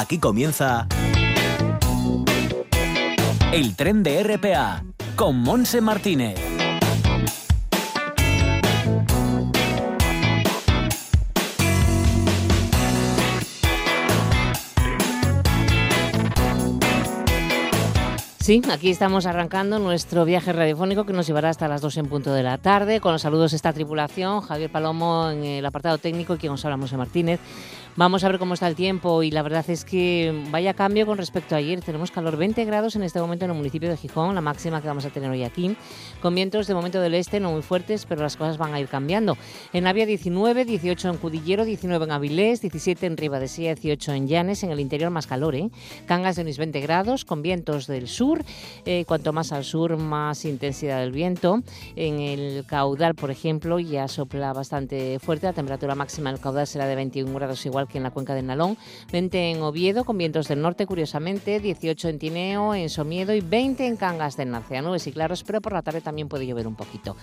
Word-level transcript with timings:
Aquí 0.00 0.16
comienza 0.16 0.88
el 3.52 3.76
tren 3.76 4.02
de 4.02 4.22
RPA 4.22 4.82
con 5.14 5.36
Monse 5.42 5.82
Martínez. 5.82 6.40
Sí, 18.50 18.62
aquí 18.72 18.90
estamos 18.90 19.26
arrancando 19.26 19.78
nuestro 19.78 20.24
viaje 20.24 20.52
radiofónico 20.54 21.04
que 21.04 21.12
nos 21.12 21.26
llevará 21.26 21.50
hasta 21.50 21.68
las 21.68 21.82
2 21.82 21.98
en 21.98 22.06
punto 22.06 22.32
de 22.32 22.42
la 22.42 22.56
tarde. 22.56 23.00
Con 23.00 23.12
los 23.12 23.20
saludos 23.20 23.50
de 23.50 23.56
esta 23.56 23.74
tripulación, 23.74 24.40
Javier 24.40 24.72
Palomo 24.72 25.28
en 25.28 25.44
el 25.44 25.66
apartado 25.66 25.98
técnico 25.98 26.34
y 26.34 26.38
quien 26.38 26.54
os 26.54 26.64
habla, 26.64 26.78
Monse 26.78 26.96
Martínez. 26.96 27.38
Vamos 27.96 28.22
a 28.22 28.28
ver 28.28 28.38
cómo 28.38 28.54
está 28.54 28.68
el 28.68 28.76
tiempo 28.76 29.24
y 29.24 29.32
la 29.32 29.42
verdad 29.42 29.68
es 29.68 29.84
que 29.84 30.44
vaya 30.50 30.74
cambio 30.74 31.06
con 31.06 31.18
respecto 31.18 31.56
a 31.56 31.58
ayer. 31.58 31.80
Tenemos 31.80 32.12
calor 32.12 32.36
20 32.36 32.64
grados 32.64 32.94
en 32.94 33.02
este 33.02 33.20
momento 33.20 33.44
en 33.46 33.50
el 33.50 33.56
municipio 33.56 33.90
de 33.90 33.96
Gijón, 33.96 34.34
la 34.36 34.40
máxima 34.40 34.80
que 34.80 34.86
vamos 34.86 35.04
a 35.04 35.10
tener 35.10 35.28
hoy 35.28 35.42
aquí, 35.42 35.76
con 36.22 36.34
vientos 36.34 36.68
de 36.68 36.74
momento 36.74 37.00
del 37.00 37.14
este 37.14 37.40
no 37.40 37.50
muy 37.50 37.62
fuertes, 37.62 38.06
pero 38.06 38.22
las 38.22 38.36
cosas 38.36 38.58
van 38.58 38.74
a 38.74 38.80
ir 38.80 38.86
cambiando. 38.86 39.36
En 39.72 39.84
Navia 39.84 40.06
19, 40.06 40.64
18 40.64 41.08
en 41.08 41.16
Cudillero, 41.16 41.64
19 41.64 42.04
en 42.04 42.12
Avilés, 42.12 42.60
17 42.60 43.06
en 43.06 43.16
Ribadesía, 43.16 43.74
18 43.74 44.12
en 44.12 44.28
Llanes, 44.28 44.62
en 44.62 44.70
el 44.70 44.78
interior 44.78 45.10
más 45.10 45.26
calor, 45.26 45.56
¿eh? 45.56 45.68
Cangas 46.06 46.36
de 46.36 46.42
unos 46.42 46.58
20 46.58 46.80
grados, 46.80 47.24
con 47.24 47.42
vientos 47.42 47.88
del 47.88 48.06
sur, 48.06 48.44
eh, 48.84 49.04
cuanto 49.04 49.32
más 49.32 49.50
al 49.50 49.64
sur, 49.64 49.96
más 49.96 50.44
intensidad 50.44 51.00
del 51.00 51.10
viento. 51.10 51.62
En 51.96 52.20
el 52.20 52.64
caudal, 52.66 53.16
por 53.16 53.32
ejemplo, 53.32 53.80
ya 53.80 54.06
sopla 54.06 54.52
bastante 54.52 55.18
fuerte, 55.18 55.46
la 55.46 55.52
temperatura 55.52 55.96
máxima 55.96 56.30
en 56.30 56.36
el 56.36 56.40
caudal 56.40 56.68
será 56.68 56.86
de 56.86 56.94
21 56.94 57.34
grados 57.34 57.66
igual 57.66 57.79
que 57.86 57.98
en 57.98 58.04
la 58.04 58.10
cuenca 58.10 58.34
del 58.34 58.46
Nalón, 58.46 58.76
20 59.12 59.50
en 59.50 59.62
Oviedo 59.62 60.04
con 60.04 60.18
vientos 60.18 60.48
del 60.48 60.60
norte 60.60 60.86
curiosamente, 60.86 61.60
18 61.60 62.08
en 62.08 62.18
Tineo, 62.18 62.74
en 62.74 62.88
Somiedo 62.88 63.34
y 63.34 63.40
20 63.40 63.86
en 63.86 63.96
Cangas 63.96 64.36
del 64.36 64.50
Narcea, 64.50 64.82
nubes 64.82 65.06
y 65.06 65.12
claros, 65.12 65.44
pero 65.44 65.60
por 65.60 65.72
la 65.72 65.82
tarde 65.82 66.00
también 66.00 66.28
puede 66.28 66.46
llover 66.46 66.66
un 66.66 66.74
poquito. 66.74 67.16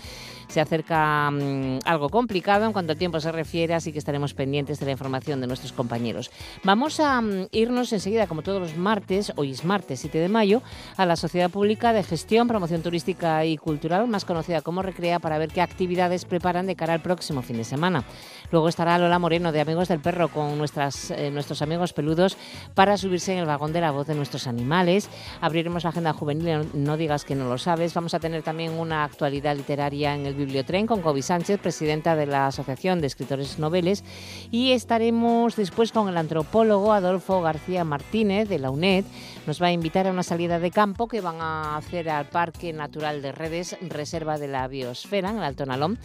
Se 0.48 0.62
acerca 0.62 1.30
mm, 1.32 1.80
algo 1.86 2.10
complicado 2.10 2.66
en 2.66 2.74
cuanto 2.74 2.94
al 2.94 2.98
tiempo 2.98 3.20
se 3.20 3.32
refiere, 3.32 3.74
así 3.74 3.92
que 3.92 4.00
estaremos 4.00 4.34
pendientes 4.34 4.80
de 4.80 4.86
la 4.86 4.92
información 4.94 5.42
de 5.42 5.48
nuestros 5.48 5.74
compañeros. 5.74 6.32
Vamos 6.64 7.00
a 7.00 7.22
mm, 7.22 7.48
irnos 7.52 7.92
enseguida, 7.94 8.28
como 8.28 8.42
todos 8.42 8.62
los 8.62 8.78
martes, 8.78 9.34
hoy 9.36 9.52
es 9.52 9.66
martes 9.66 10.00
7 10.00 10.18
de 10.18 10.30
mayo, 10.30 10.62
a 10.96 11.06
la 11.06 11.16
Sociedad 11.16 11.50
Pública 11.50 11.94
de 11.94 12.04
Gestión, 12.04 12.48
Promoción 12.48 12.82
Turística 12.82 13.46
y 13.46 13.58
Cultural, 13.58 14.08
más 14.08 14.26
conocida 14.26 14.62
como 14.62 14.82
Recrea, 14.82 15.20
para 15.20 15.38
ver 15.38 15.50
qué 15.50 15.62
actividades 15.62 16.26
preparan 16.26 16.66
de 16.66 16.76
cara 16.76 16.94
al 16.94 17.02
próximo 17.02 17.42
fin 17.42 17.58
de 17.58 17.64
semana. 17.64 18.04
Luego 18.52 18.70
estará 18.70 18.98
Lola 18.98 19.20
Moreno 19.20 19.52
de 19.52 19.60
Amigos 19.60 19.90
del 19.90 20.00
Perro 20.00 20.30
con 20.30 20.58
nuestras, 20.58 21.12
eh, 21.12 21.32
nuestros 21.32 21.62
amigos 21.62 21.92
peludos 21.92 22.38
para 22.76 22.96
subirse 22.96 23.34
en 23.34 23.40
el 23.40 23.46
vagón 23.46 23.74
de 23.74 23.82
la 23.82 23.92
voz 23.92 24.08
de 24.08 24.16
nuestros 24.16 24.48
animales. 24.48 25.10
Abriremos 25.42 25.84
la 25.84 25.90
agenda 25.90 26.14
juvenil, 26.14 26.70
no 26.74 26.96
digas 26.96 27.26
que 27.26 27.36
no 27.36 27.50
lo 27.50 27.58
sabes. 27.58 27.94
Vamos 27.94 28.14
a 28.14 28.20
tener 28.20 28.44
también 28.44 28.72
una 28.72 29.04
actualidad 29.04 29.56
literaria 29.56 30.16
en 30.16 30.26
el 30.26 30.34
Bibliotren 30.34 30.88
con 30.88 31.02
Kobe 31.02 31.22
Sánchez, 31.22 31.60
presidenta 31.60 32.16
de 32.16 32.26
la 32.26 32.48
Asociación 32.48 33.02
de 33.02 33.08
Escritores 33.08 33.60
Noveles. 33.60 34.06
Y 34.50 34.72
estaremos 34.72 35.58
después 35.58 35.92
con 35.92 36.08
el 36.08 36.16
antropólogo 36.16 36.94
Adolfo 36.94 37.42
García 37.42 37.84
Martínez 37.84 38.48
de 38.48 38.60
la 38.60 38.72
UNED. 38.72 39.04
Nos 39.46 39.62
va 39.62 39.68
a 39.68 39.72
invitar 39.72 40.08
a 40.08 40.12
una 40.12 40.24
salida 40.24 40.60
de 40.60 40.72
campo 40.72 41.10
que 41.10 41.20
van 41.20 41.42
a 41.42 41.76
hacer 41.76 42.10
al 42.10 42.28
Parque 42.28 42.72
Natural 42.72 43.22
de 43.22 43.34
Redes, 43.34 43.78
Reserva 43.82 44.38
de 44.38 44.48
la 44.48 44.68
Biosfera, 44.70 45.32
en 45.32 45.38
el 45.38 45.44
Alto 45.44 45.66
Nalón 45.66 46.00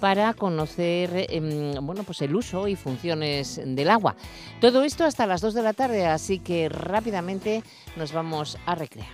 para 0.00 0.32
conocer 0.34 1.26
em, 1.28 1.74
bueno, 1.88 2.04
pues 2.04 2.20
el 2.20 2.36
uso 2.36 2.68
y 2.68 2.76
funciones 2.76 3.58
del 3.64 3.88
agua. 3.88 4.14
Todo 4.60 4.84
esto 4.84 5.06
hasta 5.06 5.26
las 5.26 5.40
2 5.40 5.54
de 5.54 5.62
la 5.62 5.72
tarde, 5.72 6.06
así 6.06 6.38
que 6.38 6.68
rápidamente 6.68 7.62
nos 7.96 8.12
vamos 8.12 8.58
a 8.66 8.74
recrear. 8.74 9.08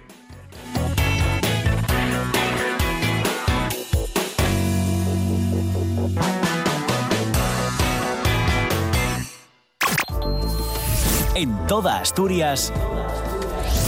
En 11.36 11.66
toda 11.68 12.00
Asturias, 12.00 12.72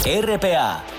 RPA 0.05 0.96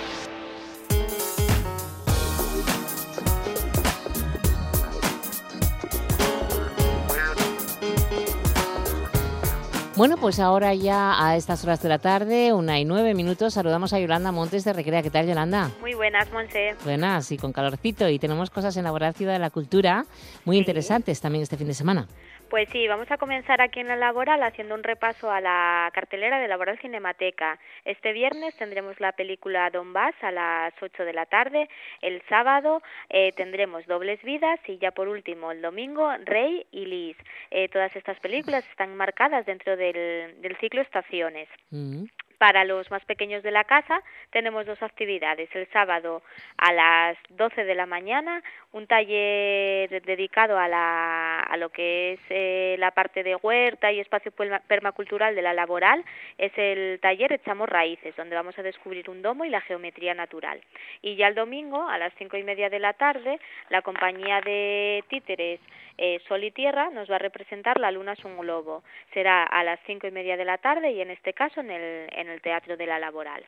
Bueno, 9.99 10.17
pues 10.17 10.39
ahora 10.39 10.75
ya 10.75 11.27
a 11.27 11.35
estas 11.35 11.65
horas 11.65 11.83
de 11.83 11.89
la 11.89 11.99
tarde, 11.99 12.53
una 12.53 12.79
y 12.79 12.85
nueve 12.85 13.15
minutos, 13.15 13.55
saludamos 13.55 13.93
a 13.93 13.99
Yolanda 13.99 14.31
Montes 14.31 14.63
de 14.63 14.73
Recrea. 14.73 15.03
¿Qué 15.03 15.11
tal, 15.11 15.27
Yolanda? 15.27 15.73
Muy 15.81 15.95
buenas, 15.95 16.31
Monse. 16.31 16.77
Buenas, 16.85 17.33
y 17.33 17.37
con 17.37 17.53
calorcito. 17.53 18.09
Y 18.09 18.21
tenemos 18.21 18.49
cosas 18.49 18.77
en 18.77 18.85
la 18.85 19.13
Ciudad 19.13 19.33
de 19.33 19.41
la 19.41 19.51
Cultura 19.51 20.07
muy 20.45 20.57
interesantes 20.57 21.21
también 21.21 21.43
este 21.43 21.57
fin 21.57 21.67
de 21.67 21.75
semana. 21.75 22.07
Pues 22.51 22.67
sí, 22.71 22.89
vamos 22.89 23.11
a 23.11 23.19
comenzar 23.19 23.61
aquí 23.61 23.81
en 23.81 23.89
la 23.89 23.97
Laboral 23.97 24.43
haciendo 24.43 24.75
un 24.75 24.83
repaso 24.83 25.31
a 25.31 25.39
la 25.41 25.91
cartelera 25.93 26.41
de 26.41 26.49
Laboral 26.49 26.79
Cinemateca. 26.79 27.59
Este 27.85 28.15
viernes 28.15 28.57
tendremos 28.57 28.99
la 29.01 29.13
película 29.13 29.69
Don 29.69 29.93
Bass 29.93 30.15
a 30.23 30.31
las 30.31 30.73
8 30.81 31.05
de 31.05 31.13
la 31.13 31.27
tarde. 31.27 31.69
El 32.01 32.23
sábado 32.27 32.81
eh, 33.11 33.33
tendremos 33.33 33.87
Dobles 33.87 34.23
Vidas 34.23 34.61
y 34.67 34.79
ya 34.79 34.93
por 34.93 35.09
último 35.09 35.53
el 35.53 35.61
domingo 35.61 36.11
Rey 36.25 36.67
y 36.73 36.87
Liz. 36.87 37.19
Eh, 37.51 37.69
todas 37.69 37.95
estas 37.95 38.19
películas 38.21 38.65
están 38.71 38.97
marcadas 38.97 39.45
dentro 39.45 39.77
del, 39.77 40.41
del 40.41 40.57
ciclo 40.57 40.81
Estaciones. 40.81 41.49
Mm. 41.71 42.05
Para 42.39 42.65
los 42.65 42.91
más 42.91 43.05
pequeños 43.05 43.43
de 43.43 43.51
la 43.51 43.65
casa 43.65 44.03
tenemos 44.31 44.65
dos 44.67 44.83
actividades. 44.83 45.49
El 45.55 45.69
sábado 45.73 46.23
a 46.57 46.73
las 46.73 47.19
12 47.31 47.65
de 47.65 47.75
la 47.75 47.87
mañana 47.87 48.43
un 48.73 48.87
taller 48.87 49.89
dedicado 50.03 50.59
a, 50.59 50.69
la, 50.69 51.41
a 51.41 51.57
lo 51.57 51.71
que 51.71 52.13
es 52.13 52.21
eh, 52.31 52.77
la 52.79 52.93
parte 52.93 53.23
de 53.23 53.35
huerta 53.37 53.91
y 53.91 54.01
espacio 54.01 54.33
permacultural 54.33 55.35
de 55.35 55.43
la 55.43 55.53
laboral. 55.53 56.05
Es 56.37 56.53
el 56.57 57.01
taller 57.01 57.33
Echamos 57.33 57.69
Raíces, 57.69 58.15
donde 58.17 58.37
vamos 58.37 58.59
a 58.59 58.63
descubrir 58.63 59.11
un 59.11 59.23
domo 59.23 59.45
y 59.45 59.51
la 59.51 59.61
geometría 59.61 60.15
natural. 60.15 60.61
Y 61.03 61.17
ya 61.17 61.29
el 61.29 61.35
domingo 61.35 61.89
a 61.89 61.99
las 61.99 62.13
cinco 62.19 62.37
y 62.37 62.45
media 62.45 62.71
de 62.71 62.79
la 62.79 62.93
tarde 62.93 63.41
la 63.71 63.83
compañía 63.83 64.41
de 64.41 65.05
títeres 65.09 65.61
eh, 65.97 66.21
Sol 66.29 66.45
y 66.45 66.53
Tierra 66.53 66.91
nos 66.91 67.11
va 67.11 67.17
a 67.17 67.19
representar 67.19 67.81
La 67.81 67.91
Luna 67.91 68.13
es 68.13 68.25
un 68.25 68.39
globo. 68.39 68.85
Será 69.13 69.43
a 69.43 69.65
las 69.65 69.81
cinco 69.87 70.07
y 70.07 70.13
media 70.13 70.37
de 70.37 70.45
la 70.45 70.59
tarde 70.59 70.93
y 70.93 71.01
en 71.01 71.11
este 71.11 71.33
caso 71.33 71.61
en 71.61 71.71
el, 71.71 72.09
el 72.31 72.41
Teatro 72.41 72.77
de 72.77 72.87
la 72.87 72.99
Laboral. 72.99 73.45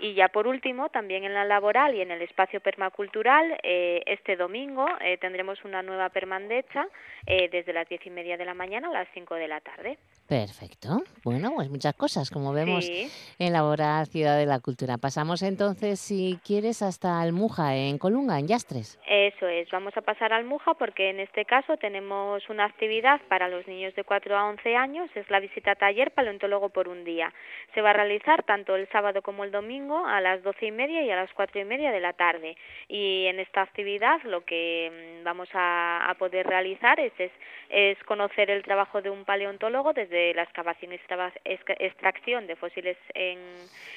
Y 0.00 0.14
ya 0.14 0.28
por 0.28 0.46
último, 0.46 0.88
también 0.88 1.24
en 1.24 1.34
la 1.34 1.44
Laboral 1.44 1.94
y 1.94 2.00
en 2.00 2.10
el 2.10 2.22
espacio 2.22 2.60
permacultural, 2.60 3.58
eh, 3.62 4.02
este 4.06 4.36
domingo 4.36 4.86
eh, 5.00 5.18
tendremos 5.18 5.64
una 5.64 5.82
nueva 5.82 6.08
permandecha 6.08 6.86
desde 7.26 7.72
las 7.72 7.88
diez 7.88 8.04
y 8.06 8.10
media 8.10 8.36
de 8.36 8.44
la 8.44 8.54
mañana 8.54 8.88
a 8.88 8.92
las 8.92 9.08
cinco 9.14 9.34
de 9.34 9.48
la 9.48 9.60
tarde. 9.60 9.98
Perfecto. 10.30 11.02
Bueno, 11.24 11.50
pues 11.56 11.68
muchas 11.70 11.92
cosas, 11.96 12.30
como 12.30 12.52
vemos 12.52 12.88
en 13.40 13.52
la 13.52 13.64
hora 13.64 14.04
Ciudad 14.04 14.38
de 14.38 14.46
la 14.46 14.60
Cultura. 14.60 14.96
Pasamos 14.96 15.42
entonces, 15.42 15.98
si 15.98 16.38
quieres, 16.46 16.82
hasta 16.82 17.20
Almuja, 17.20 17.74
en 17.74 17.98
Colunga, 17.98 18.38
en 18.38 18.46
Yastres. 18.46 19.00
Eso 19.08 19.48
es, 19.48 19.68
vamos 19.72 19.96
a 19.96 20.02
pasar 20.02 20.32
a 20.32 20.36
Almuja 20.36 20.74
porque 20.74 21.10
en 21.10 21.18
este 21.18 21.44
caso 21.44 21.76
tenemos 21.78 22.48
una 22.48 22.66
actividad 22.66 23.20
para 23.28 23.48
los 23.48 23.66
niños 23.66 23.92
de 23.96 24.04
4 24.04 24.38
a 24.38 24.48
11 24.50 24.76
años, 24.76 25.10
es 25.16 25.28
la 25.30 25.40
visita 25.40 25.74
taller 25.74 26.12
paleontólogo 26.12 26.68
por 26.68 26.86
un 26.86 27.02
día. 27.02 27.34
Se 27.74 27.80
va 27.80 27.90
a 27.90 27.94
realizar 27.94 28.44
tanto 28.44 28.76
el 28.76 28.88
sábado 28.90 29.22
como 29.22 29.42
el 29.42 29.50
domingo 29.50 30.06
a 30.06 30.20
las 30.20 30.44
doce 30.44 30.66
y 30.66 30.70
media 30.70 31.02
y 31.02 31.10
a 31.10 31.16
las 31.16 31.32
cuatro 31.32 31.60
y 31.60 31.64
media 31.64 31.90
de 31.90 31.98
la 31.98 32.12
tarde. 32.12 32.56
Y 32.86 33.26
en 33.26 33.40
esta 33.40 33.62
actividad 33.62 34.22
lo 34.22 34.44
que 34.44 35.18
mm, 35.20 35.24
vamos 35.24 35.48
a, 35.54 36.08
a 36.08 36.14
poder 36.14 36.46
realizar 36.46 37.00
es, 37.00 37.12
es, 37.18 37.32
es 37.68 37.98
conocer 38.04 38.48
el 38.48 38.62
trabajo 38.62 39.02
de 39.02 39.10
un 39.10 39.24
paleontólogo 39.24 39.92
desde 39.92 40.19
la 40.34 40.42
excavación 40.42 40.92
y 40.92 40.98
extracción 41.44 42.46
de 42.46 42.56
fósiles 42.56 42.96
en, 43.14 43.38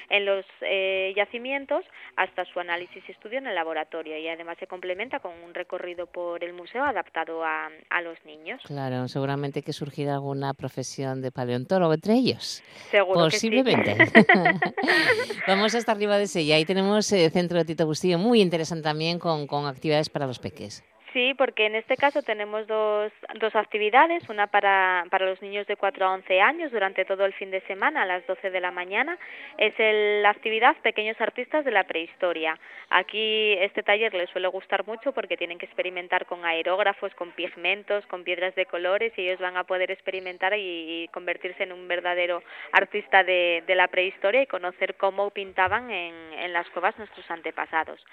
en 0.10 0.26
los 0.26 0.46
eh, 0.62 1.14
yacimientos 1.16 1.86
hasta 2.16 2.46
su 2.46 2.60
análisis 2.60 3.04
y 3.08 3.12
estudio 3.12 3.38
en 3.38 3.48
el 3.48 3.56
laboratorio 3.56 4.18
y 4.18 4.28
además 4.28 4.58
se 4.60 4.68
complementa 4.68 5.20
con 5.20 5.32
un 5.44 5.54
recorrido 5.54 6.08
por 6.08 6.44
el 6.44 6.54
museo 6.54 6.84
adaptado 6.84 7.44
a, 7.44 7.70
a 7.90 8.02
los 8.02 8.18
niños. 8.26 8.62
Claro, 8.66 9.08
seguramente 9.08 9.62
que 9.62 9.74
surgirá 9.74 10.14
alguna 10.16 10.54
profesión 10.54 11.22
de 11.22 11.32
paleontólogo 11.32 11.94
entre 11.94 12.14
ellos. 12.14 12.64
Seguro 12.92 13.22
Posiblemente. 13.22 13.96
Que 13.96 14.06
sí. 14.06 14.12
Vamos 15.48 15.76
hasta 15.76 15.92
arriba 15.92 16.18
de 16.18 16.24
ese 16.24 16.42
y 16.42 16.52
ahí 16.52 16.66
tenemos 16.66 17.12
el 17.12 17.22
eh, 17.22 17.30
Centro 17.30 17.58
de 17.58 17.66
Tito 17.66 17.86
Bustillo, 17.86 18.18
muy 18.18 18.42
interesante 18.42 18.84
también 18.84 19.20
con, 19.20 19.48
con 19.48 19.66
actividades 19.66 20.10
para 20.10 20.28
los 20.28 20.40
peques. 20.40 20.84
Sí, 21.14 21.36
porque 21.38 21.68
en 21.68 21.76
este 21.76 21.96
caso 21.96 22.24
tenemos 22.24 22.66
dos, 22.66 23.12
dos 23.40 23.56
actividades, 23.56 24.28
una 24.30 24.48
para, 24.48 25.06
para 25.12 25.28
los 25.28 25.40
niños 25.44 25.68
de 25.68 25.76
4 25.76 26.04
a 26.04 26.14
11 26.16 26.42
años 26.42 26.72
durante 26.72 27.06
todo 27.06 27.24
el 27.24 27.34
fin 27.34 27.52
de 27.52 27.62
semana 27.62 28.02
a 28.02 28.06
las 28.08 28.26
12 28.26 28.50
de 28.50 28.60
la 28.60 28.72
mañana. 28.72 29.20
Es 29.60 29.76
el, 29.78 30.24
la 30.24 30.32
actividad 30.32 30.76
Pequeños 30.78 31.22
Artistas 31.22 31.66
de 31.66 31.72
la 31.72 31.84
Prehistoria. 31.84 32.58
Aquí 32.90 33.54
este 33.60 33.84
taller 33.84 34.12
les 34.16 34.28
suele 34.32 34.48
gustar 34.48 34.88
mucho 34.88 35.12
porque 35.12 35.38
tienen 35.38 35.60
que 35.60 35.68
experimentar 35.68 36.26
con 36.26 36.46
aerógrafos, 36.46 37.14
con 37.14 37.32
pigmentos, 37.34 38.04
con 38.08 38.24
piedras 38.24 38.56
de 38.56 38.66
colores 38.66 39.14
y 39.16 39.22
ellos 39.22 39.40
van 39.40 39.56
a 39.56 39.66
poder 39.66 39.92
experimentar 39.92 40.54
y, 40.58 41.08
convertirse 41.14 41.62
en 41.62 41.74
un 41.74 41.88
verdadero 41.88 42.42
artista 42.72 43.24
de, 43.24 43.64
de 43.68 43.76
la 43.76 43.88
prehistoria 43.88 44.42
y 44.42 44.48
conocer 44.48 44.96
cómo 44.96 45.30
pintaban 45.30 45.92
en, 45.92 46.16
en 46.34 46.54
las 46.54 46.68
cuevas 46.72 46.98
nuestros 46.98 47.30
antepasados 47.30 48.04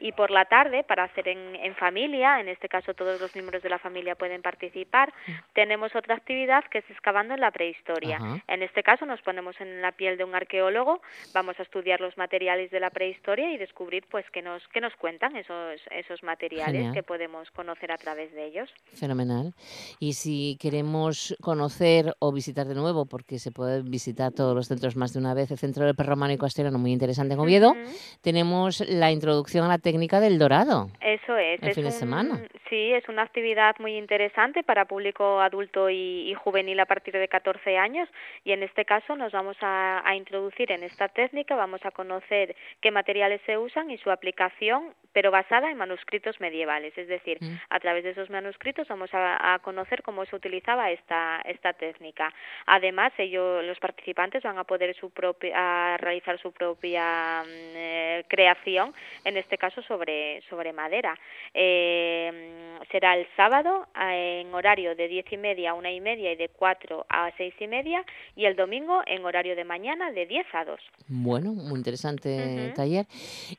y 0.00 0.12
por 0.12 0.30
la 0.30 0.44
tarde 0.44 0.84
para 0.84 1.04
hacer 1.04 1.28
en, 1.28 1.56
en, 1.56 1.74
familia, 1.74 2.40
en 2.40 2.48
este 2.48 2.68
caso 2.68 2.94
todos 2.94 3.20
los 3.20 3.34
miembros 3.34 3.62
de 3.62 3.68
la 3.68 3.78
familia 3.78 4.14
pueden 4.14 4.42
participar, 4.42 5.12
tenemos 5.54 5.94
otra 5.94 6.14
actividad 6.14 6.64
que 6.70 6.78
es 6.78 6.90
excavando 6.90 7.34
en 7.34 7.40
la 7.40 7.50
prehistoria. 7.50 8.18
En 8.48 8.62
este 8.62 8.82
caso 8.82 9.06
nos 9.06 9.20
ponemos 9.22 9.60
en 9.60 9.82
la 9.82 9.92
piel 9.92 10.16
de 10.16 10.24
un 10.24 10.34
arqueólogo, 10.34 11.00
vamos 11.34 11.58
a 11.58 11.62
estudiar 11.62 12.00
los 12.00 12.16
materiales 12.16 12.70
de 12.70 12.80
la 12.80 12.90
prehistoria 12.90 13.52
y 13.52 13.58
descubrir 13.58 14.04
pues 14.10 14.24
qué 14.32 14.42
nos 14.42 14.66
qué 14.68 14.80
nos 14.80 14.94
cuentan 14.96 15.36
esos 15.36 15.80
esos 15.90 16.22
materiales 16.22 16.72
Genial. 16.72 16.94
que 16.94 17.02
podemos 17.02 17.50
conocer 17.50 17.92
a 17.92 17.96
través 17.96 18.32
de 18.32 18.46
ellos. 18.46 18.70
Fenomenal. 18.94 19.54
Y 19.98 20.14
si 20.14 20.56
queremos 20.60 21.36
conocer 21.40 22.14
o 22.18 22.32
visitar 22.32 22.66
de 22.66 22.74
nuevo, 22.74 23.06
porque 23.06 23.38
se 23.38 23.50
puede 23.50 23.82
visitar 23.82 24.32
todos 24.32 24.54
los 24.54 24.68
centros 24.68 24.96
más 24.96 25.12
de 25.12 25.18
una 25.18 25.34
vez, 25.34 25.50
el 25.50 25.58
Centro 25.58 25.84
del 25.84 25.94
Perro 25.94 26.10
Románico 26.10 26.46
Asturiano, 26.46 26.78
muy 26.78 26.92
interesante 26.92 27.34
en 27.34 27.40
Oviedo, 27.40 27.74
tenemos 28.20 28.80
la 28.88 29.10
introducción 29.10 29.64
a 29.64 29.68
la 29.68 29.78
técnica 29.86 30.18
del 30.18 30.38
dorado. 30.38 30.88
Eso 31.00 31.36
es. 31.36 31.62
El 31.62 31.68
es 31.68 31.74
fin 31.76 31.84
de 31.84 31.92
semana. 31.92 32.40
Sí, 32.68 32.92
es 32.92 33.08
una 33.08 33.22
actividad 33.22 33.76
muy 33.78 33.96
interesante 33.96 34.64
para 34.64 34.86
público 34.86 35.40
adulto 35.40 35.88
y, 35.88 36.28
y 36.28 36.34
juvenil 36.34 36.80
a 36.80 36.86
partir 36.86 37.14
de 37.14 37.28
14 37.28 37.78
años 37.78 38.08
y 38.44 38.50
en 38.50 38.64
este 38.64 38.84
caso 38.84 39.14
nos 39.14 39.30
vamos 39.30 39.56
a, 39.60 40.02
a 40.04 40.16
introducir 40.16 40.72
en 40.72 40.82
esta 40.82 41.06
técnica, 41.08 41.54
vamos 41.54 41.80
a 41.84 41.92
conocer 41.92 42.56
qué 42.80 42.90
materiales 42.90 43.40
se 43.46 43.56
usan 43.56 43.88
y 43.90 43.98
su 43.98 44.10
aplicación, 44.10 44.94
pero 45.12 45.30
basada 45.30 45.70
en 45.70 45.78
manuscritos 45.78 46.40
medievales, 46.40 46.92
es 46.98 47.06
decir, 47.06 47.38
Mm. 47.40 47.56
a 47.70 47.80
través 47.80 48.04
de 48.04 48.10
esos 48.10 48.30
manuscritos 48.30 48.88
vamos 48.88 49.12
a, 49.12 49.54
a 49.54 49.58
conocer 49.60 50.02
cómo 50.02 50.24
se 50.24 50.36
utilizaba 50.36 50.90
esta, 50.90 51.40
esta 51.44 51.72
técnica. 51.72 52.32
Además, 52.66 53.12
ellos, 53.18 53.64
los 53.64 53.78
participantes 53.78 54.42
van 54.42 54.58
a 54.58 54.64
poder 54.64 54.94
su 54.96 55.10
propia, 55.10 55.94
a 55.94 55.96
realizar 55.96 56.38
su 56.40 56.52
propia 56.52 57.42
mm, 57.44 57.48
eh, 57.76 58.24
creación, 58.28 58.94
en 59.24 59.36
este 59.36 59.58
caso 59.58 59.75
sobre, 59.82 60.42
sobre 60.48 60.72
madera. 60.72 61.18
Eh, 61.54 62.78
será 62.90 63.16
el 63.16 63.26
sábado 63.36 63.86
en 63.94 64.54
horario 64.54 64.94
de 64.94 65.08
diez 65.08 65.26
y 65.32 65.36
media 65.36 65.70
a 65.70 65.74
una 65.74 65.90
y 65.90 66.00
media 66.00 66.32
y 66.32 66.36
de 66.36 66.48
4 66.48 67.06
a 67.08 67.30
seis 67.36 67.54
y 67.60 67.66
media 67.66 68.04
y 68.34 68.44
el 68.44 68.56
domingo 68.56 69.02
en 69.06 69.24
horario 69.24 69.56
de 69.56 69.64
mañana 69.64 70.10
de 70.12 70.26
10 70.26 70.46
a 70.54 70.64
2. 70.64 70.80
Bueno, 71.08 71.52
muy 71.52 71.78
interesante 71.78 72.66
Ujú. 72.66 72.74
taller. 72.74 73.06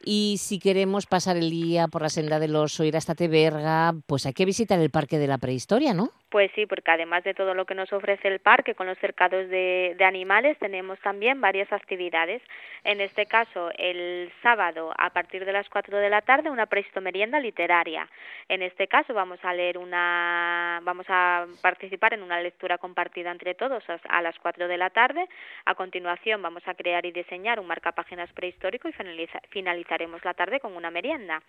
Y 0.05 0.37
si 0.39 0.59
queremos 0.59 1.05
pasar 1.05 1.37
el 1.37 1.49
día 1.49 1.87
por 1.87 2.01
la 2.01 2.09
senda 2.09 2.39
del 2.39 2.55
oso, 2.55 2.83
ir 2.83 2.97
hasta 2.97 3.15
Teberga, 3.15 3.93
pues 4.05 4.25
hay 4.25 4.33
que 4.33 4.45
visitar 4.45 4.79
el 4.79 4.91
Parque 4.91 5.17
de 5.17 5.27
la 5.27 5.37
Prehistoria, 5.37 5.93
¿no? 5.93 6.09
Pues 6.29 6.51
sí, 6.55 6.65
porque 6.65 6.91
además 6.91 7.23
de 7.23 7.33
todo 7.33 7.53
lo 7.53 7.65
que 7.65 7.73
nos 7.73 7.91
ofrece 7.93 8.27
el 8.27 8.39
parque 8.39 8.75
con 8.75 8.85
los 8.85 8.97
cercados 8.97 9.47
de, 9.49 9.95
de 9.97 10.03
animales, 10.03 10.57
tenemos 10.59 10.99
también 10.99 11.39
varias 11.39 11.71
actividades. 11.71 12.41
En 12.83 12.99
este 12.99 13.25
caso, 13.27 13.71
el 13.77 14.29
sábado 14.43 14.91
a 14.97 15.09
partir 15.11 15.45
de 15.45 15.53
las 15.53 15.69
4 15.69 15.97
de 15.97 16.06
la 16.09 16.21
tarde, 16.21 16.49
una 16.49 16.65
prehistomerienda 16.65 17.39
literaria. 17.39 18.09
En 18.47 18.61
este 18.61 18.87
caso, 18.87 19.13
vamos 19.13 19.39
a 19.43 19.53
leer 19.53 19.77
una, 19.77 20.79
vamos 20.83 21.05
a 21.09 21.45
participar 21.61 22.13
en 22.13 22.23
una 22.23 22.39
lectura 22.41 22.77
compartida 22.77 23.31
entre 23.31 23.55
todos 23.55 23.83
a, 24.07 24.21
las 24.21 24.37
4 24.39 24.67
de 24.67 24.77
la 24.77 24.89
tarde. 24.89 25.27
A 25.65 25.75
continuación, 25.75 26.41
vamos 26.41 26.67
a 26.67 26.73
crear 26.73 27.05
y 27.05 27.11
diseñar 27.11 27.59
un 27.59 27.67
marcapáginas 27.67 28.31
prehistórico 28.33 28.87
y 28.87 28.93
finaliza- 28.93 29.41
finalizaremos 29.49 30.23
la 30.25 30.33
tarde 30.33 30.59
con 30.59 30.75
una 30.75 30.91
merienda. 30.91 31.41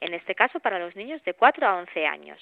En 0.00 0.14
este 0.14 0.34
caso, 0.34 0.60
para 0.60 0.78
los 0.78 0.94
niños 0.96 1.22
de 1.24 1.34
4 1.34 1.66
a 1.66 1.76
11 1.76 2.06
años. 2.06 2.38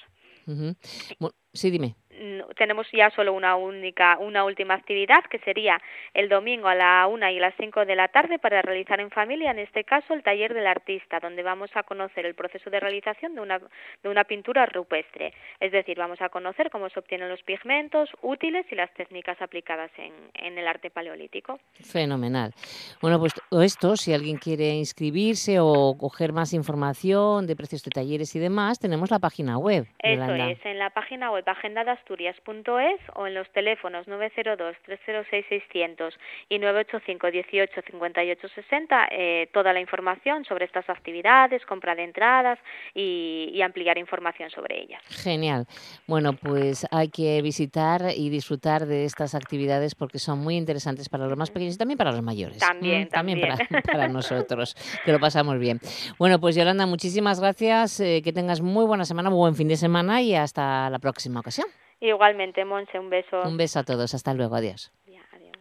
Sí, 1.53 1.71
dime. 1.71 1.95
no- 2.21 2.47
tenemos 2.57 2.87
ya 2.93 3.11
solo 3.11 3.33
una 3.33 3.57
única, 3.57 4.19
una 4.19 4.45
última 4.45 4.75
actividad 4.75 5.25
que 5.31 5.39
sería 5.41 5.81
el 6.15 6.29
domingo 6.29 6.69
a 6.69 6.75
la 6.75 7.07
una 7.09 7.33
y 7.33 7.39
a 7.39 7.41
las 7.41 7.55
cinco 7.59 7.85
de 7.85 7.97
la 7.97 8.09
tarde 8.09 8.39
para 8.39 8.61
realizar 8.63 9.01
en 9.01 9.11
familia, 9.11 9.51
en 9.51 9.59
este 9.59 9.83
caso 9.85 10.13
el 10.15 10.23
taller 10.23 10.53
del 10.55 10.67
artista, 10.67 11.19
donde 11.21 11.43
vamos 11.43 11.71
a 11.75 11.83
conocer 11.83 12.27
el 12.27 12.35
proceso 12.35 12.69
de 12.71 12.79
realización 12.79 13.35
de 13.35 13.41
una, 13.41 13.59
de 13.59 14.09
una 14.09 14.25
pintura 14.25 14.67
rupestre. 14.67 15.33
Es 15.59 15.73
decir, 15.73 15.97
vamos 15.99 16.21
a 16.21 16.29
conocer 16.29 16.71
cómo 16.71 16.89
se 16.91 17.01
obtienen 17.01 17.29
los 17.29 17.43
pigmentos 17.43 18.11
útiles 18.21 18.67
y 18.71 18.75
las 18.77 18.93
técnicas 18.95 19.41
aplicadas 19.41 19.91
en, 19.97 20.13
en 20.35 20.59
el 20.59 20.69
arte 20.69 20.91
paleolítico. 20.91 21.59
Fenomenal. 21.81 22.53
Bueno, 23.01 23.19
pues 23.19 23.33
todo 23.51 23.63
esto, 23.63 23.97
si 23.97 24.13
alguien 24.13 24.37
quiere 24.37 24.75
inscribirse 24.75 25.57
o 25.61 25.97
coger 25.99 26.33
más 26.33 26.53
información 26.53 27.47
de 27.47 27.57
precios 27.57 27.83
de 27.83 27.91
talleres 27.91 28.37
y 28.37 28.39
demás, 28.39 28.79
tenemos 28.79 29.11
la 29.11 29.19
página 29.19 29.59
web. 29.59 29.87
Eso 29.99 30.21
Yolanda. 30.21 30.51
es, 30.51 30.65
en 30.67 30.79
la 30.79 30.91
página 30.91 31.31
web 31.33 31.42
agendadasturias.es 31.47 33.01
o 33.15 33.27
en 33.27 33.35
los 33.35 33.49
teléfonos 33.53 34.07
902-306-600 34.07 36.13
y 36.49 36.59
985-18-58-60 36.59 39.09
eh, 39.11 39.49
toda 39.53 39.73
la 39.73 39.81
información 39.81 40.45
sobre 40.45 40.65
estas 40.67 40.89
actividades, 40.89 41.65
compra 41.67 41.95
de 41.95 42.05
entradas 42.05 42.59
y, 42.95 43.51
y 43.53 43.63
ampliar 43.63 43.99
información 43.99 44.51
sobre 44.51 44.81
ellas. 44.83 45.03
Genial. 45.09 45.67
Bueno, 46.07 46.33
pues 46.35 46.87
hay 46.91 47.09
que 47.09 47.41
visitar 47.43 48.03
y 48.17 48.31
disfrutar 48.31 48.87
de 48.87 49.05
estas 49.05 49.35
actividades 49.35 49.95
porque 49.95 50.19
son 50.19 50.39
muy 50.41 50.57
interesantes 50.57 51.09
para 51.09 51.27
los 51.27 51.37
más 51.37 51.51
pequeños 51.51 51.75
y 51.75 51.79
también 51.79 51.99
para 51.99 52.13
los 52.13 52.23
mayores. 52.23 52.59
También, 52.59 53.03
Mm, 53.03 53.09
también, 53.09 53.41
también. 53.41 53.69
Para, 53.71 53.83
para 53.93 54.09
nosotros, 54.09 54.75
que 55.05 55.13
lo 55.13 55.21
pasamos 55.21 55.59
bien. 55.59 55.81
Bueno, 56.19 56.41
pues 56.41 56.55
Yolanda, 56.57 56.87
muchísimas 56.87 57.41
gracias. 57.41 58.01
eh, 58.01 58.21
que 58.23 58.33
tengas 58.33 58.61
muy 58.61 58.85
buena 58.85 59.05
semana, 59.05 59.31
muy 59.31 59.39
buen 59.39 59.55
fin 59.55 59.69
de 59.69 59.77
semana 59.77 60.21
y 60.23 60.35
hasta 60.35 60.91
la 60.91 60.99
próxima 60.99 61.32
ocasión. 61.41 61.67
Igualmente, 62.01 62.65
Monse, 62.65 62.99
un 62.99 63.11
beso. 63.11 63.43
Un 63.43 63.57
beso 63.57 63.79
a 63.79 63.85
todos. 63.85 64.15
Hasta 64.15 64.35
luego. 64.35 64.57
Adiós. 64.57 64.91
Ya, 65.07 65.21
adiós. 65.33 65.53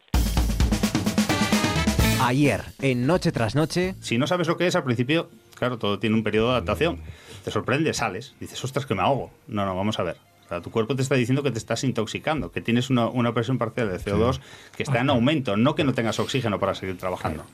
Ayer, 2.24 2.62
en 2.82 3.06
Noche 3.08 3.32
tras 3.32 3.56
Noche, 3.56 3.96
Si 4.02 4.18
no 4.18 4.28
sabes 4.28 4.48
lo 4.48 4.58
que 4.58 4.68
es, 4.68 4.76
al 4.76 4.84
principio, 4.84 5.30
claro, 5.56 5.78
todo 5.78 6.00
tiene 6.00 6.16
un 6.16 6.24
periodo 6.24 6.48
de 6.48 6.54
adaptación. 6.54 7.00
Te 7.44 7.52
sorprende, 7.52 7.94
sales, 7.94 8.36
dices, 8.40 8.64
ostras, 8.64 8.86
que 8.86 8.94
me 8.96 9.02
ahogo. 9.02 9.32
No, 9.48 9.66
no, 9.66 9.76
vamos 9.76 10.00
a 10.00 10.04
ver. 10.04 10.18
O 10.46 10.48
sea, 10.48 10.62
tu 10.62 10.70
cuerpo 10.70 10.96
te 10.96 11.02
está 11.02 11.16
diciendo 11.16 11.44
que 11.44 11.52
te 11.52 11.58
estás 11.58 11.84
intoxicando, 11.84 12.52
que 12.52 12.62
tienes 12.62 12.90
una, 12.90 13.08
una 13.08 13.34
presión 13.34 13.58
parcial 13.58 13.90
de 13.90 13.98
CO2 13.98 14.40
que 14.76 14.84
está 14.84 15.00
en 15.00 15.10
aumento, 15.10 15.58
no 15.58 15.76
que 15.76 15.84
no 15.84 15.94
tengas 15.94 16.20
oxígeno 16.20 16.60
para 16.60 16.76
seguir 16.76 16.98
trabajando. 16.98 17.46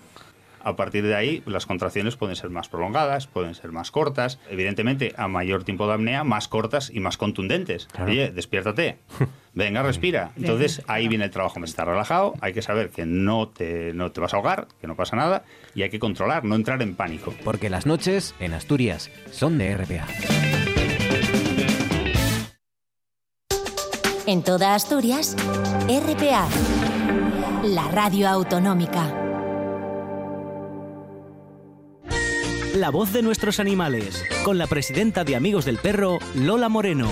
A 0.63 0.75
partir 0.75 1.03
de 1.05 1.15
ahí, 1.15 1.43
las 1.45 1.65
contracciones 1.65 2.15
pueden 2.15 2.35
ser 2.35 2.49
más 2.49 2.69
prolongadas, 2.69 3.27
pueden 3.27 3.55
ser 3.55 3.71
más 3.71 3.91
cortas. 3.91 4.39
Evidentemente, 4.49 5.13
a 5.17 5.27
mayor 5.27 5.63
tiempo 5.63 5.87
de 5.87 5.93
apnea, 5.93 6.23
más 6.23 6.47
cortas 6.47 6.91
y 6.93 6.99
más 6.99 7.17
contundentes. 7.17 7.87
Oye, 8.03 8.31
despiértate. 8.31 8.97
Venga, 9.53 9.81
respira. 9.81 10.31
Entonces, 10.35 10.83
ahí 10.87 11.07
viene 11.07 11.25
el 11.25 11.31
trabajo. 11.31 11.59
Me 11.59 11.65
está 11.65 11.85
relajado, 11.85 12.33
hay 12.41 12.53
que 12.53 12.61
saber 12.61 12.89
que 12.89 13.05
no 13.05 13.47
te, 13.47 13.93
no 13.93 14.11
te 14.11 14.21
vas 14.21 14.33
a 14.33 14.37
ahogar, 14.37 14.67
que 14.79 14.87
no 14.87 14.95
pasa 14.95 15.15
nada, 15.15 15.43
y 15.73 15.81
hay 15.83 15.89
que 15.89 15.99
controlar, 15.99 16.43
no 16.43 16.55
entrar 16.55 16.81
en 16.81 16.95
pánico. 16.95 17.33
porque 17.43 17.69
las 17.69 17.85
noches 17.85 18.35
en 18.39 18.53
Asturias 18.53 19.09
son 19.31 19.57
de 19.57 19.75
RPA. 19.75 20.05
En 24.25 24.43
toda 24.43 24.75
Asturias, 24.75 25.37
RPA, 25.87 26.47
la 27.63 27.87
radio 27.91 28.27
autonómica. 28.27 29.26
La 32.77 32.91
voz 32.91 33.11
de 33.11 33.23
nuestros 33.23 33.59
animales, 33.59 34.23
con 34.45 34.59
la 34.59 34.67
presidenta 34.67 35.23
de 35.23 35.35
Amigos 35.35 35.65
del 35.65 35.79
Perro, 35.79 36.19
Lola 36.35 36.69
Moreno. 36.69 37.09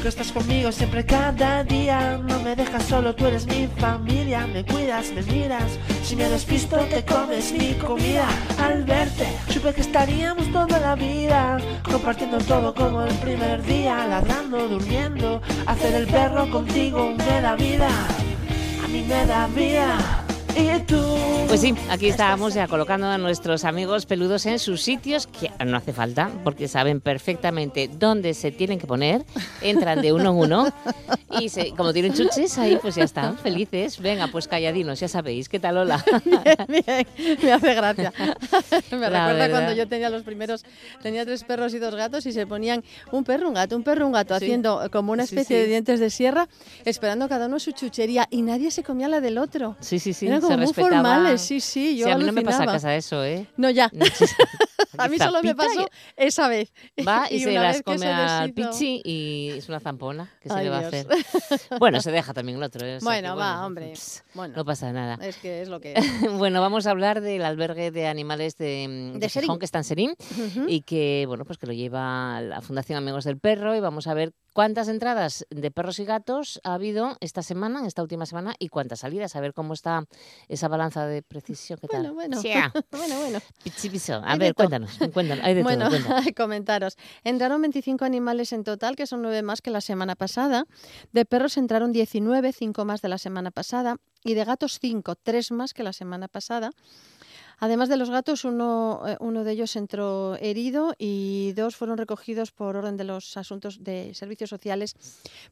Que 0.00 0.08
estás 0.08 0.32
conmigo 0.32 0.72
siempre 0.72 1.04
cada 1.04 1.62
día. 1.64 2.18
No 2.18 2.40
me 2.40 2.56
dejas 2.56 2.84
solo, 2.84 3.14
tú 3.14 3.26
eres 3.26 3.46
mi 3.46 3.66
familia. 3.78 4.46
Me 4.46 4.64
cuidas, 4.64 5.10
me 5.12 5.22
miras. 5.22 5.78
Si 6.02 6.16
me 6.16 6.28
despisto 6.28 6.76
te 6.86 7.04
comes 7.04 7.52
mi 7.52 7.74
comida. 7.74 8.26
Al 8.62 8.84
verte, 8.84 9.26
supe 9.48 9.74
que 9.74 9.82
estaríamos 9.82 10.50
toda 10.52 10.78
la 10.80 10.94
vida. 10.94 11.58
Compartiendo 11.82 12.38
todo 12.38 12.74
como 12.74 13.02
el 13.02 13.14
primer 13.16 13.62
día. 13.62 14.06
Ladrando, 14.06 14.68
durmiendo. 14.68 15.42
Hacer 15.66 15.94
el 15.94 16.06
perro 16.06 16.50
contigo 16.50 17.12
me 17.16 17.40
da 17.40 17.56
vida. 17.56 17.88
A 18.84 18.88
mí 18.88 19.04
me 19.06 19.26
da 19.26 19.46
vida 19.48 20.19
Pues 21.46 21.60
sí, 21.60 21.74
aquí 21.90 22.08
estábamos 22.08 22.54
ya 22.54 22.66
colocando 22.66 23.06
a 23.06 23.18
nuestros 23.18 23.64
amigos 23.64 24.06
peludos 24.06 24.46
en 24.46 24.58
sus 24.58 24.82
sitios, 24.82 25.26
que 25.28 25.50
no 25.64 25.76
hace 25.76 25.92
falta, 25.92 26.30
porque 26.44 26.66
saben 26.68 27.00
perfectamente 27.00 27.88
dónde 27.92 28.34
se 28.34 28.50
tienen 28.50 28.78
que 28.78 28.86
poner, 28.86 29.24
entran 29.60 30.00
de 30.02 30.12
uno 30.12 30.30
en 30.30 30.36
uno 30.36 30.72
y 31.40 31.48
se- 31.48 31.70
como 31.72 31.92
tienen 31.92 32.14
chuches 32.14 32.56
ahí, 32.58 32.78
pues 32.80 32.94
ya 32.96 33.04
están 33.04 33.36
felices. 33.38 33.98
Venga, 34.00 34.28
pues 34.28 34.48
calladinos, 34.48 34.98
ya 35.00 35.08
sabéis. 35.08 35.48
¿Qué 35.48 35.58
tal, 35.60 35.76
Lola? 35.76 36.04
Bien, 36.68 37.06
me 37.42 37.52
hace 37.52 37.74
gracia. 37.74 38.12
me 38.90 38.98
La 38.98 39.08
recuerda 39.08 39.32
verdad. 39.34 39.50
cuando 39.50 39.72
yo 39.72 39.88
tenía 39.88 40.10
los 40.10 40.22
primeros, 40.22 40.64
tenía 41.02 41.24
tres 41.24 41.44
perros 41.44 41.74
y 41.74 41.78
dos 41.78 41.94
gatos 41.94 42.26
y 42.26 42.32
se 42.32 42.46
ponían 42.46 42.82
un 43.12 43.24
perro, 43.24 43.48
un 43.48 43.54
gato, 43.54 43.76
un 43.76 43.82
perro, 43.84 44.06
un 44.06 44.12
gato, 44.12 44.36
Sí. 44.38 44.44
haciendo 44.44 44.88
como 44.92 45.12
una 45.12 45.24
especie 45.24 45.56
sí. 45.56 45.62
de 45.62 45.66
dientes 45.66 46.00
de 46.00 46.10
sierra, 46.10 46.48
esperando 46.84 47.28
cada 47.28 47.46
uno 47.46 47.58
su 47.58 47.72
chuchería 47.72 48.26
y 48.30 48.42
nadie 48.42 48.70
se 48.70 48.82
comía 48.82 49.08
la 49.08 49.20
del 49.20 49.38
otro. 49.38 49.76
Sí, 49.80 49.98
sí, 49.98 50.12
sí. 50.12 50.28
Eran 50.46 50.50
se 50.50 50.56
muy 50.56 50.66
respetaba. 50.66 50.90
formales, 51.02 51.40
sí, 51.40 51.60
sí, 51.60 51.96
yo 51.96 52.06
Sí, 52.06 52.12
a 52.12 52.18
mí 52.18 52.24
no 52.24 52.32
me 52.32 52.42
pasa 52.42 52.62
a 52.64 52.66
casa 52.66 52.94
eso, 52.96 53.24
¿eh? 53.24 53.46
No, 53.56 53.70
ya. 53.70 53.90
A 54.98 55.08
mí 55.08 55.18
solo 55.18 55.42
me 55.42 55.54
pasó 55.54 55.88
esa 56.16 56.48
vez. 56.48 56.72
Va 57.06 57.26
y, 57.30 57.40
se 57.40 57.52
las 57.52 57.76
que 57.78 57.82
come 57.84 58.06
al 58.06 58.52
pichi 58.52 59.00
y 59.04 59.50
es 59.56 59.68
una 59.68 59.80
zampona. 59.80 60.30
¿Qué 60.42 60.48
se 60.48 60.54
Ay, 60.54 60.64
le 60.64 60.70
va 60.70 60.78
a 60.78 60.80
hacer? 60.88 61.06
Bueno, 61.78 62.00
se 62.00 62.10
deja 62.10 62.34
también 62.34 62.58
el 62.58 62.64
otro. 62.64 62.84
¿eh? 62.86 62.96
O 62.96 63.00
sea 63.00 63.08
Bueno, 63.08 63.34
que, 63.34 63.40
va, 63.40 63.64
hombre. 63.66 63.92
pss, 63.92 64.24
Bueno, 64.34 64.54
No 64.56 64.64
pasa 64.64 64.92
nada. 64.92 65.18
es 65.24 65.36
que 65.36 65.62
es 65.62 65.68
lo 65.68 65.80
que 65.80 65.94
es. 65.94 66.32
Bueno, 66.38 66.60
vamos 66.60 66.86
a 66.86 66.90
hablar 66.90 67.20
del 67.20 67.42
albergue 67.44 67.90
de 67.90 68.08
animales 68.08 68.56
de, 68.56 68.86
mm, 68.88 69.12
De 69.14 69.18
de 69.20 69.28
Serín. 69.28 69.46
Gijón, 69.46 69.58
que 69.58 69.64
está 69.64 69.78
en 69.78 69.84
Serín, 69.84 70.14
y 70.66 70.82
que, 70.82 71.24
bueno, 71.26 71.44
pues 71.44 71.56
que 71.58 71.66
lo 71.66 71.72
lleva 71.72 72.40
la 72.42 72.60
Fundación 72.60 72.98
Amigos 72.98 73.24
del 73.24 73.38
Perro, 73.38 73.74
y 73.76 73.80
vamos 73.80 74.06
a 74.06 74.14
ver 74.14 74.32
cuántas 74.60 74.88
entradas 74.88 75.46
de 75.48 75.70
perros 75.70 75.98
y 76.00 76.04
gatos 76.04 76.60
ha 76.64 76.74
habido 76.74 77.16
esta 77.20 77.42
semana, 77.42 77.80
en 77.80 77.86
esta 77.86 78.02
última 78.02 78.26
semana, 78.26 78.52
y 78.58 78.68
cuántas 78.68 79.00
salidas, 79.00 79.34
a 79.34 79.40
ver 79.40 79.54
cómo 79.54 79.72
está 79.72 80.04
esa 80.48 80.68
balanza 80.68 81.06
de 81.06 81.22
precisión, 81.22 81.78
¿qué 81.80 81.88
tal? 81.88 82.02
Bueno, 82.02 82.14
bueno. 82.14 82.42
Sia. 82.42 82.70
bueno, 82.90 83.18
bueno. 83.20 83.38
Pichipiso. 83.64 84.16
A 84.16 84.32
Hay 84.32 84.38
ver, 84.38 84.54
cuéntanos, 84.54 84.98
cuéntanos, 85.14 85.42
hay 85.46 85.54
de 85.54 85.62
bueno, 85.62 85.88
todo, 85.88 85.98
cuéntanos. 85.98 86.26
comentaros. 86.36 86.98
Entraron 87.24 87.62
25 87.62 88.04
animales 88.04 88.52
en 88.52 88.62
total, 88.62 88.96
que 88.96 89.06
son 89.06 89.22
nueve 89.22 89.40
más 89.40 89.62
que 89.62 89.70
la 89.70 89.80
semana 89.80 90.14
pasada. 90.14 90.66
De 91.12 91.24
perros 91.24 91.56
entraron 91.56 91.90
19, 91.90 92.52
5 92.52 92.84
más 92.84 93.00
de 93.00 93.08
la 93.08 93.16
semana 93.16 93.50
pasada. 93.50 93.96
Y 94.22 94.34
de 94.34 94.44
gatos 94.44 94.78
5, 94.78 95.14
3 95.22 95.52
más 95.52 95.72
que 95.72 95.82
la 95.82 95.94
semana 95.94 96.28
pasada. 96.28 96.72
Además 97.60 97.88
de 97.90 97.98
los 97.98 98.10
gatos, 98.10 98.44
uno, 98.44 99.02
eh, 99.06 99.16
uno 99.20 99.44
de 99.44 99.52
ellos 99.52 99.76
entró 99.76 100.36
herido 100.36 100.94
y 100.98 101.52
dos 101.52 101.76
fueron 101.76 101.98
recogidos 101.98 102.50
por 102.52 102.74
orden 102.74 102.96
de 102.96 103.04
los 103.04 103.36
asuntos 103.36 103.84
de 103.84 104.14
servicios 104.14 104.50
sociales 104.50 104.96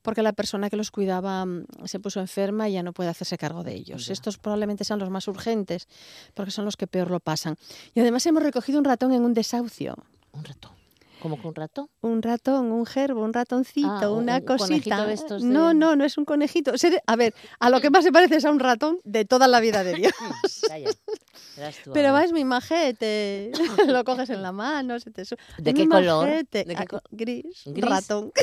porque 0.02 0.22
la 0.22 0.32
persona 0.32 0.70
que 0.70 0.76
los 0.76 0.90
cuidaba 0.90 1.44
mm, 1.44 1.66
se 1.84 2.00
puso 2.00 2.20
enferma 2.20 2.68
y 2.68 2.72
ya 2.72 2.82
no 2.82 2.92
puede 2.92 3.10
hacerse 3.10 3.36
cargo 3.36 3.62
de 3.62 3.74
ellos. 3.74 4.06
Ya. 4.06 4.14
Estos 4.14 4.38
probablemente 4.38 4.84
sean 4.84 4.98
los 4.98 5.10
más 5.10 5.28
urgentes 5.28 5.86
porque 6.34 6.50
son 6.50 6.64
los 6.64 6.76
que 6.76 6.86
peor 6.86 7.10
lo 7.10 7.20
pasan. 7.20 7.56
Y 7.94 8.00
además 8.00 8.24
hemos 8.26 8.42
recogido 8.42 8.78
un 8.78 8.84
ratón 8.84 9.12
en 9.12 9.22
un 9.24 9.34
desahucio. 9.34 9.94
Un 10.32 10.44
rato. 10.44 10.77
¿Cómo 11.20 11.40
que 11.40 11.48
un 11.48 11.54
rato? 11.54 11.90
Un 12.00 12.22
ratón, 12.22 12.70
un 12.70 12.86
gerbo, 12.86 13.22
un 13.22 13.32
ratoncito, 13.32 13.88
Ah, 13.90 14.10
un- 14.10 14.22
una 14.24 14.36
un 14.36 14.42
cosita. 14.44 15.04
de 15.04 15.12
estos 15.14 15.42
No, 15.42 15.68
de- 15.68 15.74
no, 15.74 15.96
no 15.96 16.04
es 16.04 16.16
un 16.16 16.24
conejito. 16.24 16.72
A 17.06 17.16
ver, 17.16 17.34
a 17.58 17.70
lo 17.70 17.80
que 17.80 17.90
más 17.90 18.04
se 18.04 18.12
parece 18.12 18.36
es 18.36 18.44
a 18.44 18.50
un 18.50 18.60
ratón 18.60 18.98
de 19.04 19.24
toda 19.24 19.48
la 19.48 19.60
vida 19.60 19.82
de 19.84 19.94
Dios. 19.94 20.12
Calla. 20.68 20.90
Verás 21.56 21.76
tú 21.82 21.92
Pero 21.92 22.08
ahora. 22.08 22.20
va, 22.20 22.24
es 22.24 22.32
muy 22.32 22.44
majete. 22.44 23.50
Lo 24.00 24.04
coges 24.04 24.30
en 24.30 24.42
la 24.42 24.52
mano, 24.52 25.00
se 25.00 25.10
te 25.10 25.24
sube. 25.24 25.38
¿De 25.58 25.74
qué 25.74 25.88
color? 25.88 26.26
majete. 26.28 26.64
¿De 26.64 26.74
qué 26.76 26.82
Ah, 26.82 26.86
co- 26.86 27.02
gris, 27.10 27.62
¿Gris? 27.66 27.84
ratón. 27.84 28.32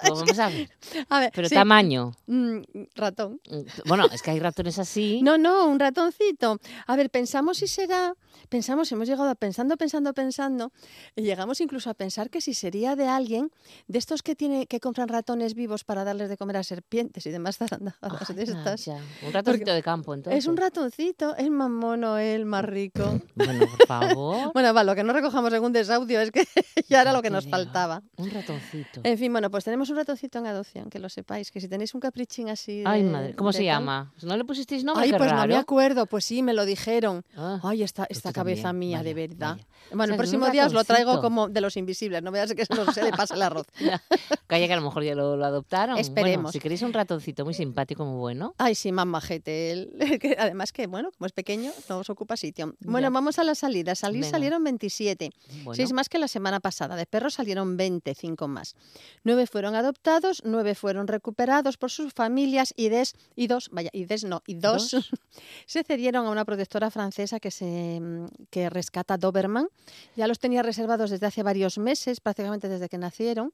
Pues 0.00 0.12
vamos 0.12 0.38
a 0.38 0.48
ver. 0.48 0.70
A 1.08 1.20
ver, 1.20 1.30
Pero 1.34 1.48
sí, 1.48 1.54
tamaño. 1.54 2.12
mm, 2.26 2.58
ratón. 2.96 3.40
Mm, 3.50 3.60
Bueno, 3.88 4.06
es 4.12 4.22
que 4.22 4.30
hay 4.32 4.40
ratones 4.40 4.78
así. 4.78 5.20
No, 5.22 5.38
no, 5.38 5.66
un 5.66 5.78
ratoncito. 5.78 6.58
A 6.86 6.96
ver, 6.96 7.10
pensamos 7.10 7.58
si 7.58 7.66
será, 7.68 8.14
pensamos, 8.48 8.90
hemos 8.92 9.06
llegado 9.08 9.28
a 9.30 9.34
pensando, 9.34 9.76
pensando, 9.76 10.12
pensando, 10.12 10.72
y 11.14 11.22
llegamos 11.22 11.60
incluso 11.60 11.90
a 11.90 11.94
pensar 11.94 12.28
que 12.30 12.40
si 12.40 12.54
sería 12.54 12.96
de 12.96 13.06
alguien 13.06 13.50
de 13.86 13.98
estos 13.98 14.22
que 14.22 14.34
tiene 14.34 14.66
que 14.66 14.80
compran 14.80 15.08
ratones 15.08 15.54
vivos 15.54 15.84
para 15.84 16.02
darles 16.04 16.28
de 16.28 16.36
comer 16.36 16.56
a 16.56 16.64
serpientes 16.64 17.24
y 17.26 17.30
demás 17.30 17.56
zarandajadas 17.58 18.34
de 18.34 18.42
Anda, 18.42 18.74
estas. 18.74 18.84
ya. 18.86 18.98
Un 19.22 19.32
ratoncito 19.32 19.72
de 19.72 19.82
campo, 19.82 20.12
entonces. 20.14 20.38
Es 20.40 20.46
un 20.48 20.56
ratoncito, 20.56 21.36
es 21.36 21.50
más 21.50 21.70
mono, 21.70 22.18
el 22.18 22.46
más 22.46 22.64
rico. 22.64 23.20
Bueno, 23.34 23.66
por 23.66 23.86
favor. 23.86 24.34
Bueno, 24.54 24.72
va, 24.74 24.84
lo 24.84 24.94
que 24.94 25.04
no 25.04 25.12
recojamos 25.12 25.52
en 25.52 25.62
un 25.62 25.72
desaudio 25.72 26.20
es 26.20 26.30
que 26.30 26.44
ya 26.88 27.02
era 27.02 27.12
lo 27.12 27.22
que 27.22 27.30
nos 27.30 27.46
faltaba. 27.48 28.02
Un 28.16 28.30
ratoncito. 28.30 29.00
En 29.02 29.18
fin, 29.18 29.32
bueno, 29.32 29.50
pues 29.50 29.64
tenemos 29.64 29.83
un 29.90 29.96
ratoncito 29.96 30.38
en 30.38 30.46
adopción, 30.46 30.90
que 30.90 30.98
lo 30.98 31.08
sepáis, 31.08 31.50
que 31.50 31.60
si 31.60 31.68
tenéis 31.68 31.94
un 31.94 32.00
caprichín 32.00 32.48
así. 32.48 32.82
Ay, 32.86 33.02
de- 33.02 33.10
madre. 33.10 33.34
¿Cómo 33.34 33.50
de 33.52 33.58
se 33.58 33.64
llama? 33.64 34.12
¿No 34.22 34.36
le 34.36 34.44
pusisteis 34.44 34.84
nombre? 34.84 35.04
Ay, 35.04 35.10
pues 35.10 35.30
no 35.30 35.36
me 35.36 35.46
raro. 35.46 35.56
acuerdo, 35.56 36.06
pues 36.06 36.24
sí, 36.24 36.42
me 36.42 36.52
lo 36.54 36.64
dijeron. 36.64 37.24
Ah, 37.36 37.60
Ay, 37.62 37.82
esta, 37.82 38.04
pues 38.06 38.16
esta 38.18 38.32
cabeza 38.32 38.64
también, 38.64 38.90
mía, 38.90 39.02
de 39.02 39.14
vaya, 39.14 39.26
verdad. 39.28 39.50
vaya. 39.56 39.66
Bueno, 39.90 40.02
O 40.02 40.06
sea, 40.06 40.14
el 40.14 40.18
próximo 40.18 40.50
día 40.50 40.66
os 40.66 40.72
lo 40.72 40.84
traigo 40.84 41.20
como 41.20 41.48
de 41.48 41.60
los 41.60 41.76
invisibles, 41.76 42.22
no 42.22 42.30
veas 42.30 42.52
que 42.54 42.64
se, 42.64 43.02
le 43.04 43.10
pasa 43.12 43.34
el 43.34 43.42
arroz. 43.42 43.66
Calla 44.46 44.66
que 44.66 44.72
a 44.72 44.76
lo 44.76 44.82
mejor 44.82 45.02
ya 45.04 45.14
lo, 45.14 45.36
lo 45.36 45.44
adoptaron. 45.44 45.94
Bueno, 45.94 46.00
Esperemos. 46.00 46.52
si 46.52 46.60
queréis 46.60 46.82
un 46.82 46.92
ratoncito 46.92 47.44
muy 47.44 47.54
simpático, 47.54 48.04
muy 48.04 48.18
bueno. 48.18 48.54
Ay, 48.58 48.74
sí, 48.74 48.92
más 48.92 49.06
majete. 49.06 49.90
que 50.20 50.36
además 50.38 50.72
que, 50.72 50.86
bueno, 50.86 51.10
como 51.16 51.26
es 51.26 51.32
pequeño, 51.32 51.70
no 51.88 51.98
os 51.98 52.10
ocupa 52.10 52.36
sitio. 52.36 52.74
Bueno, 52.80 53.06
Ya. 53.06 53.10
vamos 53.10 53.38
a 53.38 53.44
las 53.44 53.58
salidas. 53.58 53.98
Salir 53.98 54.22
Venga. 54.22 54.30
salieron 54.30 54.64
27. 54.64 55.30
Bueno, 55.64 55.74
Seis 55.74 55.92
más 55.92 56.08
que 56.08 56.18
la 56.18 56.28
semana 56.28 56.60
pasada. 56.60 56.96
De 56.96 57.06
perros 57.06 57.34
salieron 57.34 57.76
25 57.76 58.48
más. 58.48 58.74
Nueve 59.22 59.46
fueron 59.46 59.73
adoptados, 59.74 60.42
nueve 60.44 60.74
fueron 60.74 61.06
recuperados 61.06 61.76
por 61.76 61.90
sus 61.90 62.12
familias 62.12 62.72
y, 62.76 62.88
des, 62.88 63.14
y 63.36 63.46
dos, 63.46 63.68
vaya, 63.72 63.90
y 63.92 64.04
des 64.04 64.24
no, 64.24 64.42
y 64.46 64.54
dos, 64.54 64.90
Dos. 64.90 65.10
se 65.66 65.82
cedieron 65.84 66.26
a 66.26 66.30
una 66.30 66.44
protectora 66.44 66.90
francesa 66.90 67.40
que, 67.40 67.50
se, 67.50 68.00
mm, 68.00 68.26
que 68.50 68.70
rescata 68.70 69.16
Doberman. 69.16 69.68
Ya 70.16 70.26
los 70.26 70.38
tenía 70.38 70.62
reservados 70.62 71.10
desde 71.10 71.26
hace 71.26 71.42
varios 71.42 71.78
meses, 71.78 72.20
prácticamente 72.20 72.68
desde 72.68 72.88
que 72.88 72.98
nacieron. 72.98 73.52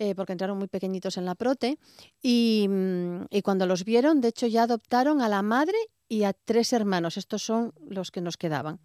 eh, 0.00 0.14
porque 0.16 0.32
entraron 0.32 0.58
muy 0.58 0.66
pequeñitos 0.66 1.16
en 1.18 1.24
la 1.24 1.36
prote 1.36 1.78
y, 2.20 2.66
mm, 2.68 3.26
y 3.30 3.42
cuando 3.42 3.64
los 3.66 3.84
vieron, 3.84 4.20
de 4.20 4.28
hecho 4.28 4.48
ya 4.48 4.64
adoptaron 4.64 5.20
a 5.22 5.28
la 5.28 5.42
madre 5.42 5.76
y 6.08 6.24
a 6.24 6.32
tres 6.32 6.72
hermanos. 6.72 7.16
Estos 7.16 7.42
son 7.42 7.72
los 7.88 8.10
que 8.10 8.20
nos 8.20 8.36
quedaban. 8.36 8.80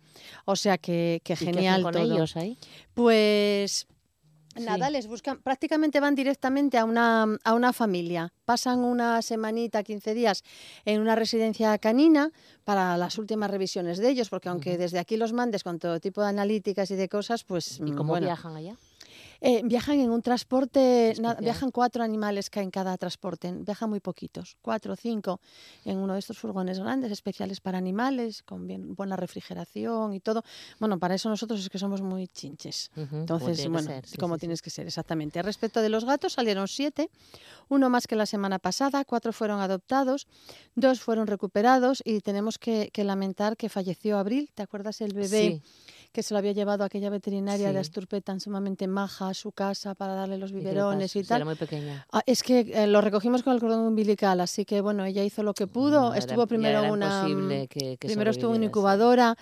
O 0.46 0.56
sea 0.56 0.78
que, 0.78 1.20
que 1.24 1.34
¿y 1.34 1.36
qué 1.38 1.46
hacen 1.46 1.54
genial 1.56 1.82
con 1.82 1.94
todo. 1.94 2.04
ellos 2.04 2.36
ahí? 2.38 2.58
Pues 2.94 3.88
Sí. 4.60 4.66
nada, 4.66 4.90
les 4.90 5.08
buscan, 5.08 5.40
prácticamente 5.42 6.00
van 6.00 6.16
directamente 6.16 6.78
a 6.78 6.86
una, 6.86 7.26
a 7.44 7.54
una 7.54 7.74
familia. 7.74 8.34
Pasan 8.46 8.80
una 8.80 9.22
semanita, 9.22 9.84
15 9.84 10.14
días 10.14 10.44
en 10.86 11.02
una 11.02 11.16
residencia 11.16 11.78
canina 11.78 12.32
para 12.64 12.98
las 12.98 13.18
últimas 13.18 13.50
revisiones 13.52 13.98
de 13.98 14.10
ellos, 14.10 14.30
porque 14.30 14.50
aunque 14.50 14.78
desde 14.78 15.00
aquí 15.00 15.18
los 15.18 15.34
mandes 15.34 15.64
con 15.64 15.80
todo 15.80 16.00
tipo 16.00 16.22
de 16.22 16.30
analíticas 16.30 16.92
y 16.92 16.96
de 16.96 17.10
cosas, 17.10 17.44
pues 17.44 17.80
¿Y 17.80 17.92
mm, 17.92 17.96
cómo 17.96 18.14
bueno, 18.14 18.28
viajan 18.28 18.56
allá? 18.56 18.76
Eh, 19.42 19.62
viajan 19.64 20.00
en 20.00 20.10
un 20.12 20.22
transporte, 20.22 21.14
na- 21.20 21.36
viajan 21.36 21.72
cuatro 21.72 22.04
animales 22.04 22.50
en 22.54 22.72
cada 22.72 22.98
transporte, 22.98 23.52
viajan 23.54 23.90
muy 23.90 24.00
poquitos, 24.00 24.58
cuatro 24.62 24.94
o 24.94 24.96
cinco, 24.96 25.40
en 25.86 25.98
uno 25.98 26.14
de 26.14 26.20
estos 26.20 26.38
furgones 26.38 26.80
grandes 26.80 27.12
especiales 27.12 27.62
para 27.62 27.78
animales, 27.78 28.44
con 28.44 28.68
bien, 28.68 28.96
buena 28.96 29.16
refrigeración 29.16 30.14
y 30.14 30.20
todo. 30.20 30.44
Bueno, 30.80 31.00
para 31.00 31.16
eso 31.16 31.30
nosotros 31.30 31.60
es 31.62 31.70
que 31.70 31.80
somos 31.80 32.02
muy 32.02 32.28
chinches. 32.28 32.92
Como 32.96 33.08
Entonces, 33.22 33.62
que 33.62 33.70
bueno, 33.70 33.90
sí, 34.04 34.18
como 34.18 34.36
sí, 34.36 34.38
sí. 34.38 34.40
tienes 34.42 34.62
que 34.62 34.70
ser, 34.70 34.88
exactamente. 34.88 35.42
Respecto 35.42 35.82
de 35.82 35.90
los 35.90 36.06
gatos, 36.06 36.34
salieron 36.34 36.68
siete, 36.68 37.10
uno 37.70 37.90
más 37.90 38.08
que 38.08 38.16
la 38.16 38.26
semana 38.26 38.60
pasada, 38.60 39.06
cuatro 39.06 39.32
fueron 39.32 39.62
adoptados, 39.62 40.28
dos 40.76 41.00
fueron 41.02 41.28
recuperados 41.28 42.02
y 42.04 42.22
tenemos 42.22 42.58
que, 42.58 42.90
que 42.92 43.04
lamentar 43.04 43.56
que 43.58 43.70
falleció 43.70 44.18
Abril, 44.18 44.52
¿te 44.54 44.64
acuerdas 44.64 45.02
el 45.02 45.14
bebé? 45.14 45.62
Que 46.12 46.24
se 46.24 46.34
lo 46.34 46.40
había 46.40 46.54
llevado 46.54 46.84
a 46.84 46.88
aquella 46.88 47.10
veterinaria 47.12 47.72
de. 47.72 47.78
Asturpe 47.80 48.20
tan 48.22 48.40
sumamente 48.40 48.88
maja 48.88 49.30
a 49.30 49.34
su 49.36 49.52
casa 49.52 49.94
para 49.94 50.16
darle 50.16 50.38
los 50.40 50.50
¿y 50.52 50.56
biberones 50.56 51.12
pasó? 51.12 51.20
y 51.20 51.24
Si 51.24 51.28
Era 51.28 51.38
tal. 51.38 51.46
muy 51.46 51.56
pequeña. 51.56 52.08
Ah, 52.12 52.24
es 52.26 52.42
que 52.42 52.62
eh, 52.74 52.88
lo 52.88 53.02
recogimos 53.02 53.44
con 53.44 53.54
el 53.54 53.60
cordón 53.60 53.82
umbilical, 53.86 54.42
así 54.42 54.66
que 54.66 54.82
bueno, 54.82 55.06
ella 55.06 55.24
hizo 55.24 55.44
lo 55.44 55.54
que 55.54 55.68
pudo. 55.68 56.02
No, 56.02 56.08
era- 56.10 56.18
estuvo 56.18 56.48
primero 56.48 56.92
una 56.92 57.26
que- 57.70 57.98
que 58.00 58.08
primero 58.08 58.32
estuvo 58.32 58.56
en 58.56 58.64
incubadora, 58.64 59.36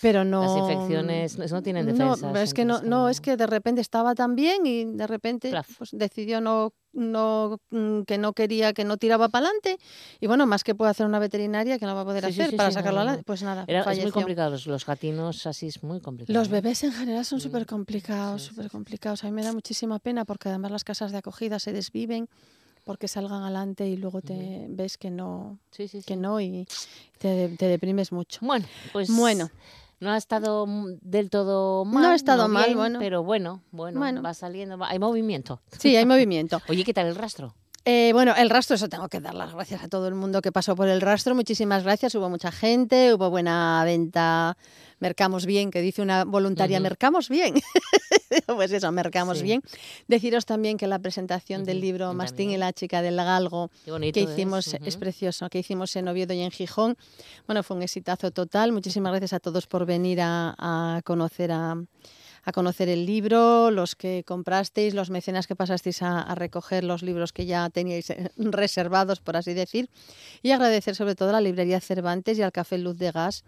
pero 0.00 0.24
no 0.24 0.42
Las 0.42 0.56
infecciones 0.56 1.38
no- 1.38 1.46
no 1.46 1.62
tienen 1.62 1.86
No, 1.86 1.92
defensas, 1.92 2.42
es 2.42 2.54
que 2.54 2.64
no, 2.64 2.82
no, 2.82 3.08
es 3.08 3.20
que 3.20 3.36
de 3.36 3.46
repente 3.46 3.80
estaba 3.80 4.14
tan 4.14 4.34
bien 4.36 4.66
y 4.66 4.84
de 4.84 5.06
repente 5.06 5.52
pues, 5.78 5.90
decidió 5.92 6.40
no 6.40 6.72
no 6.92 7.58
mm, 7.70 8.02
que 8.02 8.16
no 8.16 8.32
quería 8.32 8.72
que 8.72 8.84
no 8.84 8.96
tiraba 8.96 9.28
para 9.28 9.46
adelante 9.48 9.76
y 10.18 10.26
bueno 10.28 10.46
más 10.46 10.64
que 10.64 10.74
puede 10.74 10.90
hacer 10.90 11.04
una 11.04 11.18
veterinaria 11.18 11.78
que 11.78 11.84
no 11.84 11.94
va 11.94 12.00
a 12.00 12.04
poder 12.06 12.24
Sí, 12.24 12.30
hacer 12.40 12.50
sí, 12.50 12.56
para 12.56 12.70
sí, 12.70 12.74
no, 12.76 12.80
sacarlo 12.80 13.04
no, 13.04 13.16
no. 13.16 13.22
pues 13.22 13.42
nada 13.42 13.64
Era, 13.66 13.80
es 13.92 14.02
muy 14.02 14.10
complicado, 14.12 14.50
los, 14.50 14.66
los 14.66 14.86
gatinos 14.86 15.46
así 15.46 15.66
es 15.66 15.82
muy 15.82 16.00
complicado. 16.00 16.38
Los 16.38 16.48
¿eh? 16.48 16.52
bebés 16.52 16.84
en 16.84 16.92
general 16.92 17.24
son 17.26 17.38
Mm. 17.38 17.42
súper 17.42 17.66
complicados, 17.66 18.42
súper 18.42 18.70
complicados. 18.70 19.24
A 19.24 19.26
mí 19.26 19.32
me 19.32 19.42
da 19.42 19.52
muchísima 19.52 19.98
pena 19.98 20.24
porque 20.24 20.48
además 20.48 20.70
las 20.70 20.84
casas 20.84 21.12
de 21.12 21.18
acogida 21.18 21.58
se 21.58 21.72
desviven 21.72 22.28
porque 22.84 23.08
salgan 23.08 23.42
adelante 23.42 23.86
y 23.88 23.96
luego 23.96 24.22
te 24.22 24.66
ves 24.70 24.96
que 24.96 25.10
no, 25.10 25.58
que 26.06 26.16
no 26.16 26.40
y 26.40 26.66
te, 27.18 27.48
te 27.58 27.66
deprimes 27.66 28.10
mucho. 28.12 28.38
Bueno, 28.42 28.64
pues 28.92 29.08
Bueno. 29.10 29.50
No 30.00 30.10
ha 30.10 30.16
estado 30.16 30.66
del 31.00 31.30
todo 31.30 31.84
mal. 31.84 32.02
No 32.02 32.08
ha 32.10 32.14
estado 32.14 32.48
mal, 32.48 32.66
bien, 32.66 32.76
bueno. 32.78 32.98
Pero 32.98 33.22
bueno, 33.22 33.62
bueno, 33.70 33.98
Bueno. 34.00 34.22
va 34.22 34.34
saliendo, 34.34 34.78
hay 34.84 34.98
movimiento. 34.98 35.60
Sí, 35.78 35.96
hay 35.96 36.06
movimiento. 36.06 36.60
Oye, 36.68 36.84
¿qué 36.84 36.92
tal 36.94 37.06
el 37.06 37.14
rastro? 37.16 37.54
Eh, 37.84 38.10
bueno, 38.12 38.34
el 38.36 38.50
rastro, 38.50 38.74
eso 38.74 38.88
tengo 38.88 39.08
que 39.08 39.20
dar 39.20 39.34
las 39.34 39.54
gracias 39.54 39.84
a 39.84 39.88
todo 39.88 40.08
el 40.08 40.14
mundo 40.16 40.42
que 40.42 40.50
pasó 40.50 40.74
por 40.74 40.88
el 40.88 41.00
rastro. 41.00 41.36
Muchísimas 41.36 41.84
gracias. 41.84 42.14
Hubo 42.16 42.28
mucha 42.28 42.50
gente, 42.50 43.14
hubo 43.14 43.30
buena 43.30 43.82
venta. 43.84 44.56
Mercamos 44.98 45.44
bien, 45.44 45.70
que 45.70 45.80
dice 45.80 46.00
una 46.02 46.24
voluntaria, 46.24 46.80
mercamos 46.80 47.28
bien. 47.28 47.54
pues 48.46 48.72
eso, 48.72 48.90
mercamos 48.92 49.38
Sí. 49.38 49.44
bien. 49.44 49.62
Deciros 50.08 50.46
también 50.46 50.78
que 50.78 50.86
la 50.86 50.98
presentación 50.98 51.64
del 51.64 51.80
libro 51.80 52.14
Mastín 52.14 52.50
y 52.50 52.56
la 52.56 52.72
chica 52.72 53.02
del 53.02 53.16
galgo 53.16 53.70
que 54.12 54.20
hicimos, 54.20 54.74
es, 54.74 54.96
precioso, 54.96 55.48
que 55.50 55.58
hicimos 55.58 55.94
en 55.96 56.08
Oviedo 56.08 56.32
y 56.32 56.40
en 56.40 56.50
Gijón. 56.50 56.96
Bueno, 57.46 57.62
fue 57.62 57.76
un 57.76 57.82
exitazo 57.82 58.30
total. 58.30 58.72
Muchísimas 58.72 59.12
gracias 59.12 59.34
a 59.34 59.40
todos 59.40 59.66
por 59.66 59.84
venir 59.84 60.20
a, 60.22 60.54
a 60.58 61.02
conocer 61.02 61.52
a, 61.52 61.76
a 62.46 62.52
conocer 62.52 62.88
el 62.88 63.04
libro, 63.06 63.72
los 63.72 63.96
que 63.96 64.22
comprasteis, 64.24 64.94
los 64.94 65.10
mecenas 65.10 65.48
que 65.48 65.56
pasasteis 65.56 66.00
a, 66.02 66.32
recoger 66.36 66.84
los 66.84 67.02
libros 67.02 67.32
que 67.32 67.44
ya 67.44 67.68
teníais 67.70 68.08
eh, 68.10 68.30
reservados, 68.36 69.20
por 69.20 69.36
así 69.36 69.52
decir, 69.52 69.90
y 70.42 70.52
agradecer 70.52 70.94
sobre 70.94 71.16
todo 71.16 71.30
a 71.30 71.32
la 71.32 71.40
librería 71.40 71.80
Cervantes 71.80 72.38
y 72.38 72.42
al 72.42 72.52
Café 72.52 72.78
Luz 72.78 72.96
de 72.98 73.10
Gas, 73.10 73.42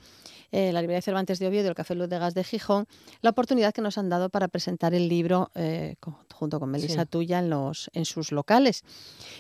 eh, 0.50 0.73
la 0.73 0.81
librería 0.81 1.00
Cervantes 1.00 1.38
de 1.38 1.47
Oviedo 1.47 1.67
y 1.67 1.69
el 1.69 1.75
Café 1.76 1.95
Luz 1.95 2.09
de 2.09 2.19
Gas 2.19 2.35
de 2.35 2.43
Gijón, 2.43 2.88
la 3.23 3.31
oportunidad 3.31 3.73
que 3.73 3.83
nos 3.83 3.99
han 3.99 4.09
dado 4.09 4.31
para 4.31 4.49
presentar 4.49 4.93
el 4.95 5.09
libro 5.09 5.52
eh, 5.55 5.95
junto 6.38 6.61
con 6.61 6.71
Melissa 6.71 7.02
Sí. 7.02 7.09
Tuya 7.11 7.40
en, 7.40 7.50
los, 7.50 7.90
en 7.95 8.04
sus 8.04 8.30
locales. 8.33 8.85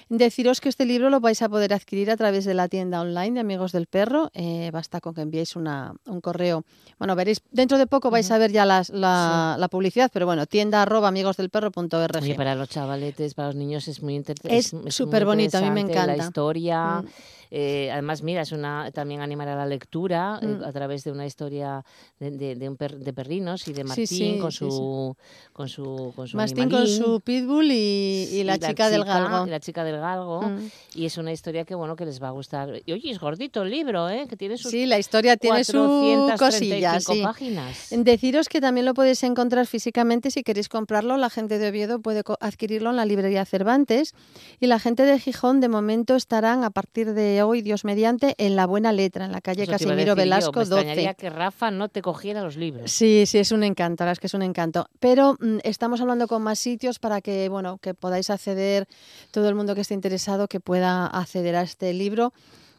Deciros 0.08 0.60
que 0.60 0.68
este 0.68 0.84
libro 0.84 1.10
lo 1.10 1.20
vais 1.20 1.40
a 1.42 1.48
poder 1.48 1.72
adquirir 1.72 2.10
a 2.10 2.16
través 2.16 2.44
de 2.44 2.54
la 2.54 2.68
tienda 2.68 3.00
online 3.00 3.32
de 3.34 3.40
Amigos 3.40 3.72
del 3.72 3.86
Perro. 3.86 4.30
Eh, 4.34 4.70
basta 4.72 5.00
con 5.00 5.14
que 5.14 5.20
enviéis 5.22 5.54
una, 5.56 5.94
un 6.06 6.20
correo. 6.20 6.64
Bueno, 6.98 7.14
veréis, 7.14 7.40
dentro 7.52 7.78
de 7.78 7.86
poco 7.86 8.10
vais 8.10 8.30
a 8.30 8.38
ver 8.38 8.50
ya 8.52 8.64
las- 8.64 8.90
la, 8.90 9.56
la 9.58 9.68
publicidad, 9.68 10.10
pero 10.12 10.26
bueno, 10.26 10.46
tienda 10.46 10.82
arroba 10.82 11.08
amigosdelperro.org. 11.08 12.16
Oye, 12.22 12.34
para 12.34 12.54
los 12.54 12.68
chavaletes, 12.68 13.34
para 13.34 13.48
los 13.48 13.56
niños 13.56 13.86
es 13.88 14.02
muy 14.02 14.16
inter- 14.16 14.36
Es 14.44 14.74
muy 14.74 14.90
superbonito, 14.90 15.58
a 15.58 15.60
mí 15.60 15.70
me 15.70 15.80
interesante 15.80 16.06
La 16.08 16.14
encanta. 16.14 16.28
historia, 16.28 17.02
Mm. 17.02 17.06
eh, 17.50 17.90
además, 17.92 18.22
mira, 18.22 18.42
es 18.42 18.52
una 18.52 18.90
también 18.92 19.20
animar 19.20 19.48
a 19.48 19.56
la 19.56 19.66
lectura 19.66 20.38
eh, 20.42 20.46
Mm. 20.46 20.64
a 20.64 20.72
través 20.72 21.04
de 21.04 21.12
una 21.12 21.26
historia 21.26 21.84
de, 22.18 22.30
de, 22.32 22.56
de 22.56 22.68
un 22.68 22.76
per- 22.76 22.98
de 22.98 23.12
perrinos 23.12 23.68
y 23.68 23.72
de 23.72 23.82
Sí, 23.82 23.88
Martín 23.88 24.06
sí, 24.06 24.38
con, 24.40 24.52
sí, 24.52 24.58
su, 24.58 25.16
con 25.52 25.68
su 25.68 26.12
con 26.16 26.26
su 26.28 26.36
Mastín 26.36 26.64
con. 26.70 26.80
Su 26.88 27.20
pitbull 27.20 27.70
y, 27.70 28.28
y 28.32 28.44
la 28.44 28.58
chica 28.58 28.90
del 28.90 29.04
galgo. 29.04 29.46
y 29.46 29.50
la 29.50 29.60
chica 29.60 29.84
del 29.84 29.98
galgo 29.98 30.42
Mm. 30.42 30.70
y 30.94 31.06
es 31.06 31.16
una 31.18 31.32
historia 31.32 31.64
que 31.64 31.74
bueno 31.74 31.96
que 31.96 32.04
les 32.04 32.22
va 32.22 32.28
a 32.28 32.30
gustar 32.30 32.70
y 32.86 32.92
oye 32.92 33.10
es 33.10 33.18
gordito 33.18 33.62
el 33.62 33.70
libro 33.70 34.08
eh 34.08 34.26
que 34.28 34.36
tiene 34.36 34.56
sus 34.56 34.70
Sí, 34.70 34.86
la 34.86 34.98
historia 34.98 35.36
tiene 35.36 35.64
su 35.64 35.72
435 35.72 36.38
cosilla, 36.38 37.00
sí. 37.00 37.22
páginas 37.22 37.88
Deciros 37.90 38.48
que 38.48 38.60
también 38.60 38.86
lo 38.86 38.94
podéis 38.94 39.22
encontrar 39.22 39.66
físicamente 39.66 40.30
si 40.30 40.42
queréis 40.42 40.68
comprarlo. 40.68 41.16
La 41.16 41.30
gente 41.30 41.58
de 41.58 41.68
Oviedo 41.68 42.00
puede 42.00 42.22
adquirirlo 42.40 42.90
en 42.90 42.96
la 42.96 43.04
librería 43.04 43.44
Cervantes 43.44 44.14
y 44.60 44.66
la 44.66 44.78
gente 44.78 45.04
de 45.04 45.18
Gijón 45.18 45.60
de 45.60 45.68
momento 45.68 46.16
estarán 46.16 46.64
a 46.64 46.70
partir 46.70 47.12
de 47.14 47.42
hoy, 47.42 47.62
Dios 47.62 47.84
mediante, 47.84 48.34
en 48.38 48.56
la 48.56 48.66
Buena 48.66 48.92
Letra, 48.92 49.24
en 49.26 49.32
la 49.32 49.40
calle 49.40 49.62
Eso 49.64 49.72
Casimiro 49.72 50.02
yo, 50.08 50.16
Velasco 50.16 50.52
me 50.56 50.62
extrañaría 50.62 51.08
12. 51.10 51.16
que 51.16 51.30
Rafa 51.30 51.70
no 51.70 51.88
te 51.88 52.02
cogiera 52.02 52.42
los 52.42 52.56
libros 52.56 52.90
Sí, 52.90 53.24
sí, 53.26 53.38
es 53.38 53.52
un 53.52 53.62
encanto, 53.64 54.02
la 54.04 54.06
verdad 54.06 54.12
es 54.12 54.20
que 54.20 54.26
es 54.28 54.34
un 54.34 54.42
encanto. 54.42 54.88
Pero 55.00 55.36
mm, 55.40 55.58
estamos 55.64 56.00
hablando 56.00 56.26
con 56.28 56.42
más 56.42 56.58
sitios 56.78 57.00
para 57.00 57.20
que, 57.20 57.48
bueno, 57.48 57.78
que 57.78 57.92
podáis 57.94 58.30
acceder, 58.30 58.86
todo 59.32 59.48
el 59.48 59.56
mundo 59.56 59.74
que 59.74 59.80
esté 59.80 59.94
interesado, 59.94 60.46
que 60.46 60.60
pueda 60.60 61.06
acceder 61.08 61.56
a 61.56 61.62
este 61.62 61.92
libro, 61.92 62.32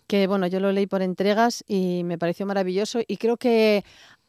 que, 0.07 0.25
bueno, 0.25 0.47
yo 0.47 0.61
lo 0.61 0.71
leí 0.71 0.87
por 0.87 1.01
entregas 1.01 1.63
y 1.67 2.03
me 2.05 2.17
pareció 2.17 2.45
maravilloso 2.45 2.99
y 3.05 3.17
creo 3.17 3.35
que 3.35 3.83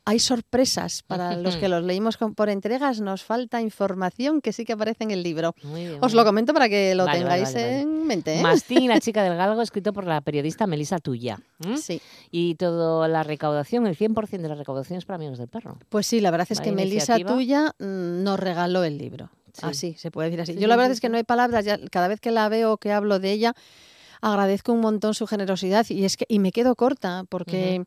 hay 0.07 0.19
sorpresas 0.19 1.03
para 1.07 1.37
los 1.37 1.57
que 1.57 1.69
los 1.69 1.85
leímos 1.85 2.17
con- 2.17 2.35
por 2.35 2.49
entregas, 2.49 3.01
nos 3.01 3.23
falta 3.23 3.61
información 3.61 4.41
que 4.41 4.53
sí 4.53 4.65
que 4.65 4.73
aparece 4.73 5.05
en 5.05 5.11
el 5.11 5.23
libro. 5.23 5.55
Bien, 5.63 5.99
Os 6.01 6.15
lo 6.15 6.25
comento 6.25 6.53
para 6.55 6.69
que 6.71 6.95
lo 6.95 7.05
Vale, 7.05 7.19
tengáis 7.19 7.53
vale, 7.53 7.63
vale. 7.67 7.81
en 7.83 8.07
mente. 8.07 8.35
¿eh? 8.39 8.43
Mastín 8.43 8.89
la 8.89 8.99
chica 8.99 9.23
del 9.23 9.37
galgo 9.37 9.61
escrito 9.63 9.93
por 9.93 10.07
la 10.07 10.21
periodista 10.23 10.67
Melissa 10.67 10.99
Tuya. 10.99 11.39
Sí. 11.77 12.01
y 12.31 12.55
toda 12.57 13.07
la 13.09 13.23
recaudación 13.23 13.87
el 13.87 13.95
100% 13.97 14.41
de 14.41 14.49
la 14.49 14.55
recaudación 14.55 14.99
es 14.99 15.05
para 15.05 15.17
amigos 15.17 15.39
del 15.39 15.49
perro 15.49 15.79
Pues 15.91 16.07
sí, 16.07 16.21
la 16.21 16.31
verdad 16.31 16.47
es 16.51 16.61
que 16.61 16.71
iniciativa. 16.71 17.31
Tuya 17.31 17.75
mm, 17.79 18.23
nos 18.25 18.41
regaló 18.41 18.83
el 18.85 18.97
libro. 18.99 19.29
Sí. 19.53 19.67
Así, 19.67 19.95
se 19.95 20.11
puede 20.11 20.31
decir 20.31 20.41
así. 20.41 20.55
Sí, 20.55 20.61
Yo 20.61 20.69
la 20.69 20.77
verdad 20.77 20.91
sí, 20.91 20.95
es 20.95 21.01
que 21.01 21.09
no 21.09 21.17
hay 21.17 21.25
palabras, 21.25 21.65
ya, 21.65 21.79
cada 21.91 22.09
vez 22.09 22.21
que 22.21 22.31
la 22.31 22.49
veo 22.49 22.73
o 22.73 22.77
que 22.79 22.93
hablo 22.93 23.19
de 23.19 23.33
ella, 23.33 23.55
agradezco 24.21 24.73
un 24.73 24.81
montón 24.81 25.15
su 25.15 25.27
generosidad 25.27 25.87
y 25.89 26.05
es 26.05 26.17
que 26.17 26.27
y 26.29 26.39
me 26.39 26.53
quedo 26.53 26.75
corta 26.77 27.25
porque 27.29 27.85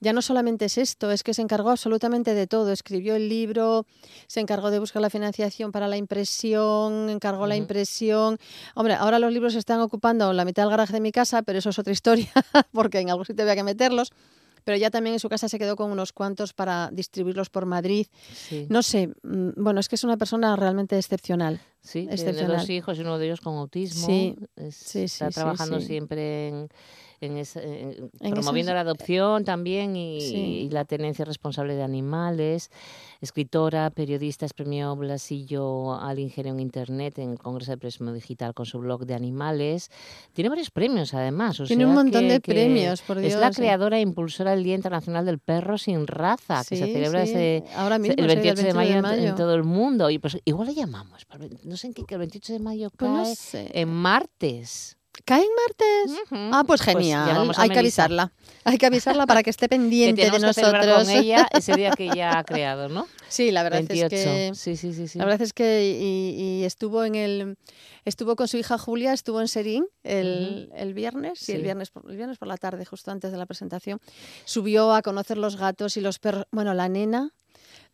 ya 0.00 0.12
no 0.12 0.20
solamente 0.20 0.66
es 0.66 0.78
esto, 0.78 1.10
es 1.10 1.22
que 1.22 1.32
se 1.32 1.42
encargó 1.42 1.70
absolutamente 1.70 2.34
de 2.34 2.46
todo. 2.46 2.72
Escribió 2.72 3.16
el 3.16 3.28
libro, 3.28 3.86
se 4.26 4.40
encargó 4.40 4.70
de 4.70 4.78
buscar 4.78 5.00
la 5.00 5.10
financiación 5.10 5.72
para 5.72 5.88
la 5.88 5.96
impresión, 5.96 7.08
encargó 7.08 7.46
la 7.46 7.56
impresión. 7.56 8.38
Hombre, 8.74 8.94
ahora 8.94 9.18
los 9.18 9.32
libros 9.32 9.54
están 9.54 9.80
ocupando 9.80 10.32
la 10.32 10.44
mitad 10.44 10.64
del 10.64 10.70
garaje 10.70 10.92
de 10.92 11.00
mi 11.00 11.12
casa, 11.12 11.42
pero 11.42 11.58
eso 11.58 11.70
es 11.70 11.78
otra 11.78 11.92
historia, 11.92 12.30
porque 12.72 12.98
en 12.98 13.10
algún 13.10 13.24
sitio 13.24 13.42
había 13.42 13.56
que 13.56 13.62
meterlos. 13.62 14.12
Pero 14.66 14.76
ya 14.78 14.90
también 14.90 15.14
en 15.14 15.20
su 15.20 15.28
casa 15.28 15.48
se 15.48 15.60
quedó 15.60 15.76
con 15.76 15.92
unos 15.92 16.12
cuantos 16.12 16.52
para 16.52 16.90
distribuirlos 16.92 17.50
por 17.50 17.66
Madrid. 17.66 18.08
sí, 18.34 18.66
No 18.68 18.82
sé, 18.82 19.06
mm, 19.22 19.50
bueno, 19.56 19.78
es 19.78 19.88
que 19.88 19.94
es 19.94 20.02
una 20.02 20.16
persona 20.16 20.56
realmente 20.56 20.98
excepcional. 20.98 21.60
sí 21.80 22.00
tiene 22.00 22.12
excepcional. 22.14 22.56
dos 22.58 22.68
hijos 22.70 22.98
y 22.98 23.02
uno 23.02 23.16
de 23.16 23.26
ellos 23.26 23.40
con 23.40 23.54
autismo 23.54 24.06
Sí, 24.08 24.34
Es- 24.56 24.74
sí, 24.74 25.02
está 25.04 25.26
sí, 25.28 25.30
sí, 25.30 25.34
trabajando 25.34 25.80
siempre 25.80 26.48
en, 26.48 26.68
en 27.20 27.36
esa- 27.38 27.62
en- 27.62 28.10
En 28.20 28.32
promoviendo 28.34 28.72
la 28.74 28.80
adopción 28.80 29.44
también 29.44 29.96
y, 29.96 30.20
Sí. 30.20 30.36
y 30.36 30.70
la 30.70 30.84
tenencia 30.84 31.24
responsable 31.24 31.74
de 31.74 31.82
animales 31.82 32.70
escritora 33.22 33.90
periodista 33.90 34.44
es 34.44 34.52
premio 34.52 34.94
Blasillo 34.94 35.94
al 35.94 36.18
ingenio 36.18 36.52
en 36.52 36.60
internet 36.60 37.18
en 37.18 37.30
el 37.32 37.38
Congreso 37.38 37.70
de 37.72 37.78
Periodismo 37.78 38.12
Digital 38.12 38.52
con 38.54 38.66
su 38.66 38.78
blog 38.78 39.06
de 39.06 39.14
animales 39.14 39.90
tiene 40.34 40.50
varios 40.50 40.70
premios 40.70 41.14
además 41.14 41.58
o 41.60 41.64
Tiene 41.64 41.86
un 41.86 41.94
montón 41.94 42.22
que- 42.22 42.28
de 42.34 42.40
que 42.40 42.52
premios, 42.52 43.00
por 43.02 43.18
es 43.18 43.34
la 43.36 43.50
creadora 43.50 43.98
e 43.98 44.02
impulsora 44.02 44.50
del 44.52 44.64
Día 44.64 44.74
Internacional 44.74 45.24
del 45.24 45.38
Perro 45.38 45.78
sin 45.78 46.06
raza 46.06 46.62
que 46.68 46.76
se 46.76 46.86
celebra 46.92 47.24
sí, 47.24 47.32
ese 47.32 47.64
ahora 47.74 47.98
mismo, 47.98 48.14
el 48.18 48.28
sí, 48.30 48.36
28 48.36 48.62
de 48.62 48.74
mayo, 48.74 48.96
en- 49.12 49.34
todo 49.34 49.54
el 49.54 49.64
mundo. 49.64 50.10
Y 50.10 50.18
pues 50.18 50.38
igual 50.44 50.68
le 50.68 50.74
llamamos. 50.74 51.26
No 51.64 51.76
sé 51.76 51.88
en 51.88 51.94
qué, 51.94 52.04
que 52.04 52.14
el 52.14 52.18
28 52.20 52.52
de 52.52 52.58
mayo 52.58 52.90
Pues 52.96 53.10
no 53.10 53.22
cae 53.24 53.34
sé. 53.34 53.70
en 53.80 53.88
martes. 53.88 54.95
¿Cae 55.24 55.42
en 55.42 55.48
martes? 55.66 56.18
Ah, 56.30 56.62
pues 56.66 56.82
Pues 56.82 56.96
genial. 56.96 57.50
Hay 57.56 57.70
que 57.70 57.78
avisarla. 57.78 58.32
Hay 58.64 58.78
que 58.78 58.86
avisarla 58.86 59.26
para 59.26 59.42
que 59.42 59.50
esté 59.50 59.66
Que 59.68 59.70
pendiente 59.70 60.22
de 60.24 60.30
tenemos 60.30 60.54
que 60.56 60.62
nosotros. 60.62 60.94
con 61.04 61.10
ella 61.10 61.48
ese 61.52 61.74
día 61.74 61.90
que 61.92 62.04
ella 62.04 62.38
ha 62.38 62.44
creado, 62.44 62.88
¿no? 62.88 63.06
Sí, 63.28 63.50
la 63.50 63.62
verdad 63.62 63.78
28. 63.78 64.04
es 64.04 64.10
que 64.24 64.50
Sí, 64.54 64.76
sí, 64.76 64.92
sí. 64.92 65.08
sí. 65.08 65.18
La 65.18 65.24
verdad 65.24 65.42
es 65.42 65.52
que 65.52 65.84
y, 66.00 66.60
y 66.60 66.64
estuvo 66.64 67.04
en 67.04 67.14
el 67.14 67.56
estuvo 68.04 68.36
con 68.36 68.46
su 68.46 68.56
hija 68.56 68.78
Julia, 68.78 69.12
estuvo 69.12 69.40
en 69.40 69.48
Serín 69.48 69.86
el, 70.04 70.70
el 70.76 70.94
viernes, 70.94 71.38
sí, 71.40 71.52
el 71.52 71.58
Sí. 71.58 71.62
viernes 71.64 71.90
por, 71.90 72.08
el 72.10 72.16
viernes 72.16 72.38
por 72.38 72.46
la 72.48 72.56
tarde, 72.56 72.84
justo 72.84 73.10
antes 73.10 73.32
de 73.32 73.38
la 73.38 73.46
presentación. 73.46 74.00
Subió 74.44 74.92
a 74.94 75.02
conocer 75.02 75.38
los 75.38 75.56
gatos 75.56 75.96
y 75.96 76.00
los 76.00 76.18
perros. 76.18 76.44
Bueno, 76.52 76.72
la 76.74 76.88
nena 76.88 77.32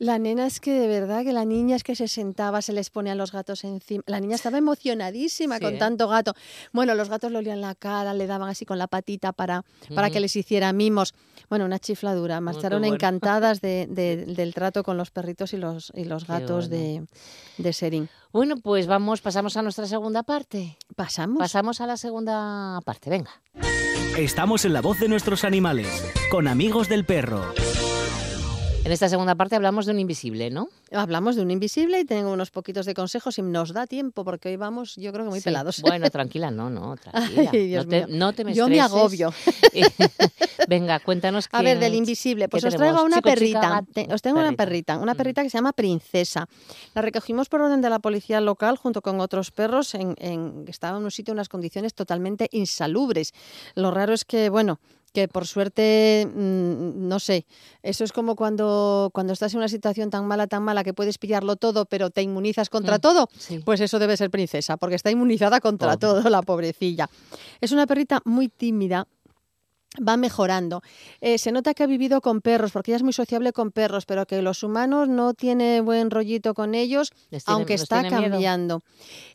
la 0.03 0.19
nena 0.19 0.47
es 0.47 0.59
que 0.59 0.73
de 0.73 0.88
verdad 0.88 1.23
que 1.23 1.33
la 1.33 1.45
niña 1.45 1.77
es 1.77 1.85
que 1.85 1.95
se 1.95 2.09
sentaba, 2.09 2.61
se 2.61 2.73
les 2.73 2.91
ponían 2.91 3.19
los 3.19 3.31
gatos 3.31 3.62
encima. 3.62 4.03
La 4.07 4.19
niña 4.19 4.35
estaba 4.35 4.59
emocionadísima 4.59 5.59
Sí, 5.59 5.65
con 5.65 5.75
¿eh? 5.75 5.79
tanto 5.79 6.09
gato. 6.09 6.35
Bueno, 6.73 6.97
los 6.97 7.09
gatos 7.09 7.31
le 7.31 7.38
olían 7.38 7.61
la 7.61 7.77
cara, 7.77 8.12
le 8.12 8.27
daban 8.27 8.49
así 8.49 8.65
con 8.65 8.79
la 8.79 8.88
patita 8.88 9.33
para, 9.33 9.65
para 9.95 10.11
que 10.11 10.19
les 10.19 10.35
hiciera 10.35 10.73
mimos. 10.73 11.15
Bueno, 11.49 11.65
una 11.67 11.79
chifladura. 11.79 12.41
Marcharon 12.41 12.81
bueno. 12.81 12.95
encantadas 12.97 13.61
de- 13.61 13.87
de- 13.91 14.27
del 14.27 14.55
trato 14.55 14.83
con 14.83 14.97
los 14.97 15.11
perritos 15.12 15.53
y 15.53 15.57
los, 15.57 15.93
y 15.95 16.05
los 16.05 16.27
gatos 16.27 16.69
de, 16.69 17.05
de 17.59 17.73
Serín. 17.73 18.09
Bueno, 18.33 18.57
pues 18.57 18.88
vamos, 18.88 19.21
pasamos 19.21 19.57
a 19.57 19.62
nuestra 19.62 19.87
segunda 19.87 20.25
parte. 20.25 20.79
Pasamos. 20.97 21.38
Pasamos 21.38 21.81
a 21.81 21.87
la 21.87 21.97
segunda 21.97 22.81
parte, 22.85 23.09
venga. 23.09 23.31
Estamos 24.19 24.65
en 24.65 24.73
la 24.73 24.81
voz 24.81 24.99
de 24.99 25.09
nuestros 25.09 25.45
animales, 25.45 25.87
con 26.31 26.49
amigos 26.49 26.88
del 26.88 27.05
perro. 27.05 27.45
En 28.85 28.90
esta 28.90 29.09
segunda 29.09 29.37
parte 29.37 29.55
hablamos 29.55 29.87
de 29.87 29.92
un 29.92 30.01
invisible, 30.01 30.51
¿no? 30.51 30.68
Hablamos 30.90 31.37
de 31.37 31.42
un 31.42 31.53
invisible 31.53 32.01
y 32.01 32.05
tengo 32.05 32.33
unos 32.33 32.51
poquitos 32.51 32.85
de 32.85 32.95
consejos 32.95 33.38
y 33.38 33.42
nos 33.42 33.73
da 33.73 33.87
tiempo 33.87 34.25
porque 34.25 34.49
hoy 34.49 34.57
vamos, 34.57 34.97
yo 34.97 35.12
creo 35.12 35.25
que 35.25 35.31
muy 35.31 35.38
Sí. 35.40 35.45
pelados. 35.45 35.81
Bueno, 35.83 36.11
tranquila, 36.11 36.51
no, 36.51 36.68
no, 36.68 36.97
tranquila. 36.97 37.51
Ay, 37.53 37.66
Dios 37.68 37.87
no, 37.87 37.90
te, 37.90 38.07
mío. 38.07 38.16
no 38.18 38.33
te 38.33 38.45
me 38.45 38.55
Yo 38.55 38.68
me 38.68 38.81
agobio. 38.81 39.33
Venga, 40.68 40.99
cuéntanos 40.99 41.49
A 41.53 41.62
ver, 41.62 41.79
del 41.79 41.95
invisible. 41.95 42.49
Pues 42.49 42.64
¿qué 42.64 42.68
os 42.71 42.75
traigo 42.75 43.05
una 43.05 43.18
Chico, 43.18 43.29
perrita. 43.31 43.85
os 44.12 44.21
tengo 44.21 44.40
una 44.40 44.53
perrita, 44.53 44.99
una 44.99 45.12
Ujú. 45.12 45.18
perrita 45.18 45.42
que 45.45 45.51
se 45.51 45.59
llama 45.59 45.73
Princesa. 45.73 46.49
La 46.95 47.03
recogimos 47.03 47.49
por 47.49 47.61
orden 47.61 47.83
de 47.83 47.88
la 47.90 48.01
policía 48.01 48.40
local 48.40 48.77
junto 48.77 49.01
con 49.01 49.21
otros 49.21 49.53
perros. 49.53 49.95
En, 49.95 50.16
en- 50.18 50.64
estaba 50.66 50.99
en 50.99 51.05
un 51.05 51.11
sitio 51.12 51.31
en 51.33 51.37
unas 51.37 51.49
condiciones 51.49 51.95
totalmente 51.95 52.49
insalubres. 52.51 53.33
Lo 53.77 53.92
raro 53.92 54.12
es 54.12 54.25
que, 54.25 54.49
bueno, 54.49 54.81
que 55.12 55.29
por 55.29 55.46
suerte, 55.46 56.27
mm, 56.35 57.07
no 57.09 57.18
sé, 57.20 57.46
eso 57.83 58.03
es 58.05 58.12
como 58.12 58.35
cuando, 58.37 59.11
cuando 59.12 59.33
estás 59.33 59.53
en 59.53 59.59
una 59.59 59.68
situación 59.68 60.11
tan 60.11 60.27
mala, 60.27 60.46
tan 60.46 60.62
mala 60.62 60.85
que 60.85 60.94
puedes 60.94 61.18
pillarlo 61.18 61.57
todo, 61.57 61.85
pero 61.85 62.11
te 62.11 62.22
inmunizas 62.22 62.70
contra 62.70 62.96
Mm, 62.96 63.01
todo. 63.01 63.29
sí. 63.38 63.59
Pues 63.64 63.81
eso 63.81 63.98
debe 63.98 64.16
ser 64.16 64.31
princesa, 64.31 64.77
porque 64.77 64.96
está 64.96 65.11
inmunizada 65.11 65.61
contra 65.61 65.96
todo, 65.96 66.29
la 66.31 66.42
pobrecilla. 66.42 67.09
Es 67.61 67.72
una 67.72 67.87
perrita 67.87 68.20
muy 68.25 68.48
tímida, 68.48 69.07
va 70.09 70.16
mejorando. 70.16 70.81
Eh, 71.20 71.37
se 71.37 71.53
nota 71.53 71.75
que 71.75 71.83
ha 71.83 71.87
vivido 71.87 72.22
con 72.22 72.40
perros, 72.40 72.72
porque 72.72 72.92
ella 72.92 72.96
es 72.96 73.03
muy 73.03 73.12
sociable 73.12 73.53
con 73.53 73.70
perros, 73.72 74.07
pero 74.07 74.25
que 74.25 74.40
los 74.40 74.62
humanos 74.62 75.07
no 75.11 75.35
tiene 75.35 75.83
buen 75.83 76.11
rollito 76.11 76.55
con 76.55 76.75
ellos, 76.75 77.11
tiene- 77.29 77.42
aunque 77.44 77.75
está 77.75 78.01
miedo. 78.01 78.16
cambiando. 78.31 78.83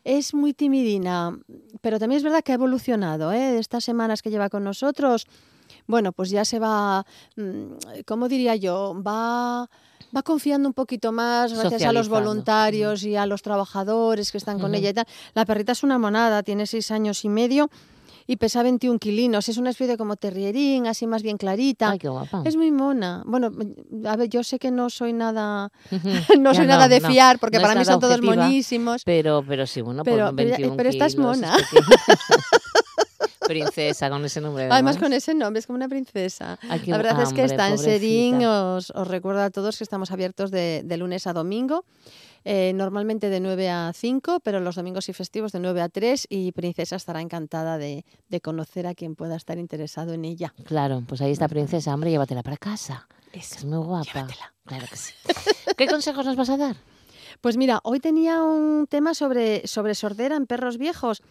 Es 0.02 0.34
muy 0.34 0.54
timidina, 0.54 1.38
pero 1.80 2.00
también 2.00 2.16
es 2.16 2.24
verdad 2.24 2.42
que 2.42 2.50
ha 2.50 2.56
evolucionado. 2.56 3.30
¿eh? 3.30 3.58
Estas 3.60 3.84
semanas 3.84 4.20
que 4.20 4.30
lleva 4.30 4.48
con 4.50 4.64
nosotros, 4.64 5.26
bueno, 5.88 6.12
pues 6.12 6.30
ya 6.30 6.44
se 6.44 6.60
va, 6.60 7.04
mm, 7.36 8.02
¿cómo 8.06 8.28
diría 8.28 8.54
yo? 8.54 8.94
Va... 9.04 9.68
Va 10.16 10.22
confiando 10.22 10.66
un 10.66 10.72
poquito 10.72 11.12
más 11.12 11.52
gracias 11.52 11.82
a 11.82 11.92
los 11.92 12.08
voluntarios 12.08 13.02
y 13.04 13.14
a 13.16 13.26
los 13.26 13.42
trabajadores 13.42 14.32
que 14.32 14.38
están 14.38 14.58
con 14.58 14.74
ella 14.74 14.88
y 14.88 14.94
tal. 14.94 15.06
La 15.34 15.44
perrita 15.44 15.72
es 15.72 15.82
una 15.82 15.98
monada, 15.98 16.42
tiene 16.42 16.66
seis 16.66 16.90
años 16.90 17.26
y 17.26 17.28
medio 17.28 17.68
y 18.26 18.36
pesa 18.36 18.62
21 18.62 18.98
kilinos. 19.00 19.50
Es 19.50 19.58
una 19.58 19.68
especie 19.68 19.98
como 19.98 20.16
terrierín, 20.16 20.86
así 20.86 21.06
más 21.06 21.22
bien 21.22 21.36
clarita. 21.36 21.90
Ay, 21.90 21.98
qué 21.98 22.08
guapa. 22.08 22.40
Es 22.46 22.56
muy 22.56 22.70
mona. 22.70 23.22
Bueno, 23.26 23.50
a 24.06 24.16
ver, 24.16 24.30
yo 24.30 24.42
sé 24.44 24.58
que 24.58 24.70
no 24.70 24.88
soy 24.88 25.12
nada, 25.12 25.70
no 26.38 26.52
Ya 26.52 26.58
soy 26.58 26.66
nada 26.66 26.88
de 26.88 27.00
no, 27.00 27.08
fiar, 27.10 27.38
porque 27.38 27.58
no 27.58 27.62
para 27.64 27.78
mí 27.78 27.84
son 27.84 28.00
todos 28.00 28.22
monísimos. 28.22 29.02
Pero, 29.04 29.44
pero 29.46 29.66
sí, 29.66 29.82
bueno, 29.82 30.04
Pero- 30.04 30.26
por 30.28 30.36
pero- 30.36 30.48
21 30.50 30.74
pero 30.76 30.88
estás 30.88 31.14
kilos, 31.16 31.36
es 31.36 31.42
mona. 31.42 31.56
Princesa, 33.48 34.08
con 34.10 34.24
ese 34.24 34.40
nombre. 34.40 34.68
Además, 34.70 34.96
con 34.98 35.12
ese 35.12 35.34
nombre, 35.34 35.58
es 35.60 35.66
como 35.66 35.76
una 35.76 35.88
princesa. 35.88 36.58
Ay, 36.68 36.80
qué 36.80 36.90
La 36.90 36.98
verdad 36.98 37.22
es 37.22 37.32
que 37.32 37.44
está 37.44 37.68
en 37.68 37.78
Serín. 37.78 38.44
Os, 38.44 38.90
os 38.90 39.08
recuerdo 39.08 39.42
a 39.42 39.50
todos 39.50 39.78
que 39.78 39.84
estamos 39.84 40.10
abiertos 40.10 40.50
de, 40.50 40.82
de 40.84 40.96
lunes 40.96 41.26
a 41.26 41.32
domingo. 41.32 41.84
eh, 42.44 42.72
normalmente 42.74 43.28
de 43.30 43.40
9 43.40 43.68
a 43.68 43.92
5, 43.94 44.40
pero 44.40 44.60
los 44.60 44.76
domingos 44.76 45.08
y 45.08 45.12
festivos 45.12 45.52
de 45.52 45.58
9 45.60 45.82
a 45.82 45.88
3 45.88 46.26
y 46.30 46.52
Princesa 46.52 46.96
estará 46.96 47.20
encantada 47.20 47.76
de, 47.78 48.04
de 48.28 48.40
conocer 48.40 48.86
a 48.86 48.94
quien 48.94 49.16
pueda 49.16 49.34
estar 49.36 49.58
interesado 49.58 50.12
en 50.14 50.24
ella. 50.24 50.54
Claro, 50.64 51.02
pues 51.06 51.20
ahí 51.20 51.32
está 51.32 51.48
Princesa, 51.48 51.92
hombre, 51.92 52.10
llévatela 52.10 52.42
para 52.42 52.56
casa. 52.56 53.06
que 53.32 53.40
Es 53.40 53.64
muy 53.64 53.78
guapa. 53.84 54.04
llévatela. 54.14 54.54
Claro 54.64 54.86
que 54.88 54.96
sí. 54.96 55.12
¿Qué 55.76 55.86
consejos 55.88 56.24
nos 56.24 56.36
vas 56.36 56.48
a 56.50 56.56
dar? 56.56 56.76
Pues 57.40 57.56
mira, 57.56 57.80
hoy 57.84 58.00
tenía 58.00 58.42
un 58.42 58.86
tema 58.88 59.14
sobre, 59.14 59.66
sobre 59.66 59.94
sordera 59.94 60.34
en 60.36 60.46
perros 60.46 60.76
viejos. 60.76 61.22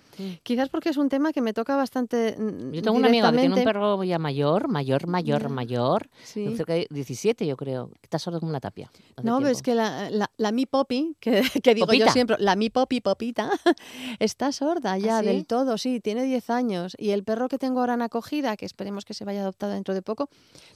Quizás 0.41 0.69
porque 0.69 0.89
es 0.89 0.97
un 0.97 1.09
tema 1.09 1.31
que 1.33 1.41
me 1.41 1.53
toca 1.53 1.75
bastante. 1.75 2.35
mm, 2.39 2.71
Yo 2.71 2.81
tengo 2.81 2.97
una 2.97 3.07
amiga 3.07 3.29
que 3.31 3.37
tiene 3.39 3.55
un 3.55 3.63
perro 3.63 4.03
ya 4.03 4.17
mayor, 4.17 4.67
mayor, 4.67 5.05
mayor, 5.07 5.43
Ya. 5.43 5.49
mayor, 5.49 6.09
Sí. 6.23 6.55
cerca 6.55 6.73
de 6.73 6.87
17 6.89 7.45
yo 7.45 7.55
creo, 7.57 7.89
que 7.89 7.99
está 8.03 8.17
sordo 8.19 8.39
como 8.39 8.49
una 8.49 8.59
tapia. 8.59 8.89
No, 9.21 9.37
pero 9.37 9.49
es 9.49 9.61
que 9.61 9.75
la, 9.75 10.09
la, 10.09 10.31
la 10.37 10.51
mi 10.51 10.65
popi, 10.65 11.15
que, 11.19 11.41
que 11.63 11.75
digo 11.75 11.85
yo 11.87 11.91
Popita. 11.99 12.11
siempre, 12.13 12.37
la 12.39 12.55
mi 12.55 12.69
popi 12.69 13.01
popita, 13.01 13.51
está 14.19 14.51
sorda 14.51 14.97
ya 14.97 15.17
¿Ah, 15.17 15.21
sí? 15.21 15.27
del 15.27 15.45
todo, 15.45 15.77
sí, 15.77 15.99
tiene 15.99 16.23
10 16.23 16.49
años. 16.49 16.95
Y 16.97 17.11
el 17.11 17.23
perro 17.23 17.47
que 17.49 17.57
tengo 17.59 17.81
ahora 17.81 17.93
en 17.95 18.01
acogida, 18.01 18.55
que 18.57 18.65
esperemos 18.65 19.05
que 19.05 19.13
se 19.13 19.25
vaya 19.25 19.41
adoptado 19.41 19.73
dentro 19.73 19.93
de 19.93 20.01
poco, 20.01 20.29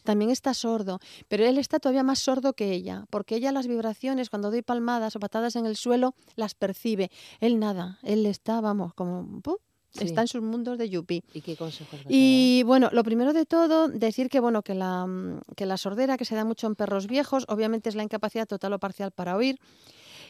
también 0.04 0.30
está 0.30 0.54
sordo. 0.54 1.00
Pero 1.30 1.46
él 1.46 1.58
está 1.58 1.80
todavía 1.80 2.04
más 2.04 2.20
sordo 2.20 2.54
que 2.54 2.74
ella, 2.74 3.06
porque 3.10 3.38
ella 3.38 3.52
las 3.52 3.66
vibraciones, 3.68 4.30
cuando 4.30 4.52
doy 4.52 4.62
palmadas 4.62 5.16
o 5.16 5.20
patadas 5.22 5.56
en 5.56 5.66
el 5.66 5.78
suelo, 5.78 6.14
las 6.36 6.54
percibe. 6.54 7.10
Él 7.40 7.60
nada, 7.60 8.00
él 8.04 8.26
está, 8.26 8.60
vamos, 8.60 8.94
como... 8.94 9.42
¡pum! 9.42 9.56
Sí. 9.94 10.06
Está 10.06 10.22
en 10.22 10.28
sus 10.30 10.42
mundos 10.42 10.78
de 10.78 10.90
yupi. 10.90 11.22
¿Y 11.34 11.42
qué 11.42 11.58
consejos 11.58 12.00
Y 12.08 12.64
bueno, 12.66 12.90
lo 12.94 13.04
primero 13.04 13.34
de 13.34 13.46
todo, 13.46 13.90
decir 13.90 14.30
que 14.30 14.40
bueno, 14.40 14.62
que 14.62 14.74
la, 14.74 15.06
que 15.58 15.66
la 15.66 15.76
sordera, 15.76 16.16
que 16.16 16.24
se 16.24 16.34
da 16.34 16.46
mucho 16.46 16.68
en 16.68 16.76
perros 16.76 17.08
viejos, 17.08 17.46
obviamente 17.50 17.90
es 17.90 17.96
la 17.96 18.04
incapacidad 18.04 18.48
total 18.48 18.72
o 18.72 18.80
parcial 18.80 19.12
para 19.12 19.36
oír. 19.36 19.60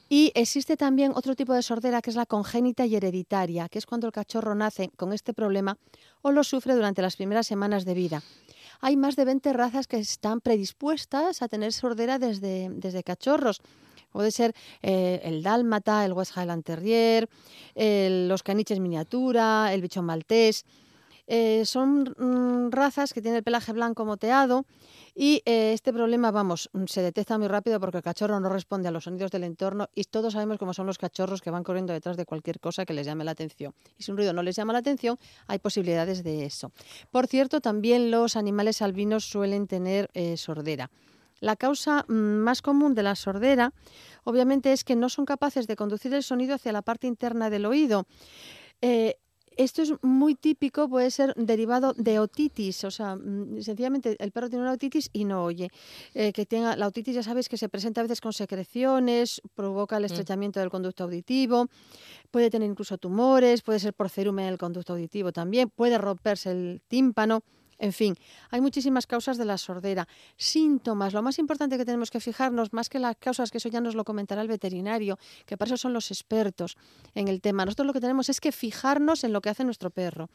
Y 0.09 0.31
existe 0.35 0.75
también 0.75 1.13
otro 1.15 1.35
tipo 1.35 1.53
de 1.53 1.61
sordera 1.61 2.01
que 2.01 2.09
es 2.09 2.15
la 2.15 2.25
congénita 2.25 2.85
y 2.85 2.95
hereditaria, 2.95 3.69
que 3.69 3.79
es 3.79 3.85
cuando 3.85 4.07
el 4.07 4.13
cachorro 4.13 4.55
nace 4.55 4.89
con 4.97 5.13
este 5.13 5.33
problema 5.33 5.77
o 6.21 6.31
lo 6.31 6.43
sufre 6.43 6.75
durante 6.75 7.01
las 7.01 7.15
primeras 7.15 7.47
semanas 7.47 7.85
de 7.85 7.93
vida. 7.93 8.23
Hay 8.81 8.97
más 8.97 9.15
de 9.15 9.25
20 9.25 9.53
razas 9.53 9.87
que 9.87 9.99
están 9.99 10.41
predispuestas 10.41 11.41
a 11.41 11.47
tener 11.47 11.71
sordera 11.71 12.19
desde, 12.19 12.69
desde 12.73 13.03
cachorros. 13.03 13.61
Puede 14.11 14.31
ser 14.31 14.53
eh, 14.81 15.21
el 15.23 15.41
dálmata, 15.43 16.05
el 16.05 16.13
West 16.13 16.33
Highland 16.37 16.63
Terrier, 16.63 17.27
el- 17.75 18.27
los 18.27 18.43
caniches 18.43 18.79
miniatura, 18.79 19.73
el 19.73 19.81
bichón 19.81 20.05
maltés. 20.05 20.65
Eh, 21.27 21.63
son 21.65 22.13
mm, 22.17 22.71
razas 22.71 23.13
que 23.13 23.21
tienen 23.21 23.37
el 23.37 23.43
pelaje 23.43 23.71
blanco 23.71 24.03
moteado 24.03 24.65
y 25.15 25.41
eh, 25.45 25.71
este 25.71 25.93
problema, 25.93 26.29
vamos, 26.31 26.69
mm, 26.73 26.85
se 26.87 27.01
detecta 27.01 27.37
muy 27.37 27.47
rápido 27.47 27.79
porque 27.79 27.97
el 27.97 28.03
cachorro 28.03 28.37
no 28.41 28.49
responde 28.49 28.89
a 28.89 28.91
los 28.91 29.05
sonidos 29.05 29.31
del 29.31 29.45
entorno 29.45 29.87
y 29.95 30.03
todos 30.05 30.33
sabemos 30.33 30.57
cómo 30.57 30.73
son 30.73 30.87
los 30.87 30.97
cachorros 30.97 31.39
que 31.41 31.49
van 31.49 31.63
corriendo 31.63 31.93
detrás 31.93 32.17
de 32.17 32.25
cualquier 32.25 32.59
cosa 32.59 32.85
que 32.85 32.93
les 32.93 33.05
llame 33.05 33.23
la 33.23 33.31
atención. 33.31 33.73
Y 33.97 34.03
si 34.03 34.11
un 34.11 34.17
ruido 34.17 34.33
no 34.33 34.43
les 34.43 34.57
llama 34.57 34.73
la 34.73 34.79
atención, 34.79 35.17
hay 35.47 35.59
posibilidades 35.59 36.23
de 36.23 36.43
eso. 36.43 36.71
Por 37.11 37.27
cierto, 37.27 37.61
también 37.61 38.11
los 38.11 38.35
animales 38.35 38.81
albinos 38.81 39.23
suelen 39.23 39.67
tener 39.67 40.09
sordera. 40.35 40.89
La 41.41 41.57
causa 41.57 42.05
mm, 42.07 42.13
más 42.13 42.61
común 42.61 42.95
de 42.95 43.03
la 43.03 43.15
sordera, 43.15 43.73
obviamente, 44.23 44.71
es 44.71 44.85
que 44.85 44.95
no 44.95 45.09
son 45.09 45.25
capaces 45.25 45.67
de 45.67 45.75
conducir 45.75 46.13
el 46.13 46.23
sonido 46.23 46.55
hacia 46.55 46.71
la 46.71 46.83
parte 46.83 47.07
interna 47.07 47.49
del 47.49 47.65
oído. 47.65 48.05
Eh, 48.81 49.17
esto 49.57 49.81
es 49.81 49.93
muy 50.01 50.35
típico, 50.35 50.87
puede 50.87 51.11
ser 51.11 51.33
derivado 51.35 51.93
de 51.93 52.19
otitis, 52.19 52.83
o 52.85 52.91
sea, 52.91 53.15
mm, 53.15 53.61
sencillamente 53.61 54.15
el 54.19 54.31
perro 54.31 54.49
tiene 54.49 54.63
una 54.63 54.73
otitis 54.73 55.09
y 55.11 55.25
no 55.25 55.43
oye. 55.43 55.69
Eh, 56.13 56.31
que 56.31 56.45
tenga 56.45 56.75
la 56.75 56.87
otitis, 56.87 57.15
ya 57.15 57.23
sabéis 57.23 57.49
que 57.49 57.57
se 57.57 57.67
presenta 57.67 58.01
a 58.01 58.03
veces 58.03 58.21
con 58.21 58.33
secreciones, 58.33 59.41
provoca 59.53 59.97
el 59.97 60.05
estrechamiento 60.05 60.59
del 60.59 60.69
conducto 60.69 61.03
auditivo, 61.03 61.67
puede 62.31 62.49
tener 62.49 62.69
incluso 62.69 62.97
tumores, 62.97 63.61
puede 63.61 63.79
ser 63.79 63.93
por 63.93 64.09
cerumen 64.09 64.45
en 64.45 64.53
el 64.53 64.57
conducto 64.57 64.93
auditivo 64.93 65.31
también, 65.31 65.69
puede 65.69 65.97
romperse 65.97 66.51
el 66.51 66.81
tímpano. 66.87 67.43
En 67.81 67.93
fin, 67.93 68.15
hay 68.51 68.61
muchísimas 68.61 69.07
causas 69.07 69.39
de 69.39 69.45
la 69.45 69.57
sordera. 69.57 70.07
Síntomas, 70.37 71.13
lo 71.13 71.23
más 71.23 71.39
importante 71.39 71.79
que 71.79 71.83
tenemos 71.83 72.11
que 72.11 72.19
fijarnos, 72.19 72.73
más 72.73 72.89
que 72.89 72.99
las 72.99 73.17
causas, 73.17 73.49
que 73.49 73.57
eso 73.57 73.69
ya 73.69 73.81
nos 73.81 73.95
lo 73.95 74.03
comentará 74.03 74.43
el 74.43 74.47
veterinario, 74.47 75.17
que 75.47 75.57
para 75.57 75.69
eso 75.69 75.77
son 75.77 75.91
los 75.91 76.11
expertos 76.11 76.77
en 77.15 77.27
el 77.27 77.41
tema. 77.41 77.65
Nosotros 77.65 77.87
lo 77.87 77.93
que 77.93 77.99
tenemos 77.99 78.29
es 78.29 78.39
que 78.39 78.51
fijarnos 78.51 79.23
en 79.23 79.33
lo 79.33 79.41
que 79.41 79.49
hace 79.49 79.63
nuestro 79.63 79.89
perro. 79.89 80.29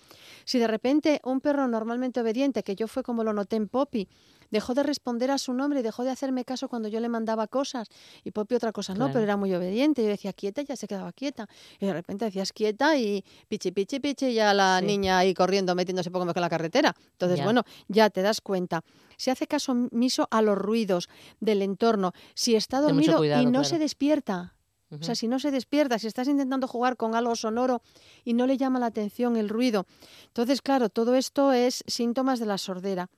Si 0.44 0.58
de 0.58 0.66
repente 0.66 1.20
un 1.22 1.40
perro 1.40 1.68
normalmente 1.68 2.20
obediente, 2.20 2.64
que 2.64 2.74
yo 2.74 2.88
fue 2.88 3.04
como 3.04 3.22
lo 3.22 3.32
noté 3.32 3.54
en 3.54 3.68
Poppy, 3.68 4.08
dejó 4.50 4.74
de 4.74 4.82
responder 4.82 5.30
a 5.30 5.38
su 5.38 5.52
nombre 5.52 5.80
y 5.80 5.82
dejó 5.82 6.04
de 6.04 6.10
hacerme 6.10 6.44
caso 6.44 6.68
cuando 6.68 6.88
yo 6.88 7.00
le 7.00 7.08
mandaba 7.08 7.46
cosas, 7.46 7.88
y 8.24 8.30
Poppy 8.30 8.54
otra 8.54 8.72
cosa 8.72 8.94
no, 8.94 9.06
pero 9.08 9.20
era 9.20 9.36
muy 9.36 9.54
obediente. 9.54 10.02
Yo 10.02 10.08
decía 10.08 10.32
quieta 10.32 10.62
y 10.62 10.64
ya 10.66 10.76
se 10.76 10.86
quedaba 10.86 11.12
quieta. 11.12 11.48
Y 11.80 11.86
de 11.86 11.92
repente 11.92 12.24
decías 12.24 12.52
quieta 12.52 12.96
y 12.96 13.24
pichi, 13.48 13.72
pichi, 13.72 14.00
pichi, 14.00 14.34
ya 14.34 14.52
la 14.54 14.80
Sí. 14.80 14.86
niña 14.86 15.18
ahí 15.18 15.34
corriendo, 15.34 15.74
metiéndose 15.74 16.10
poco 16.10 16.24
más 16.24 16.34
con 16.34 16.40
la 16.42 16.48
carretera. 16.50 16.94
Entonces, 17.12 17.38
Ya. 17.38 17.44
bueno, 17.44 17.64
ya 17.88 18.10
te 18.10 18.22
das 18.22 18.40
cuenta. 18.40 18.82
Si 19.16 19.30
hace 19.30 19.46
caso 19.46 19.72
omiso 19.72 20.28
a 20.30 20.42
los 20.42 20.58
ruidos 20.58 21.08
del 21.40 21.62
entorno, 21.62 22.12
si 22.34 22.54
está 22.54 22.80
dormido 22.80 23.16
cuidado, 23.18 23.42
y 23.42 23.46
no 23.46 23.52
claro. 23.52 23.64
se 23.64 23.78
despierta, 23.78 24.52
o 24.90 25.02
sea, 25.02 25.14
si 25.16 25.26
no 25.26 25.40
se 25.40 25.50
despierta, 25.50 25.98
si 25.98 26.06
estás 26.06 26.28
intentando 26.28 26.68
jugar 26.68 26.96
con 26.96 27.14
algo 27.16 27.34
sonoro 27.34 27.82
y 28.24 28.34
no 28.34 28.46
le 28.46 28.56
llama 28.56 28.78
la 28.78 28.86
atención 28.86 29.36
el 29.36 29.48
ruido. 29.48 29.84
Entonces, 30.28 30.62
claro, 30.62 30.88
todo 30.90 31.16
esto 31.16 31.52
es 31.52 31.82
síntomas 31.88 32.38
de 32.38 32.46
la 32.46 32.56
sordera. 32.58 33.08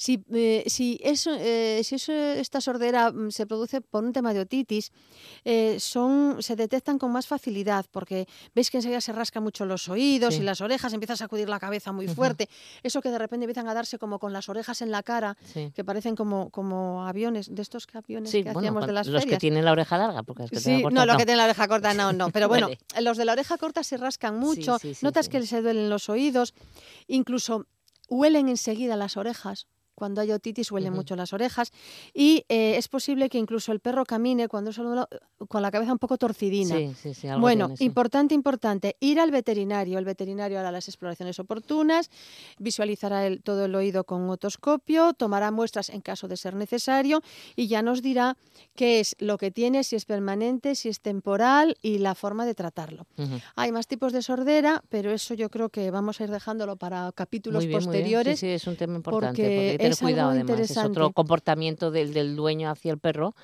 Si, 0.00 0.22
eh, 0.32 0.62
si, 0.68 1.00
eso, 1.02 1.32
eh, 1.36 1.80
si 1.82 1.96
eso- 1.96 2.12
esta 2.12 2.60
sordera 2.60 3.10
mm, 3.10 3.32
se 3.32 3.46
produce 3.48 3.80
por 3.80 4.04
un 4.04 4.12
tema 4.12 4.32
de 4.32 4.38
otitis, 4.38 4.92
eh, 5.44 5.80
son, 5.80 6.36
se 6.40 6.54
detectan 6.54 6.98
con 7.00 7.10
más 7.10 7.26
facilidad 7.26 7.84
porque 7.90 8.28
veis 8.54 8.70
que 8.70 8.76
enseguida 8.78 9.00
se 9.00 9.10
rascan 9.12 9.42
mucho 9.42 9.66
los 9.66 9.88
oídos 9.88 10.34
Sí. 10.34 10.40
y 10.40 10.44
las 10.44 10.60
orejas, 10.60 10.92
empieza 10.92 11.14
a 11.14 11.16
sacudir 11.16 11.48
la 11.48 11.58
cabeza 11.58 11.90
muy 11.90 12.06
fuerte. 12.06 12.48
Eso 12.84 13.00
que 13.00 13.10
de 13.10 13.18
repente 13.18 13.44
empiezan 13.46 13.66
a 13.68 13.74
darse 13.74 13.98
como 13.98 14.20
con 14.20 14.32
las 14.32 14.48
orejas 14.48 14.82
en 14.82 14.92
la 14.92 15.02
cara, 15.02 15.36
Sí. 15.52 15.72
que 15.74 15.82
parecen 15.82 16.14
como, 16.14 16.50
como 16.50 17.04
aviones, 17.04 17.52
de 17.52 17.60
estos 17.60 17.88
que 17.88 17.98
aviones 17.98 18.30
Sí, 18.30 18.44
que 18.44 18.52
bueno, 18.52 18.60
hacíamos 18.60 18.86
de 18.86 18.92
las 18.92 19.06
los 19.08 19.26
que 19.26 19.36
tienen 19.36 19.64
la 19.64 19.72
oreja 19.72 19.98
larga, 19.98 20.22
porque 20.22 20.44
que 20.44 20.60
tienen 20.60 20.94
no, 20.94 21.06
los 21.06 21.16
que 21.16 21.24
tienen 21.26 21.38
la 21.38 21.44
oreja 21.46 21.66
corta 21.66 21.92
no, 21.94 22.12
no. 22.12 22.30
Pero 22.32 22.46
bueno, 22.46 22.68
Vale. 22.68 23.02
los 23.02 23.16
de 23.16 23.24
la 23.24 23.32
oreja 23.32 23.58
corta 23.58 23.82
se 23.82 23.96
rascan 23.96 24.38
mucho, 24.38 24.78
notas 25.02 25.28
que 25.28 25.44
se 25.44 25.60
duelen 25.60 25.90
los 25.90 26.08
oídos, 26.08 26.54
incluso 27.08 27.66
huelen 28.08 28.48
enseguida 28.48 28.94
las 28.94 29.16
orejas. 29.16 29.66
Cuando 29.98 30.20
hay 30.20 30.30
otitis 30.30 30.70
huelen 30.70 30.92
mucho 30.92 31.16
las 31.16 31.32
orejas 31.32 31.72
y 32.14 32.44
eh, 32.48 32.76
es 32.76 32.86
posible 32.86 33.28
que 33.28 33.36
incluso 33.38 33.72
el 33.72 33.80
perro 33.80 34.04
camine 34.04 34.46
cuando 34.46 34.72
solo 34.72 35.08
con 35.48 35.60
la 35.60 35.72
cabeza 35.72 35.90
un 35.90 35.98
poco 35.98 36.16
torcidina. 36.18 36.76
Sí, 36.78 36.92
sí, 37.02 37.14
sí, 37.14 37.26
algo 37.26 37.40
Bueno, 37.40 37.66
tiene, 37.66 37.84
importante, 37.84 38.34
importante, 38.34 38.96
ir 39.00 39.18
al 39.18 39.32
veterinario. 39.32 39.98
El 39.98 40.04
veterinario 40.04 40.60
hará 40.60 40.70
las 40.70 40.86
exploraciones 40.86 41.40
oportunas, 41.40 42.10
visualizará 42.58 43.26
el- 43.26 43.42
todo 43.42 43.64
el 43.64 43.74
oído 43.74 44.04
con 44.04 44.28
otoscopio, 44.30 45.14
tomará 45.14 45.50
muestras 45.50 45.88
en 45.88 46.00
caso 46.00 46.28
de 46.28 46.36
ser 46.36 46.54
necesario 46.54 47.20
y 47.56 47.66
ya 47.66 47.82
nos 47.82 48.02
dirá 48.02 48.36
qué 48.76 49.00
es 49.00 49.16
lo 49.18 49.36
que 49.38 49.50
tiene, 49.50 49.82
si 49.84 49.96
es 49.96 50.04
permanente, 50.04 50.74
si 50.74 50.88
es 50.88 51.00
temporal 51.00 51.76
y 51.82 51.98
la 51.98 52.14
forma 52.14 52.46
de 52.46 52.54
tratarlo. 52.54 53.06
Hay 53.56 53.72
más 53.72 53.86
tipos 53.88 54.12
de 54.12 54.22
sordera, 54.22 54.82
pero 54.88 55.10
eso 55.10 55.34
yo 55.34 55.50
creo 55.50 55.68
que 55.70 55.90
vamos 55.90 56.20
a 56.20 56.24
ir 56.24 56.30
dejándolo 56.30 56.76
para 56.76 57.10
capítulos 57.12 57.66
bien, 57.66 57.78
posteriores. 57.80 58.38
Sí, 58.38 58.46
sí, 58.46 58.52
es 58.52 58.66
un 58.66 58.76
tema 58.76 58.96
importante, 58.96 59.42
porque 59.42 59.76
tener 59.88 59.92
es 59.92 60.00
cuidado 60.00 60.30
además. 60.30 60.60
Es 60.60 60.76
otro 60.76 61.12
comportamiento 61.12 61.90
del, 61.90 62.12
del 62.12 62.36
dueño 62.36 62.70
hacia 62.70 62.92
el 62.92 62.98
perro, 62.98 63.34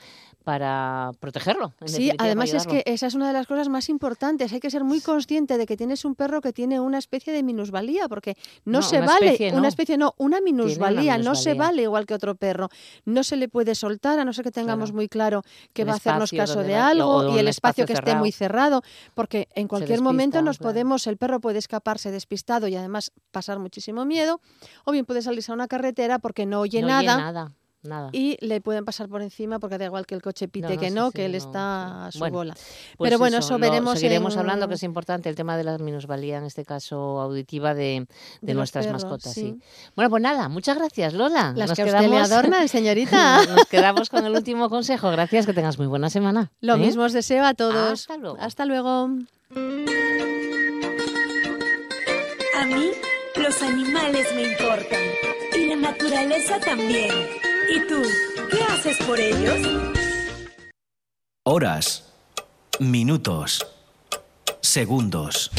para 0.45 1.11
protegerlo. 1.21 1.73
en 1.81 1.89
Sí, 1.89 2.13
además 2.19 2.53
es 2.53 2.67
que 2.67 2.83
esa 2.87 3.07
es 3.07 3.15
una 3.15 3.27
de 3.29 3.33
las 3.33 3.47
cosas 3.47 3.69
más 3.71 3.89
importantes. 3.89 4.53
Hay 4.53 4.61
que 4.61 4.71
ser 4.71 4.85
muy 4.85 5.01
consciente 5.01 5.57
de 5.57 5.65
que 5.67 5.77
tienes 5.77 6.05
un 6.05 6.15
perro 6.15 6.41
que 6.43 6.53
tiene 6.53 6.79
una 6.81 6.99
especie 6.99 7.33
de 7.33 7.43
minusvalía, 7.43 8.09
porque 8.09 8.37
no, 8.67 8.81
No, 8.81 8.83
se 8.83 8.99
una 8.99 9.07
vale, 9.07 9.27
especie 9.27 9.53
no. 9.53 9.59
una 9.59 9.69
especie 9.69 9.97
no, 9.97 10.15
una 10.19 10.41
minusvalía, 10.43 11.17
no 11.19 11.35
se 11.35 11.55
vale 11.55 11.83
igual 11.83 12.05
que 12.05 12.13
otro 12.15 12.35
perro. 12.35 12.69
No 13.07 13.25
se 13.25 13.37
le 13.37 13.49
puede 13.49 13.75
soltar, 13.75 14.19
a 14.19 14.25
no 14.25 14.33
ser 14.35 14.45
que 14.45 14.51
tengamos 14.53 14.91
Claro. 14.91 14.97
muy 14.97 15.09
claro 15.09 15.43
que 15.73 15.83
El 15.83 15.89
va 15.89 15.93
a 15.95 15.97
hacernos 15.97 16.31
caso 16.31 16.63
de 16.63 16.75
va- 16.75 16.89
algo 16.89 17.35
y 17.35 17.39
el 17.39 17.49
espacio 17.49 17.85
espacio 17.85 17.87
que 17.87 17.93
esté 17.95 18.15
muy 18.15 18.31
cerrado, 18.31 18.83
porque 19.15 19.49
en 19.55 19.67
cualquier 19.67 20.03
momento 20.03 20.43
nos 20.43 20.59
claro. 20.59 20.73
podemos, 20.73 21.07
el 21.07 21.17
perro 21.17 21.41
puede 21.41 21.59
escaparse 21.59 22.11
despistado 22.11 22.69
y 22.69 22.77
además 22.77 23.13
pasar 23.31 23.59
muchísimo 23.59 24.05
miedo, 24.05 24.41
o 24.85 24.93
bien 24.93 25.07
puede 25.07 25.23
salirse 25.23 25.53
a 25.53 25.55
una 25.55 25.69
carretera 25.69 26.19
porque 26.19 26.45
no 26.45 26.61
oye 26.61 26.83
No 26.83 26.89
oye 26.99 27.07
nada. 27.07 27.53
Nada. 27.85 28.09
Y 28.13 28.37
le 28.45 28.61
pueden 28.61 28.85
pasar 28.85 29.09
por 29.09 29.23
encima 29.23 29.59
porque 29.59 29.79
da 29.79 29.85
igual 29.87 30.07
que 30.07 30.15
el 30.15 30.23
coche 30.23 30.49
pite 30.49 30.75
no, 30.75 30.81
que 30.81 30.91
no, 30.91 31.07
sí, 31.09 31.13
que 31.17 31.25
él 31.27 31.33
no, 31.33 31.39
está 31.39 32.07
a 32.07 32.13
su 32.13 32.19
Bueno, 32.19 32.37
bola. 32.39 32.55
Pues 32.97 33.09
Pero 33.09 33.19
bueno, 33.19 33.39
eso 33.39 33.53
lo 33.55 33.59
veremos 33.59 33.95
Seguiremos 33.99 34.35
en- 34.35 34.41
hablando, 34.41 34.69
que 34.69 34.75
es 34.75 34.83
importante 34.83 35.29
el 35.29 35.35
tema 35.37 35.57
de 35.57 35.65
la 35.65 35.79
minusvalía, 35.79 36.39
en 36.39 36.45
este 36.45 36.65
caso 36.65 37.21
auditiva, 37.21 37.75
de, 37.75 38.07
de 38.41 38.55
nuestras 38.55 38.87
perros, 38.87 39.03
mascotas. 39.05 39.33
sí. 39.33 39.41
Sí. 39.45 39.61
Bueno, 39.95 40.11
pues 40.11 40.23
nada, 40.23 40.49
muchas 40.49 40.77
gracias, 40.79 41.13
Lola. 41.15 41.53
Las 41.57 41.71
Nos 41.71 41.77
que 41.77 41.85
usted 41.85 42.01
le 42.01 42.09
quedamos- 42.09 42.31
adornan, 42.33 42.69
señorita. 42.69 43.45
Nos 43.47 43.67
quedamos 43.67 44.09
con 44.11 44.25
el 44.25 44.33
último 44.33 44.71
consejo. 44.71 45.11
Gracias, 45.11 45.47
que 45.47 45.53
tengas 45.53 45.79
muy 45.79 45.87
buena 45.87 46.09
semana. 46.11 46.51
Lo 46.61 46.75
¿eh? 46.75 46.79
mismo 46.79 47.03
os 47.05 47.13
deseo 47.13 47.45
a 47.45 47.55
todos. 47.55 48.01
Hasta 48.01 48.17
luego. 48.17 48.37
Hasta 48.41 48.65
luego. 48.65 49.09
A 52.57 52.67
mí 52.67 52.91
los 53.37 53.63
animales 53.63 54.27
me 54.35 54.53
importan 54.53 55.01
y 55.57 55.67
la 55.67 55.77
naturaleza 55.77 56.59
también. 56.61 57.11
¿Y 57.69 57.81
tú, 57.87 58.03
qué 58.51 58.63
haces 58.65 58.97
por 59.07 59.19
ellos? 59.19 59.59
Horas, 61.45 62.13
minutos, 62.81 63.67
segundos. 64.61 65.51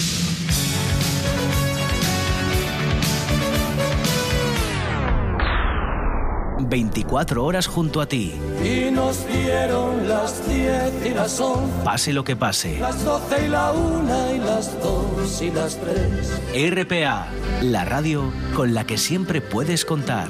...24 6.58 7.38
horas 7.44 7.68
junto 7.68 8.02
a 8.02 8.08
ti. 8.08 8.34
Y 8.63 8.89
nos 8.89 9.28
dieron 9.28 10.08
las 10.08 10.48
diez 10.48 10.91
y 11.06 11.10
las 11.10 11.39
once, 11.39 11.72
Pase 11.84 12.12
lo 12.13 12.24
que 12.24 12.36
pase. 12.36 12.80
las 12.80 13.04
doce 13.04 13.46
y 13.46 13.50
la 13.50 13.72
una 13.72 14.32
y 14.32 14.39
las 14.39 14.80
dos 14.82 15.41
y 15.41 15.52
las 15.52 15.78
tres. 15.80 16.41
RPA, 16.72 17.28
la 17.62 17.86
radio 17.86 18.32
con 18.56 18.74
la 18.74 18.84
que 18.86 18.98
siempre 18.98 19.41
puedes 19.41 19.86
contar. 19.86 20.30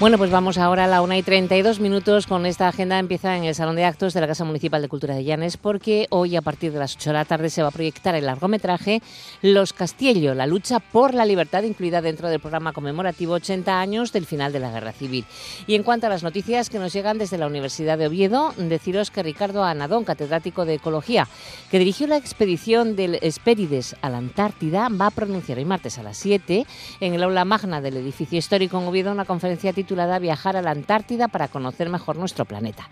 Bueno, 0.00 0.16
pues 0.16 0.30
vamos 0.30 0.58
ahora 0.58 0.84
a 0.84 0.86
la 0.86 1.02
1 1.02 1.16
y 1.16 1.22
32 1.24 1.80
minutos 1.80 2.28
con 2.28 2.46
esta 2.46 2.68
agenda. 2.68 3.00
Empieza 3.00 3.36
en 3.36 3.42
el 3.42 3.56
Salón 3.56 3.74
de 3.74 3.84
Actos 3.84 4.14
de 4.14 4.20
la 4.20 4.28
Casa 4.28 4.44
Municipal 4.44 4.80
de 4.80 4.86
Cultura 4.86 5.16
de 5.16 5.24
Llanes 5.24 5.56
porque 5.56 6.06
hoy 6.10 6.36
a 6.36 6.40
partir 6.40 6.70
de 6.70 6.78
las 6.78 6.94
8 6.94 7.10
de 7.10 7.14
la 7.14 7.24
tarde 7.24 7.50
se 7.50 7.62
va 7.62 7.68
a 7.68 7.72
proyectar 7.72 8.14
el 8.14 8.26
largometraje 8.26 9.02
Los 9.42 9.72
Castiello, 9.72 10.34
la 10.34 10.46
lucha 10.46 10.78
por 10.78 11.14
la 11.14 11.26
libertad 11.26 11.64
incluida 11.64 12.00
dentro 12.00 12.28
del 12.28 12.38
programa 12.38 12.72
conmemorativo 12.72 13.32
80 13.32 13.80
años 13.80 14.12
del 14.12 14.24
final 14.24 14.52
de 14.52 14.60
la 14.60 14.70
Guerra 14.70 14.92
Civil. 14.92 15.24
Y 15.66 15.74
en 15.74 15.82
cuanto 15.82 16.06
a 16.06 16.10
las 16.10 16.22
noticias 16.22 16.70
que 16.70 16.78
nos 16.78 16.92
llegan 16.92 17.18
desde 17.18 17.36
la 17.36 17.48
Universidad 17.48 17.98
de 17.98 18.06
Oviedo, 18.06 18.54
deciros 18.56 19.10
que 19.10 19.24
Ricardo 19.24 19.64
Anadón, 19.64 20.04
catedrático 20.04 20.64
de 20.64 20.74
Ecología, 20.74 21.26
que 21.72 21.80
dirigió 21.80 22.06
la 22.06 22.18
expedición 22.18 22.94
del 22.94 23.18
Hespérides 23.20 23.96
a 24.00 24.10
la 24.10 24.18
Antártida, 24.18 24.90
va 24.90 25.06
a 25.06 25.10
pronunciar 25.10 25.58
hoy 25.58 25.64
martes 25.64 25.98
a 25.98 26.04
las 26.04 26.18
7 26.18 26.66
en 27.00 27.14
el 27.14 27.22
aula 27.24 27.44
magna 27.44 27.80
del 27.80 27.96
edificio 27.96 28.38
histórico 28.38 28.78
en 28.78 28.86
Oviedo 28.86 29.10
una 29.10 29.24
conferencia 29.24 29.72
titulada 29.72 29.87
Viajar 30.20 30.56
a 30.56 30.62
la 30.62 30.70
Antártida 30.70 31.28
para 31.28 31.48
conocer 31.48 31.88
mejor 31.88 32.16
nuestro 32.16 32.44
planeta. 32.44 32.88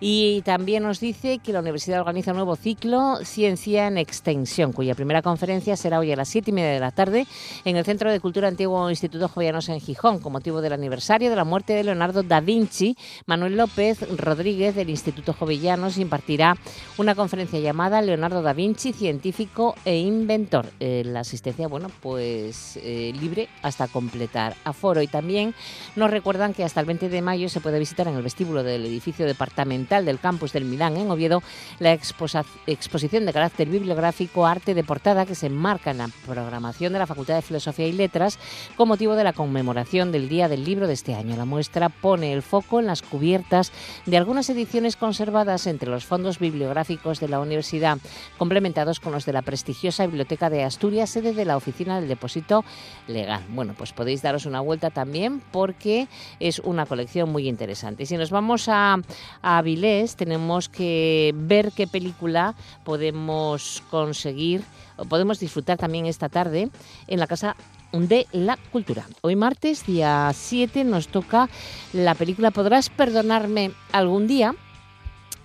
Y 0.00 0.42
también 0.42 0.82
nos 0.82 1.00
dice 1.00 1.38
que 1.38 1.52
la 1.52 1.60
universidad 1.60 2.00
organiza 2.00 2.32
un 2.32 2.36
nuevo 2.36 2.56
ciclo 2.56 3.16
Ciencia 3.24 3.86
en 3.86 3.98
Extensión, 3.98 4.72
cuya 4.72 4.94
primera 4.94 5.22
conferencia 5.22 5.76
será 5.76 5.98
hoy 5.98 6.12
a 6.12 6.16
las 6.16 6.28
7 6.28 6.50
y 6.50 6.54
media 6.54 6.70
de 6.70 6.80
la 6.80 6.90
tarde 6.90 7.26
en 7.64 7.76
el 7.76 7.84
Centro 7.84 8.10
de 8.10 8.20
Cultura 8.20 8.48
Antiguo 8.48 8.90
Instituto 8.90 9.28
Jovellanos 9.28 9.68
en 9.68 9.80
Gijón, 9.80 10.18
con 10.18 10.32
motivo 10.32 10.60
del 10.60 10.72
aniversario 10.72 11.30
de 11.30 11.36
la 11.36 11.44
muerte 11.44 11.72
de 11.72 11.84
Leonardo 11.84 12.22
da 12.22 12.40
Vinci. 12.40 12.96
Manuel 13.26 13.56
López 13.56 14.00
Rodríguez 14.18 14.74
del 14.74 14.90
Instituto 14.90 15.32
Jovellanos 15.32 15.98
impartirá 15.98 16.56
una 16.98 17.14
conferencia 17.14 17.58
llamada 17.58 18.02
Leonardo 18.02 18.42
da 18.42 18.52
Vinci, 18.52 18.92
científico 18.92 19.74
e 19.84 19.98
inventor. 19.98 20.66
Eh, 20.80 21.02
la 21.04 21.20
asistencia, 21.20 21.68
bueno, 21.68 21.90
pues 22.00 22.78
eh, 22.82 23.12
libre 23.18 23.48
hasta 23.62 23.88
completar 23.88 24.56
aforo. 24.64 25.02
Y 25.02 25.06
también 25.06 25.54
nos 25.96 26.10
recuerdan 26.34 26.52
que 26.52 26.64
hasta 26.64 26.80
el 26.80 26.86
20 26.86 27.10
de 27.10 27.22
mayo 27.22 27.48
se 27.48 27.60
puede 27.60 27.78
visitar 27.78 28.08
en 28.08 28.16
el 28.16 28.22
vestíbulo 28.22 28.64
del 28.64 28.84
edificio 28.84 29.24
departamental 29.24 30.04
del 30.04 30.18
campus 30.18 30.52
del 30.52 30.64
Milán 30.64 30.96
en 30.96 31.08
Oviedo 31.08 31.44
la 31.78 31.92
exposición 31.92 33.24
de 33.24 33.32
carácter 33.32 33.68
bibliográfico 33.68 34.44
Arte 34.44 34.74
de 34.74 34.82
Portada 34.82 35.26
que 35.26 35.36
se 35.36 35.46
enmarca 35.46 35.92
en 35.92 35.98
la 35.98 36.10
programación 36.26 36.92
de 36.92 36.98
la 36.98 37.06
Facultad 37.06 37.36
de 37.36 37.42
Filosofía 37.42 37.86
y 37.86 37.92
Letras 37.92 38.40
con 38.76 38.88
motivo 38.88 39.14
de 39.14 39.22
la 39.22 39.32
conmemoración 39.32 40.10
del 40.10 40.28
Día 40.28 40.48
del 40.48 40.64
Libro 40.64 40.88
de 40.88 40.94
este 40.94 41.14
año. 41.14 41.36
La 41.36 41.44
muestra 41.44 41.88
pone 41.88 42.32
el 42.32 42.42
foco 42.42 42.80
en 42.80 42.86
las 42.86 43.02
cubiertas 43.02 43.70
de 44.04 44.16
algunas 44.16 44.50
ediciones 44.50 44.96
conservadas 44.96 45.68
entre 45.68 45.88
los 45.88 46.04
fondos 46.04 46.40
bibliográficos 46.40 47.20
de 47.20 47.28
la 47.28 47.38
universidad, 47.38 47.98
complementados 48.38 48.98
con 48.98 49.12
los 49.12 49.24
de 49.24 49.34
la 49.34 49.42
prestigiosa 49.42 50.04
Biblioteca 50.04 50.50
de 50.50 50.64
Asturias, 50.64 51.10
sede 51.10 51.32
de 51.32 51.44
la 51.44 51.56
Oficina 51.56 52.00
del 52.00 52.08
Depósito 52.08 52.64
Legal. 53.06 53.44
Bueno, 53.50 53.74
pues 53.78 53.92
podéis 53.92 54.20
daros 54.20 54.46
una 54.46 54.60
vuelta 54.60 54.90
también 54.90 55.40
porque 55.52 56.08
es 56.40 56.58
una 56.60 56.86
colección 56.86 57.30
muy 57.30 57.48
interesante. 57.48 58.06
Si 58.06 58.16
nos 58.16 58.30
vamos 58.30 58.68
a, 58.68 58.94
a 59.42 59.58
Avilés, 59.58 60.16
tenemos 60.16 60.68
que 60.68 61.32
ver 61.36 61.72
qué 61.72 61.86
película 61.86 62.54
podemos 62.84 63.82
conseguir 63.90 64.62
o 64.96 65.04
podemos 65.04 65.40
disfrutar 65.40 65.78
también 65.78 66.06
esta 66.06 66.28
tarde 66.28 66.70
en 67.06 67.20
la 67.20 67.26
Casa 67.26 67.56
de 67.92 68.26
la 68.32 68.56
Cultura. 68.72 69.06
Hoy 69.20 69.36
martes, 69.36 69.86
día 69.86 70.30
7, 70.32 70.84
nos 70.84 71.08
toca 71.08 71.48
la 71.92 72.14
película 72.14 72.50
Podrás 72.50 72.90
perdonarme 72.90 73.72
algún 73.92 74.26
día. 74.26 74.54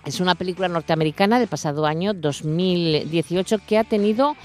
Es 0.05 0.19
una 0.19 0.35
película 0.35 0.67
norteamericana 0.67 1.39
del 1.39 1.47
pasado 1.47 1.85
año 1.85 2.13
2018 2.13 3.59
que 3.67 3.77
ha 3.77 3.83
tenido 3.83 4.35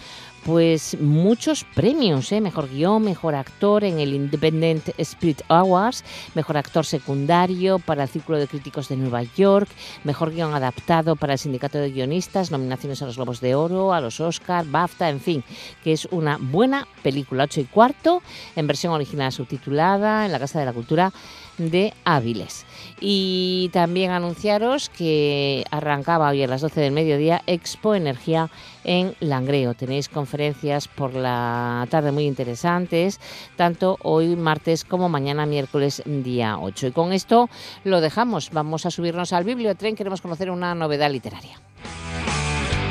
pues 0.44 1.00
muchos 1.00 1.64
premios, 1.64 2.30
¿eh? 2.33 2.40
mejor 2.40 2.68
guion, 2.68 3.02
mejor 3.02 3.35
actor 3.35 3.83
en 3.83 3.98
el 3.98 4.12
Independent 4.12 4.90
Spirit 4.98 5.40
Awards, 5.48 6.04
mejor 6.35 6.59
actor 6.59 6.85
secundario 6.85 7.78
para 7.78 8.02
el 8.02 8.09
Círculo 8.09 8.38
de 8.38 8.46
Críticos 8.46 8.88
de 8.88 8.96
Nueva 8.96 9.22
York, 9.22 9.68
mejor 10.04 10.33
guion 10.33 10.54
adaptado 10.54 11.16
para 11.16 11.33
el 11.33 11.38
Sindicato 11.38 11.78
de 11.78 11.90
Guionistas, 11.90 12.50
nominaciones 12.50 13.00
a 13.00 13.07
los 13.07 13.16
Globos 13.16 13.40
de 13.40 13.54
Oro, 13.54 13.94
a 13.94 14.00
los 14.00 14.20
Oscar, 14.20 14.66
BAFTA, 14.66 15.09
en 15.09 15.20
fin, 15.20 15.44
que 15.83 15.92
es 15.92 16.07
una 16.11 16.38
buena 16.38 16.87
película, 17.02 17.44
8 17.44 17.61
y 17.62 17.64
cuarto, 17.64 18.22
en 18.54 18.66
versión 18.66 18.92
original 18.92 19.33
subtitulada 19.33 20.26
en 20.26 20.33
la 20.33 20.38
Casa 20.38 20.61
de 20.61 20.66
la 20.66 20.72
Cultura 20.72 21.12
de 21.57 21.94
Áviles. 22.04 22.66
Y 23.00 23.70
también 23.72 24.12
anunciaros 24.12 24.88
que 24.88 25.64
arrancaba 25.70 26.30
hoy 26.30 26.42
a 26.42 26.46
las 26.46 26.61
12 26.61 26.80
del 26.80 26.92
mediodía 26.92 27.42
Expo 27.46 27.94
Energía 27.94 28.50
en 28.85 29.14
Langreo. 29.20 29.74
Tenéis 29.74 30.09
conferencias 30.09 30.88
por 30.88 31.14
la 31.14 31.87
tarde 31.90 32.12
muy 32.12 32.24
interesantes, 32.26 33.20
tanto 33.57 33.98
hoy 34.02 34.37
martes 34.37 34.85
como 34.85 35.09
mañana 35.09 35.44
miércoles 35.44 36.02
día 36.07 36.59
8. 36.59 36.88
Y 36.88 36.92
con 36.92 37.12
esto 37.12 37.48
lo 37.83 38.00
dejamos. 38.00 38.50
Vamos 38.52 38.87
a 38.87 38.90
subirnos 38.90 39.33
al 39.33 39.44
bibliotren. 39.44 39.96
Queremos 39.96 40.20
conocer 40.20 40.50
una 40.50 40.74
novedad 40.74 41.11
literaria. 41.11 41.61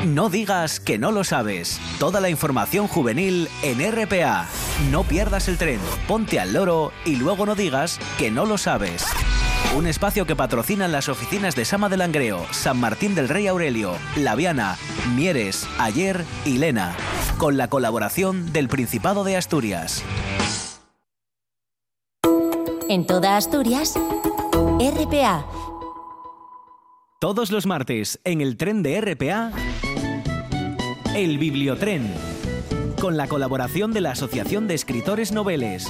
No 0.06 0.30
digas 0.30 0.82
que 0.82 0.98
no 0.98 1.14
lo 1.14 1.24
sabes. 1.24 1.80
Toda 1.98 2.20
la 2.20 2.30
información 2.30 2.90
juvenil 2.90 3.48
en 3.62 3.80
RPA. 3.80 4.48
No 4.92 5.04
pierdas 5.04 5.48
el 5.48 5.58
tren, 5.58 5.80
ponte 6.10 6.42
al 6.42 6.52
loro 6.52 6.92
y 7.06 7.16
luego 7.16 7.46
no 7.46 7.56
digas 7.56 8.00
que 8.18 8.30
no 8.30 8.46
lo 8.46 8.58
sabes. 8.58 9.06
Un 9.76 9.88
espacio 9.88 10.28
que 10.28 10.36
patrocinan 10.36 10.92
las 10.92 11.10
oficinas 11.10 11.56
de 11.56 11.66
Sama 11.66 11.90
de 11.90 11.98
Langreo, 11.98 12.46
San 12.52 12.80
Martín 12.80 13.16
del 13.16 13.28
Rey 13.28 13.48
Aurelio, 13.48 13.96
Laviana, 14.16 14.78
Mieres, 15.16 15.68
Ayer 15.80 16.24
y 16.46 16.60
Lena, 16.60 16.96
con 17.40 17.58
la 17.58 17.70
colaboración 17.70 18.54
del 18.54 18.68
Principado 18.68 19.24
de 19.24 19.36
Asturias. 19.36 20.04
En 22.88 23.08
toda 23.08 23.38
Asturias, 23.38 23.96
RPA. 24.80 25.46
Todos 27.20 27.52
los 27.52 27.66
martes 27.66 28.20
en 28.26 28.42
el 28.42 28.58
tren 28.58 28.84
de 28.84 29.02
RPA, 29.02 29.52
el 31.16 31.40
Bibliotren, 31.40 32.14
con 33.02 33.18
la 33.18 33.28
colaboración 33.28 33.94
de 33.94 34.02
la 34.02 34.12
Asociación 34.12 34.68
de 34.68 34.76
Escritores 34.76 35.32
Noveles. 35.32 35.88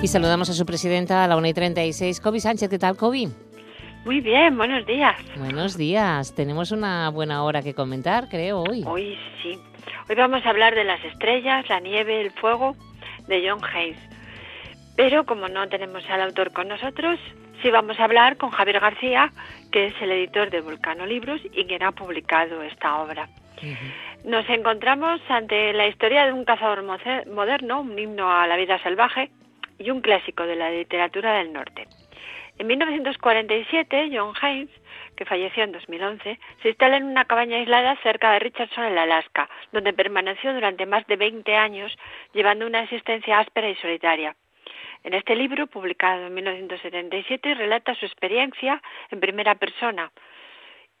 Y 0.00 0.06
saludamos 0.06 0.48
a 0.48 0.52
su 0.52 0.64
presidenta 0.64 1.24
a 1.24 1.26
la 1.26 1.36
1 1.36 1.48
y 1.48 1.52
36, 1.52 2.20
Kobe 2.20 2.38
Sánchez. 2.38 2.70
¿Qué 2.70 2.78
tal, 2.78 2.96
Kobe? 2.96 3.26
Muy 4.04 4.20
bien, 4.20 4.56
buenos 4.56 4.86
días. 4.86 5.16
Buenos 5.36 5.76
días. 5.76 6.36
Tenemos 6.36 6.70
una 6.70 7.10
buena 7.10 7.42
hora 7.42 7.62
que 7.62 7.74
comentar, 7.74 8.28
creo, 8.28 8.60
hoy. 8.60 8.84
Hoy 8.86 9.18
sí. 9.42 9.58
Hoy 10.08 10.14
vamos 10.14 10.46
a 10.46 10.50
hablar 10.50 10.76
de 10.76 10.84
las 10.84 11.04
estrellas, 11.04 11.68
la 11.68 11.80
nieve, 11.80 12.20
el 12.20 12.30
fuego, 12.30 12.76
de 13.26 13.44
John 13.48 13.60
Hayes. 13.74 13.98
Pero 14.94 15.26
como 15.26 15.48
no 15.48 15.68
tenemos 15.68 16.08
al 16.08 16.20
autor 16.20 16.52
con 16.52 16.68
nosotros, 16.68 17.18
sí 17.60 17.70
vamos 17.72 17.98
a 17.98 18.04
hablar 18.04 18.36
con 18.36 18.50
Javier 18.50 18.78
García, 18.78 19.32
que 19.72 19.86
es 19.86 19.94
el 20.00 20.12
editor 20.12 20.48
de 20.50 20.60
Volcano 20.60 21.06
Libros 21.06 21.40
y 21.52 21.64
quien 21.64 21.82
ha 21.82 21.90
publicado 21.90 22.62
esta 22.62 23.00
obra. 23.00 23.28
Nos 24.24 24.48
encontramos 24.48 25.20
ante 25.28 25.72
la 25.72 25.88
historia 25.88 26.24
de 26.24 26.32
un 26.32 26.44
cazador 26.44 26.84
moderno, 26.84 27.80
un 27.80 27.98
himno 27.98 28.30
a 28.30 28.46
la 28.46 28.56
vida 28.56 28.80
salvaje 28.80 29.32
y 29.78 29.90
un 29.90 30.00
clásico 30.00 30.44
de 30.44 30.56
la 30.56 30.70
literatura 30.70 31.38
del 31.38 31.52
norte. 31.52 31.86
En 32.58 32.66
1947, 32.66 34.10
John 34.12 34.34
Haynes, 34.40 34.70
que 35.16 35.24
falleció 35.24 35.62
en 35.62 35.72
2011, 35.72 36.38
se 36.62 36.68
instala 36.68 36.96
en 36.96 37.04
una 37.04 37.24
cabaña 37.24 37.56
aislada 37.56 37.96
cerca 38.02 38.32
de 38.32 38.40
Richardson, 38.40 38.84
en 38.84 38.98
Alaska, 38.98 39.48
donde 39.70 39.92
permaneció 39.92 40.52
durante 40.52 40.84
más 40.84 41.06
de 41.06 41.16
20 41.16 41.54
años, 41.56 41.96
llevando 42.34 42.66
una 42.66 42.82
existencia 42.82 43.38
áspera 43.38 43.68
y 43.68 43.76
solitaria. 43.76 44.34
En 45.04 45.14
este 45.14 45.36
libro, 45.36 45.68
publicado 45.68 46.26
en 46.26 46.34
1977, 46.34 47.54
relata 47.54 47.94
su 47.94 48.06
experiencia 48.06 48.82
en 49.10 49.20
primera 49.20 49.54
persona, 49.54 50.10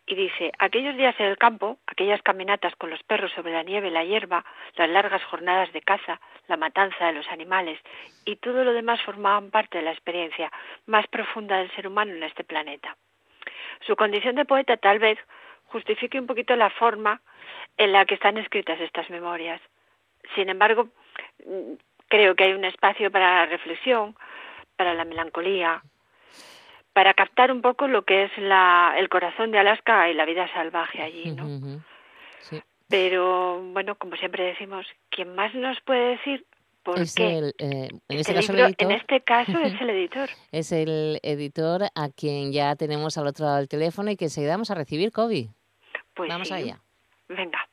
y 0.08 0.14
dice, 0.14 0.52
aquellos 0.58 0.96
días 0.96 1.14
en 1.18 1.26
el 1.26 1.36
campo, 1.36 1.76
aquellas 1.86 2.22
caminatas 2.22 2.74
con 2.76 2.88
los 2.88 3.02
perros 3.02 3.30
sobre 3.32 3.52
la 3.52 3.62
nieve 3.62 3.90
la 3.90 4.04
hierba, 4.04 4.42
las 4.76 4.88
largas 4.88 5.22
jornadas 5.24 5.70
de 5.74 5.82
caza, 5.82 6.18
la 6.46 6.56
matanza 6.56 7.06
de 7.06 7.12
los 7.12 7.28
animales 7.28 7.78
y 8.24 8.36
todo 8.36 8.64
lo 8.64 8.72
demás 8.72 9.02
formaban 9.02 9.50
parte 9.50 9.78
de 9.78 9.84
la 9.84 9.92
experiencia 9.92 10.50
más 10.86 11.06
profunda 11.08 11.58
del 11.58 11.70
ser 11.72 11.86
humano 11.86 12.12
en 12.12 12.22
este 12.22 12.42
planeta. 12.42 12.96
Su 13.86 13.96
condición 13.96 14.36
de 14.36 14.46
poeta 14.46 14.78
tal 14.78 14.98
vez 14.98 15.18
justifique 15.66 16.18
un 16.18 16.26
poquito 16.26 16.56
la 16.56 16.70
forma 16.70 17.20
en 17.76 17.92
la 17.92 18.06
que 18.06 18.14
están 18.14 18.38
escritas 18.38 18.80
estas 18.80 19.10
memorias. 19.10 19.60
Sin 20.34 20.48
embargo, 20.48 20.88
creo 22.08 22.34
que 22.34 22.44
hay 22.44 22.54
un 22.54 22.64
espacio 22.64 23.10
para 23.10 23.40
la 23.40 23.46
reflexión, 23.46 24.16
para 24.76 24.94
la 24.94 25.04
melancolía, 25.04 25.82
para 26.98 27.14
captar 27.14 27.52
un 27.52 27.62
poco 27.62 27.86
lo 27.86 28.04
que 28.04 28.24
es 28.24 28.32
la, 28.38 28.92
el 28.98 29.08
corazón 29.08 29.52
de 29.52 29.58
Alaska 29.60 30.10
y 30.10 30.14
la 30.14 30.24
vida 30.24 30.52
salvaje 30.52 31.00
allí, 31.00 31.30
¿no? 31.30 31.80
Pero 32.88 33.62
bueno, 33.72 33.94
como 33.94 34.16
siempre 34.16 34.42
decimos, 34.42 34.84
¿quién 35.08 35.32
más 35.36 35.54
nos 35.54 35.80
puede 35.82 36.16
decir 36.16 36.44
por 36.82 36.96
qué? 36.96 37.52
Eh, 37.56 37.88
en, 38.08 38.18
este, 38.18 38.34
caso 38.34 38.52
en 38.52 38.90
este 38.90 39.20
caso 39.20 39.60
es 39.60 39.74
el 39.80 39.90
editor. 39.90 40.28
es 40.50 40.72
el 40.72 41.20
editor 41.22 41.84
a 41.94 42.08
quien 42.08 42.52
ya 42.52 42.74
tenemos 42.74 43.16
al 43.16 43.28
otro 43.28 43.44
lado 43.44 43.58
del 43.58 43.68
teléfono 43.68 44.10
y 44.10 44.16
que 44.16 44.24
enseguida 44.24 44.54
vamos 44.54 44.72
a 44.72 44.74
recibir, 44.74 45.12
Kobe. 45.12 45.50
Pues 46.14 46.28
vamos 46.28 46.50
allá. 46.50 46.80
Venga. 47.28 47.68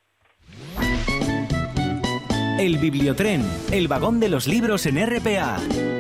El 2.60 2.78
Bibliotren, 2.78 3.42
el 3.72 3.88
vagón 3.88 4.20
de 4.20 4.30
los 4.30 4.48
libros 4.48 4.86
en 4.86 5.04
RPA. 5.04 5.95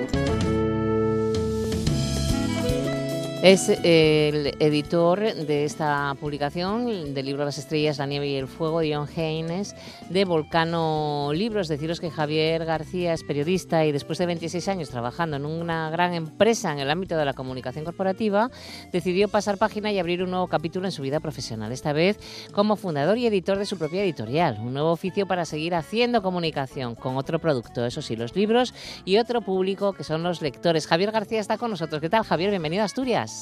Es 3.45 3.69
el 3.69 4.55
editor 4.60 5.19
de 5.21 5.65
esta 5.65 6.15
publicación, 6.19 7.13
del 7.13 7.27
libro 7.27 7.45
Las 7.45 7.60
estrellas, 7.60 7.99
la 7.99 8.08
nieve 8.08 8.27
y 8.27 8.36
el 8.38 8.47
fuego, 8.47 8.79
de 8.79 8.95
John 8.95 9.08
Haynes, 9.15 9.75
de 10.10 10.25
Volcano 10.25 11.29
Libros. 11.31 11.67
Deciros 11.67 11.99
que 11.99 12.10
Javier 12.10 12.65
García 12.65 13.13
es 13.13 13.23
periodista 13.23 13.86
y 13.86 13.91
después 13.91 14.17
de 14.17 14.25
26 14.25 14.67
años 14.67 14.89
trabajando 14.89 15.38
en 15.38 15.45
una 15.45 15.91
gran 15.91 16.15
empresa 16.15 16.71
en 16.71 16.79
el 16.79 16.89
ámbito 16.89 17.17
de 17.17 17.23
la 17.23 17.34
comunicación 17.34 17.86
corporativa, 17.86 18.49
decidió 18.91 19.27
pasar 19.27 19.60
página 19.60 19.91
y 19.91 19.99
abrir 19.99 20.23
un 20.23 20.31
nuevo 20.31 20.47
capítulo 20.47 20.88
en 20.88 20.91
su 20.91 21.03
vida 21.03 21.19
profesional, 21.19 21.71
esta 21.71 21.93
vez 21.93 22.17
como 22.51 22.75
fundador 22.75 23.19
y 23.19 23.27
editor 23.27 23.60
de 23.60 23.67
su 23.67 23.77
propia 23.77 24.01
editorial. 24.01 24.58
Un 24.60 24.73
nuevo 24.73 24.89
oficio 24.89 25.27
para 25.27 25.45
seguir 25.45 25.75
haciendo 25.75 26.23
comunicación 26.23 26.95
con 26.95 27.15
otro 27.15 27.38
producto, 27.38 27.86
eso 27.86 28.01
sí, 28.01 28.15
los 28.15 28.36
libros 28.36 28.73
y 29.05 29.19
otro 29.19 29.41
público 29.41 29.93
que 29.93 30.03
son 30.03 30.23
los 30.23 30.41
lectores. 30.41 30.88
Javier 30.88 31.12
García 31.12 31.39
está 31.39 31.60
con 31.60 31.69
nosotros. 31.69 32.01
¿Qué 32.01 32.10
tal, 32.10 32.23
Javier? 32.23 32.49
Bienvenido 32.49 32.81
a 32.81 32.86
Asturias. 32.86 33.35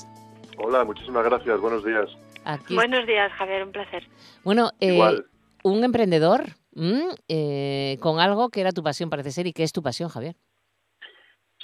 Hola, 0.58 0.84
muchísimas 0.84 1.24
gracias. 1.26 1.60
Buenos 1.60 1.84
días. 1.84 2.10
Buenos 2.70 3.08
días, 3.08 3.32
Javier. 3.34 3.64
Un 3.64 3.72
placer. 3.72 4.04
Bueno, 4.44 4.72
eh, 4.80 5.00
un 5.64 5.84
emprendedor 5.84 6.44
eh, 7.28 7.98
con 8.00 8.20
algo 8.20 8.50
que 8.50 8.62
era 8.62 8.72
tu 8.72 8.84
pasión, 8.84 9.10
parece 9.10 9.32
ser, 9.32 9.48
y 9.48 9.54
que 9.54 9.64
es 9.64 9.72
tu 9.72 9.82
pasión, 9.82 10.10
Javier. 10.10 10.36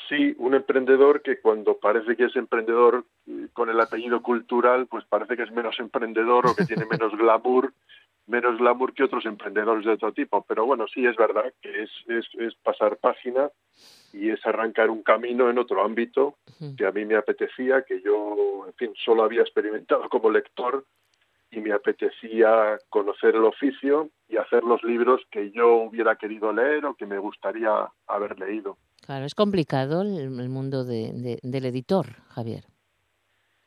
Sí, 0.08 0.36
un 0.40 0.56
emprendedor 0.56 1.22
que 1.22 1.40
cuando 1.40 1.78
parece 1.78 2.16
que 2.16 2.26
es 2.26 2.36
emprendedor 2.36 3.06
eh, 3.28 3.48
con 3.54 3.70
el 3.70 3.80
apellido 3.80 4.24
cultural, 4.24 4.88
pues 4.88 5.06
parece 5.06 5.36
que 5.36 5.44
es 5.44 5.52
menos 5.52 5.80
emprendedor 5.80 6.48
o 6.48 6.56
que 6.56 6.66
tiene 6.66 6.86
menos 6.90 7.16
glamour, 7.16 7.74
menos 8.26 8.58
glamour 8.58 8.94
que 8.94 9.04
otros 9.04 9.26
emprendedores 9.26 9.86
de 9.86 9.92
otro 9.92 10.12
tipo. 10.12 10.44
Pero 10.48 10.66
bueno, 10.66 10.88
sí 10.88 11.06
es 11.06 11.16
verdad 11.16 11.54
que 11.62 11.84
es, 11.84 11.92
es, 12.08 12.26
es 12.40 12.56
pasar 12.56 12.98
página 12.98 13.52
y 14.14 14.30
es 14.30 14.46
arrancar 14.46 14.90
un 14.90 15.04
camino 15.04 15.50
en 15.50 15.58
otro 15.58 15.84
ámbito 15.84 16.36
que 16.78 16.86
a 16.86 16.92
mí 16.92 17.06
me 17.06 17.16
apetecía, 17.16 17.84
que 17.84 18.02
yo, 18.02 18.66
en 18.68 18.74
fin, 18.74 18.94
solo 19.04 19.24
había 19.24 19.42
experimentado 19.42 20.10
como 20.10 20.30
lector 20.30 20.84
y 21.52 21.62
me 21.62 21.72
apetecía 21.72 22.78
conocer 22.90 23.36
el 23.36 23.46
oficio 23.46 24.10
y 24.28 24.38
hacer 24.38 24.64
los 24.64 24.84
libros 24.84 25.22
que 25.32 25.52
yo 25.52 25.76
hubiera 25.76 26.16
querido 26.16 26.54
leer 26.54 26.86
o 26.86 26.96
que 26.96 27.06
me 27.06 27.18
gustaría 27.18 27.90
haber 28.08 28.40
leído. 28.40 28.78
Claro, 29.06 29.26
es 29.26 29.34
complicado 29.34 30.02
el, 30.02 30.50
mundo 30.50 30.84
de, 30.84 31.40
del 31.42 31.66
editor, 31.66 32.06
Javier. 32.30 32.66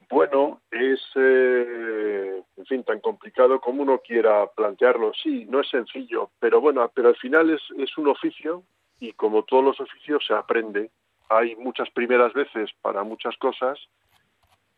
Bueno, 0.09 0.61
es, 0.71 1.01
eh, 1.17 2.43
en 2.57 2.67
fin, 2.67 2.85
tan 2.85 3.01
complicado 3.01 3.61
como 3.61 3.83
uno 3.83 4.01
quiera 4.07 4.47
plantearlo. 4.55 5.13
Sí, 5.15 5.47
no 5.49 5.61
es 5.61 5.71
sencillo, 5.71 6.31
pero 6.39 6.61
bueno, 6.61 6.89
pero 6.95 7.09
al 7.09 7.17
final 7.17 7.51
es, 7.51 7.63
es 7.79 7.97
un 7.97 8.09
oficio 8.09 8.63
y 9.03 9.13
como 9.15 9.43
todos 9.43 9.65
los 9.65 9.81
oficios 9.81 10.25
se 10.25 10.33
aprende. 10.33 10.91
Hay 11.29 11.57
muchas 11.57 11.91
primeras 11.91 12.33
veces 12.35 12.71
para 12.83 13.03
muchas 13.03 13.37
cosas 13.37 13.77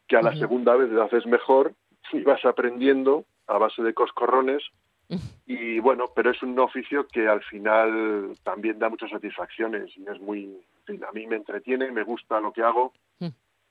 que 0.09 0.17
a 0.17 0.23
la 0.23 0.35
segunda 0.35 0.75
vez 0.77 0.89
lo 0.89 1.03
haces 1.03 1.27
mejor 1.27 1.75
y 2.11 2.23
vas 2.23 2.43
aprendiendo 2.47 3.27
a 3.47 3.59
base 3.59 3.83
de 3.83 3.93
coscorrones 3.93 4.63
y 5.47 5.79
bueno, 5.81 6.07
pero 6.17 6.31
es 6.31 6.43
un 6.43 6.59
oficio 6.59 7.07
que 7.07 7.29
al 7.29 7.43
final 7.43 8.35
también 8.43 8.79
da 8.79 8.89
muchas 8.89 9.11
satisfacciones 9.11 9.91
y 9.95 10.09
es 10.09 10.19
muy, 10.23 10.59
a 10.89 11.13
mí 11.13 11.27
me 11.27 11.37
entretiene, 11.37 11.91
me 11.91 12.03
gusta 12.03 12.41
lo 12.41 12.51
que 12.51 12.63
hago 12.63 12.95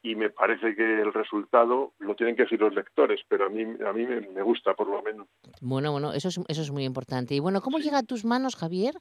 y 0.06 0.16
me 0.16 0.30
parece 0.30 0.76
que 0.76 1.02
el 1.02 1.14
resultado 1.14 1.94
lo 2.00 2.14
tienen 2.16 2.36
que 2.36 2.44
decir 2.44 2.60
los 2.60 2.76
lectores, 2.76 3.22
pero 3.30 3.46
a 3.46 3.50
mí, 3.50 3.64
a 3.64 3.94
mí 3.94 4.06
me, 4.06 4.42
gusta 4.42 4.74
por 4.74 4.88
lo 4.90 5.02
menos. 5.02 5.28
Bueno, 5.62 5.94
bueno, 5.94 6.12
eso 6.12 6.28
es, 6.28 6.40
eso 6.50 6.62
es 6.62 6.72
muy 6.72 6.84
importante. 6.84 7.34
Y 7.34 7.40
bueno, 7.40 7.62
¿cómo 7.62 7.80
llega 7.80 8.00
a 8.00 8.04
tus 8.04 8.26
manos, 8.26 8.58
Javier, 8.58 8.96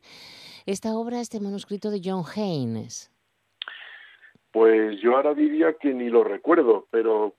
esta 0.65 0.95
obra, 0.95 1.21
este 1.21 1.41
manuscrito 1.41 1.91
de 1.91 2.01
John 2.05 2.23
Haynes? 2.25 3.11
Pues 4.53 5.01
yo 5.01 5.17
ahora 5.17 5.35
diría 5.35 5.73
que 5.73 5.93
ni 5.93 6.09
lo 6.09 6.23
recuerdo, 6.23 6.87
pero 6.91 7.35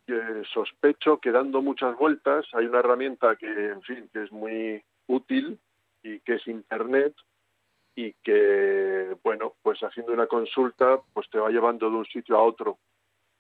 sospecho 0.54 1.20
que 1.20 1.32
dando 1.32 1.62
muchas 1.62 1.98
vueltas 1.98 2.46
hay 2.54 2.66
una 2.66 2.80
herramienta 2.80 3.38
que, 3.38 3.48
en 3.48 3.82
fin, 3.84 4.10
que 4.12 4.24
es 4.24 4.32
muy 4.32 4.84
útil 5.08 5.58
y 6.02 6.20
que 6.20 6.36
es 6.36 6.48
Internet 6.48 7.14
y 7.96 8.14
que, 8.24 9.16
bueno, 9.24 9.54
pues 9.62 9.80
haciendo 9.84 10.12
una 10.12 10.28
consulta, 10.28 11.00
pues 11.14 11.30
te 11.30 11.38
va 11.38 11.50
llevando 11.50 11.90
de 11.90 11.96
un 11.96 12.06
sitio 12.06 12.36
a 12.36 12.44
otro 12.44 12.80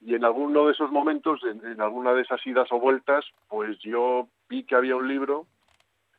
y 0.05 0.15
en 0.15 0.25
alguno 0.25 0.65
de 0.65 0.73
esos 0.73 0.91
momentos, 0.91 1.41
en, 1.43 1.79
alguna 1.79 2.13
de 2.13 2.23
esas 2.23 2.45
idas 2.45 2.71
o 2.71 2.79
vueltas, 2.79 3.25
pues 3.47 3.79
yo 3.79 4.27
vi 4.49 4.63
que 4.63 4.75
había 4.75 4.95
un 4.95 5.07
libro 5.07 5.47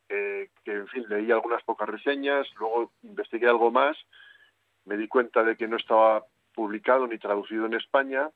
eh, 0.08 0.48
que, 0.64 0.72
en 0.72 0.88
fin, 0.88 1.04
leí 1.08 1.30
algunas 1.30 1.62
pocas 1.64 1.88
reseñas, 1.88 2.46
luego 2.58 2.92
investigué 3.02 3.48
algo 3.48 3.70
más, 3.70 3.96
me 4.86 4.96
di 4.96 5.06
cuenta 5.06 5.42
de 5.42 5.56
que 5.56 5.68
no 5.68 5.76
estaba 5.76 6.24
publicado 6.54 7.06
ni 7.06 7.18
traducido 7.18 7.66
en 7.66 7.74
España, 7.74 8.30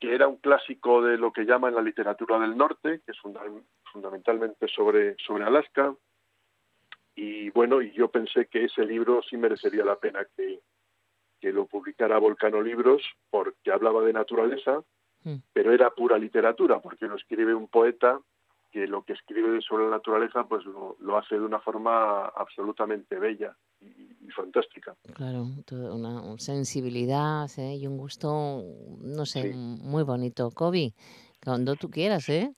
que 0.00 0.14
era 0.14 0.26
un 0.26 0.36
clásico 0.36 1.02
de 1.02 1.18
lo 1.18 1.32
que 1.32 1.44
llaman 1.44 1.74
la 1.74 1.82
literatura 1.82 2.38
del 2.38 2.56
norte, 2.56 3.00
que 3.06 3.12
es 3.12 3.18
fundamentalmente 3.92 4.66
sobre, 4.68 5.14
sobre 5.24 5.44
Alaska, 5.44 5.94
y 7.16 7.50
bueno, 7.50 7.80
y 7.80 7.92
yo 7.92 8.08
pensé 8.08 8.46
que 8.46 8.64
ese 8.64 8.84
libro 8.84 9.22
sí 9.22 9.36
merecería 9.36 9.84
la 9.84 9.96
pena 9.96 10.26
que, 10.36 10.58
que 11.44 11.52
lo 11.52 11.66
publicara 11.66 12.16
Volcano 12.18 12.62
Libros 12.62 13.02
porque 13.28 13.70
hablaba 13.70 14.02
de 14.02 14.14
naturaleza, 14.14 14.82
mm. 15.24 15.36
pero 15.52 15.74
era 15.74 15.90
pura 15.90 16.16
literatura, 16.16 16.80
porque 16.80 17.04
lo 17.04 17.16
escribe 17.16 17.54
un 17.54 17.68
poeta 17.68 18.18
que 18.72 18.86
lo 18.86 19.02
que 19.02 19.12
escribe 19.12 19.60
sobre 19.60 19.84
la 19.84 19.90
naturaleza 19.90 20.44
pues 20.48 20.64
lo, 20.64 21.18
hace 21.18 21.34
de 21.34 21.42
una 21.42 21.60
forma 21.60 22.28
absolutamente 22.28 23.18
bella 23.18 23.54
y, 23.82 24.30
fantástica. 24.30 24.96
Claro, 25.14 25.44
una 25.92 26.38
sensibilidad 26.38 27.46
¿eh? 27.58 27.76
y 27.76 27.86
un 27.86 27.98
gusto, 27.98 28.62
no 29.02 29.26
sé, 29.26 29.52
muy 29.54 30.02
bonito. 30.02 30.50
Kobe, 30.50 30.94
cuando 31.44 31.76
tú 31.76 31.90
quieras, 31.90 32.26
¿eh? 32.30 32.52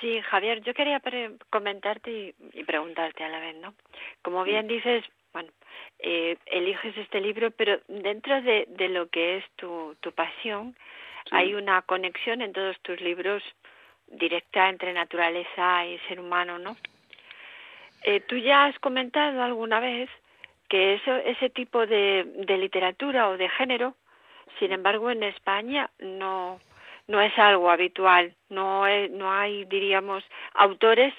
Sí, 0.00 0.20
Javier, 0.30 0.62
yo 0.62 0.74
quería 0.74 1.00
comentarte 1.48 2.10
y, 2.10 2.34
y, 2.52 2.64
preguntarte 2.64 3.22
a 3.22 3.28
la 3.28 3.38
vez, 3.38 3.56
¿no? 3.62 3.72
Como 4.20 4.42
bien 4.42 4.66
dices, 4.66 5.04
eh, 5.98 6.36
eliges 6.46 6.96
este 6.96 7.20
libro, 7.20 7.50
pero 7.50 7.80
dentro 7.88 8.40
de, 8.42 8.66
de 8.68 8.88
lo 8.88 9.08
que 9.08 9.38
es 9.38 9.44
tu, 9.56 9.96
tu 10.00 10.12
pasión, 10.12 10.76
hay 11.32 11.54
una 11.54 11.82
conexión 11.82 12.40
en 12.42 12.52
todos 12.52 12.78
tus 12.80 13.00
libros 13.00 13.42
directa 14.08 14.68
entre 14.68 14.92
naturaleza 14.92 15.84
y 15.86 15.98
ser 16.06 16.20
humano, 16.20 16.58
¿no? 16.58 16.76
Eh, 18.02 18.20
Tú 18.20 18.36
ya 18.36 18.66
has 18.66 18.78
comentado 18.78 19.42
alguna 19.42 19.80
vez 19.80 20.08
que 20.68 20.94
eso, 20.94 21.16
ese 21.16 21.50
tipo 21.50 21.86
de, 21.86 22.24
de 22.46 22.58
literatura 22.58 23.28
o 23.28 23.36
de 23.36 23.48
género, 23.48 23.94
sin 24.58 24.72
embargo, 24.72 25.10
en 25.10 25.22
España 25.24 25.90
no, 25.98 26.60
no 27.08 27.20
es 27.20 27.36
algo 27.38 27.70
habitual, 27.70 28.34
no, 28.48 28.86
es- 28.86 29.10
no 29.10 29.32
hay, 29.32 29.64
diríamos, 29.64 30.24
autores 30.54 31.12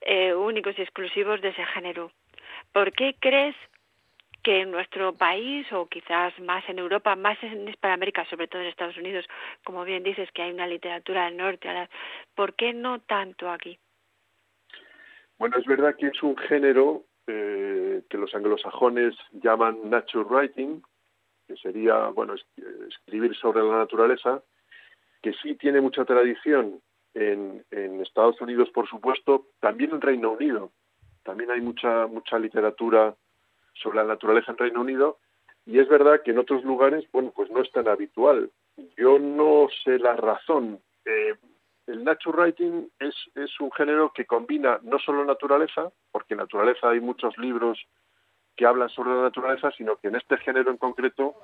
eh, 0.00 0.34
únicos 0.34 0.78
y 0.78 0.82
exclusivos 0.82 1.40
de 1.40 1.48
ese 1.50 1.64
género. 1.66 2.10
¿Por 2.72 2.92
qué 2.92 3.14
crees 3.20 3.54
que 4.44 4.60
en 4.60 4.70
nuestro 4.70 5.14
país, 5.14 5.66
o 5.72 5.88
quizás 5.88 6.38
más 6.38 6.62
en 6.68 6.78
Europa, 6.78 7.16
más 7.16 7.42
en 7.42 7.66
Hispanoamérica, 7.66 8.24
sobre 8.26 8.46
todo 8.46 8.62
en 8.62 8.68
Estados 8.68 8.96
Unidos, 8.98 9.26
como 9.64 9.84
bien 9.84 10.02
dices 10.04 10.30
que 10.32 10.42
hay 10.42 10.52
una 10.52 10.66
literatura 10.66 11.24
del 11.24 11.38
norte, 11.38 11.68
¿por 12.36 12.54
qué 12.54 12.72
no 12.74 13.00
tanto 13.00 13.50
aquí? 13.50 13.78
Bueno, 15.38 15.56
es 15.58 15.64
verdad 15.64 15.96
que 15.96 16.08
es 16.08 16.22
un 16.22 16.36
género 16.36 17.04
eh, 17.26 18.02
que 18.08 18.18
los 18.18 18.34
anglosajones 18.34 19.14
llaman 19.32 19.90
nature 19.90 20.24
writing, 20.24 20.82
que 21.48 21.56
sería, 21.56 22.08
bueno, 22.08 22.34
es- 22.34 22.46
escribir 22.88 23.34
sobre 23.36 23.62
la 23.62 23.78
naturaleza, 23.78 24.42
que 25.22 25.32
sí 25.42 25.54
tiene 25.54 25.80
mucha 25.80 26.04
tradición 26.04 26.80
en, 27.14 27.64
en 27.70 28.00
Estados 28.02 28.40
Unidos, 28.42 28.68
por 28.74 28.86
supuesto, 28.88 29.46
también 29.60 29.90
en 29.92 30.02
Reino 30.02 30.32
Unido. 30.32 30.70
También 31.22 31.50
hay 31.50 31.62
mucha 31.62 32.06
mucha 32.06 32.38
literatura 32.38 33.16
sobre 33.74 33.98
la 33.98 34.04
naturaleza 34.04 34.52
en 34.52 34.58
Reino 34.58 34.80
Unido 34.80 35.18
y 35.66 35.78
es 35.78 35.88
verdad 35.88 36.20
que 36.22 36.32
en 36.32 36.38
otros 36.38 36.62
lugares, 36.64 37.04
bueno, 37.12 37.32
pues 37.34 37.50
no 37.50 37.62
es 37.62 37.70
tan 37.72 37.88
habitual. 37.88 38.50
Yo 38.96 39.18
no 39.18 39.68
sé 39.82 39.98
la 39.98 40.14
razón. 40.14 40.80
Eh, 41.04 41.34
el 41.86 42.04
nature 42.04 42.36
writing 42.36 42.88
es, 42.98 43.14
es 43.34 43.60
un 43.60 43.70
género 43.72 44.12
que 44.14 44.26
combina 44.26 44.78
no 44.82 44.98
solo 44.98 45.24
naturaleza, 45.24 45.90
porque 46.12 46.34
en 46.34 46.38
naturaleza 46.38 46.90
hay 46.90 47.00
muchos 47.00 47.36
libros 47.38 47.78
que 48.56 48.66
hablan 48.66 48.88
sobre 48.90 49.14
la 49.14 49.22
naturaleza, 49.22 49.70
sino 49.72 49.96
que 49.96 50.08
en 50.08 50.16
este 50.16 50.36
género 50.38 50.70
en 50.70 50.76
concreto 50.76 51.34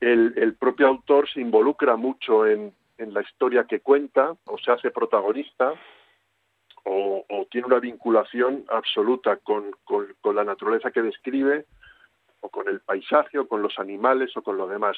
el, 0.00 0.34
el 0.36 0.54
propio 0.54 0.86
autor 0.86 1.28
se 1.28 1.40
involucra 1.40 1.96
mucho 1.96 2.46
en, 2.46 2.72
en 2.98 3.14
la 3.14 3.22
historia 3.22 3.64
que 3.64 3.80
cuenta 3.80 4.34
o 4.44 4.58
se 4.58 4.70
hace 4.70 4.90
protagonista 4.90 5.74
o, 6.84 7.24
tiene 7.50 7.66
una 7.66 7.80
vinculación 7.80 8.64
absoluta 8.68 9.36
con 9.36 9.74
la 10.34 10.44
naturaleza 10.44 10.90
que 10.90 11.02
describe 11.02 11.66
o 12.40 12.48
con 12.48 12.68
el 12.68 12.80
paisaje 12.80 13.38
o 13.38 13.48
con 13.48 13.62
los 13.62 13.78
animales 13.78 14.36
o 14.36 14.42
con 14.42 14.56
lo 14.56 14.66
demás. 14.66 14.96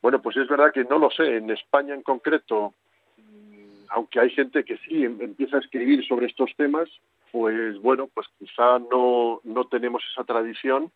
Bueno, 0.00 0.22
pues 0.22 0.36
es 0.36 0.48
verdad 0.48 0.72
que 0.72 0.84
no 0.84 0.98
lo 0.98 1.10
sé. 1.10 1.36
En 1.36 1.50
España 1.50 1.94
en 1.94 2.02
concreto, 2.02 2.74
mm, 3.16 3.86
aunque 3.90 4.20
hay 4.20 4.30
gente 4.30 4.64
que 4.64 4.78
sí 4.78 5.04
em- 5.04 5.20
empieza 5.20 5.56
a 5.56 5.60
escribir 5.60 6.06
sobre 6.06 6.26
estos 6.26 6.54
temas, 6.56 6.88
pues 7.32 7.78
bueno, 7.80 8.08
pues 8.12 8.26
quizá 8.38 8.78
no, 8.78 9.40
no 9.44 9.66
tenemos 9.66 10.02
esa 10.12 10.24
tradición, 10.24 10.90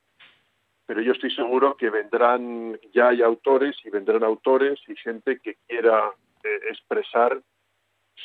pero 0.87 1.01
yo 1.01 1.13
estoy 1.13 1.31
seguro 1.35 1.77
que 1.77 1.91
vendrán, 1.91 2.79
ya 2.95 3.09
hay 3.09 3.23
autores 3.23 3.77
y 3.85 3.91
vendrán 3.91 4.25
autores 4.25 4.81
y 4.89 4.97
gente 4.97 5.39
que 5.41 5.57
quiera 5.67 6.11
eh, 6.45 6.61
expresar 6.71 7.41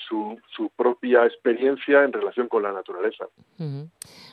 su, 0.08 0.38
su 0.56 0.70
propia 0.70 1.26
experiencia 1.26 2.04
en 2.04 2.14
relación 2.14 2.48
con 2.48 2.64
la 2.64 2.72
naturaleza. 2.72 3.26
Ujú. 3.60 3.90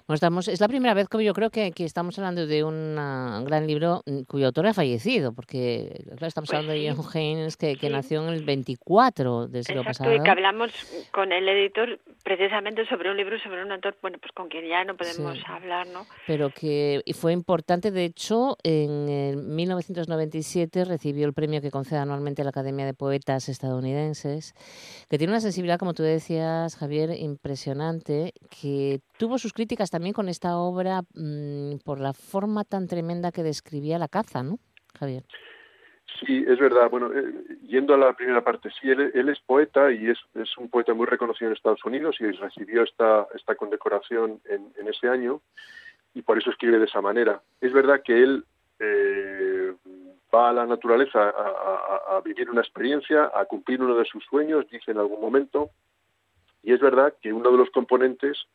Bueno, 0.06 0.14
estamos, 0.14 0.48
es 0.48 0.60
la 0.60 0.68
primera 0.68 0.94
vez 0.94 1.08
que 1.08 1.24
yo 1.24 1.32
creo 1.32 1.50
que, 1.50 1.72
que 1.72 1.84
estamos 1.84 2.18
hablando 2.18 2.46
de 2.46 2.62
una- 2.62 3.38
un 3.38 3.44
gran 3.46 3.66
libro 3.66 4.02
mm, 4.06 4.22
cuyo 4.22 4.46
autor 4.46 4.66
ha 4.66 4.74
fallecido, 4.74 5.32
porque 5.32 6.02
claro, 6.10 6.26
estamos 6.26 6.48
Pues 6.50 6.58
hablando 6.58 6.74
de 6.80 6.92
John 6.94 7.06
Haynes, 7.14 7.56
que, 7.56 7.76
que 7.76 7.86
sí. 7.86 7.92
nació 7.92 8.22
en 8.26 8.34
el 8.34 8.44
24 8.44 9.48
del 9.48 9.64
siglo 9.64 9.80
Exacto, 9.82 10.04
pasado. 10.04 10.14
y 10.16 10.22
que 10.22 10.30
hablamos 10.30 10.70
con 11.12 11.32
el 11.32 11.48
editor 11.48 11.98
precisamente 12.22 12.86
sobre 12.86 13.10
un 13.10 13.16
libro, 13.16 13.38
sobre 13.40 13.62
un 13.64 13.72
autor, 13.72 13.96
bueno, 14.02 14.18
pues 14.20 14.32
con 14.32 14.48
quien 14.48 14.66
ya 14.68 14.84
no 14.84 14.96
podemos 14.96 15.36
Sí. 15.38 15.42
hablar, 15.48 15.86
¿no? 15.88 16.06
pero 16.26 16.50
que 16.50 17.02
fue 17.14 17.32
importante. 17.32 17.90
De 17.90 18.04
hecho, 18.04 18.56
en 18.62 19.08
el 19.08 19.36
1997 19.98 20.84
recibió 20.84 21.26
el 21.26 21.32
premio 21.32 21.60
que 21.60 21.70
concede 21.70 21.98
anualmente 22.00 22.42
la 22.44 22.50
Academia 22.50 22.84
de 22.86 22.94
Poetas 22.94 23.48
estadounidenses, 23.48 24.54
que 25.08 25.18
tiene 25.18 25.32
una 25.32 25.40
sensibilidad, 25.44 25.78
como 25.78 25.94
tú 25.94 26.02
decías, 26.02 26.76
Javier, 26.76 27.10
impresionante, 27.18 28.32
que 28.50 29.00
tuvo 29.18 29.38
sus 29.38 29.52
críticas 29.52 29.90
también 29.90 30.12
con 30.12 30.28
esta 30.28 30.56
obra 30.56 31.02
mm, 31.14 31.78
por 31.84 32.00
la 32.00 32.12
forma 32.12 32.64
tan 32.64 32.88
tremenda 32.88 33.30
que 33.30 33.42
describía 33.42 33.98
la 33.98 34.08
caza, 34.08 34.42
¿no, 34.42 34.58
Javier? 34.98 35.24
Sí, 36.20 36.44
es 36.46 36.58
verdad. 36.58 36.88
Bueno, 36.90 37.12
eh, 37.12 37.58
yendo 37.66 37.94
a 37.94 37.98
la 37.98 38.12
primera 38.14 38.42
parte, 38.42 38.70
sí, 38.80 38.90
él, 38.90 39.28
es 39.28 39.40
poeta 39.40 39.92
y 39.92 40.08
es, 40.08 40.18
es 40.34 40.56
un 40.58 40.68
poeta 40.68 40.94
muy 40.94 41.06
reconocido 41.06 41.48
en 41.48 41.56
Estados 41.56 41.84
Unidos 41.84 42.16
y 42.20 42.30
recibió 42.30 42.82
esta, 42.82 43.26
esta 43.34 43.54
condecoración 43.54 44.40
en, 44.48 44.72
en 44.78 44.88
ese 44.88 45.08
año 45.08 45.40
y 46.14 46.22
por 46.22 46.38
eso 46.38 46.50
escribe 46.50 46.78
de 46.78 46.86
esa 46.86 47.00
manera. 47.00 47.42
Es 47.60 47.72
verdad 47.72 48.02
que 48.02 48.22
él 48.22 48.44
eh, 48.78 49.74
va 50.34 50.48
a 50.50 50.52
la 50.52 50.66
naturaleza 50.66 51.30
a, 51.30 52.20
vivir 52.24 52.50
una 52.50 52.60
experiencia, 52.62 53.30
a 53.34 53.44
cumplir 53.44 53.80
uno 53.82 53.94
de 53.96 54.04
sus 54.04 54.24
sueños, 54.24 54.66
dice 54.70 54.90
en 54.90 54.98
algún 54.98 55.20
momento, 55.20 55.70
y 56.62 56.72
es 56.72 56.80
verdad 56.80 57.14
que 57.20 57.32
uno 57.32 57.50
de 57.50 57.58
los 57.58 57.70
componentes, 57.70 58.46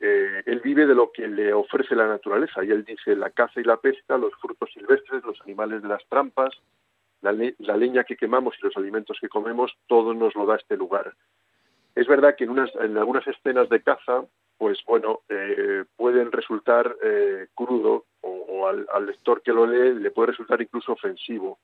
eh, 0.00 0.42
él 0.46 0.60
vive 0.60 0.86
de 0.86 0.94
lo 0.94 1.10
que 1.12 1.26
le 1.28 1.52
ofrece 1.52 1.94
la 1.94 2.06
naturaleza, 2.06 2.64
y 2.64 2.70
él 2.70 2.84
dice 2.84 3.16
la 3.16 3.30
caza 3.30 3.60
y 3.60 3.64
la 3.64 3.76
pesca, 3.78 4.18
los 4.18 4.34
frutos 4.34 4.70
silvestres, 4.72 5.24
los 5.24 5.40
animales 5.42 5.82
de 5.82 5.88
las 5.88 6.04
trampas, 6.08 6.52
la, 7.22 7.32
le- 7.32 7.54
la 7.58 7.76
leña 7.76 8.04
que 8.04 8.16
quemamos 8.16 8.54
y 8.58 8.64
los 8.66 8.76
alimentos 8.76 9.18
que 9.20 9.28
comemos, 9.28 9.72
todo 9.86 10.12
nos 10.14 10.34
lo 10.34 10.44
da 10.46 10.56
este 10.56 10.76
lugar. 10.76 11.14
Es 11.94 12.06
verdad 12.06 12.36
que 12.36 12.44
en 12.44 12.98
algunas 12.98 13.26
escenas 13.26 13.68
de 13.70 13.82
caza, 13.82 14.24
pues 14.58 14.78
bueno, 14.86 15.20
eh, 15.28 15.84
pueden 15.96 16.32
resultar 16.32 16.96
eh, 17.02 17.48
crudo 17.54 18.06
o, 18.22 18.28
o 18.30 18.66
al, 18.66 18.86
al 18.92 19.06
lector 19.06 19.42
que 19.42 19.52
lo 19.52 19.66
lee 19.66 19.98
le 20.00 20.10
puede 20.10 20.32
resultar 20.32 20.60
incluso 20.60 20.92
ofensivo. 20.92 21.58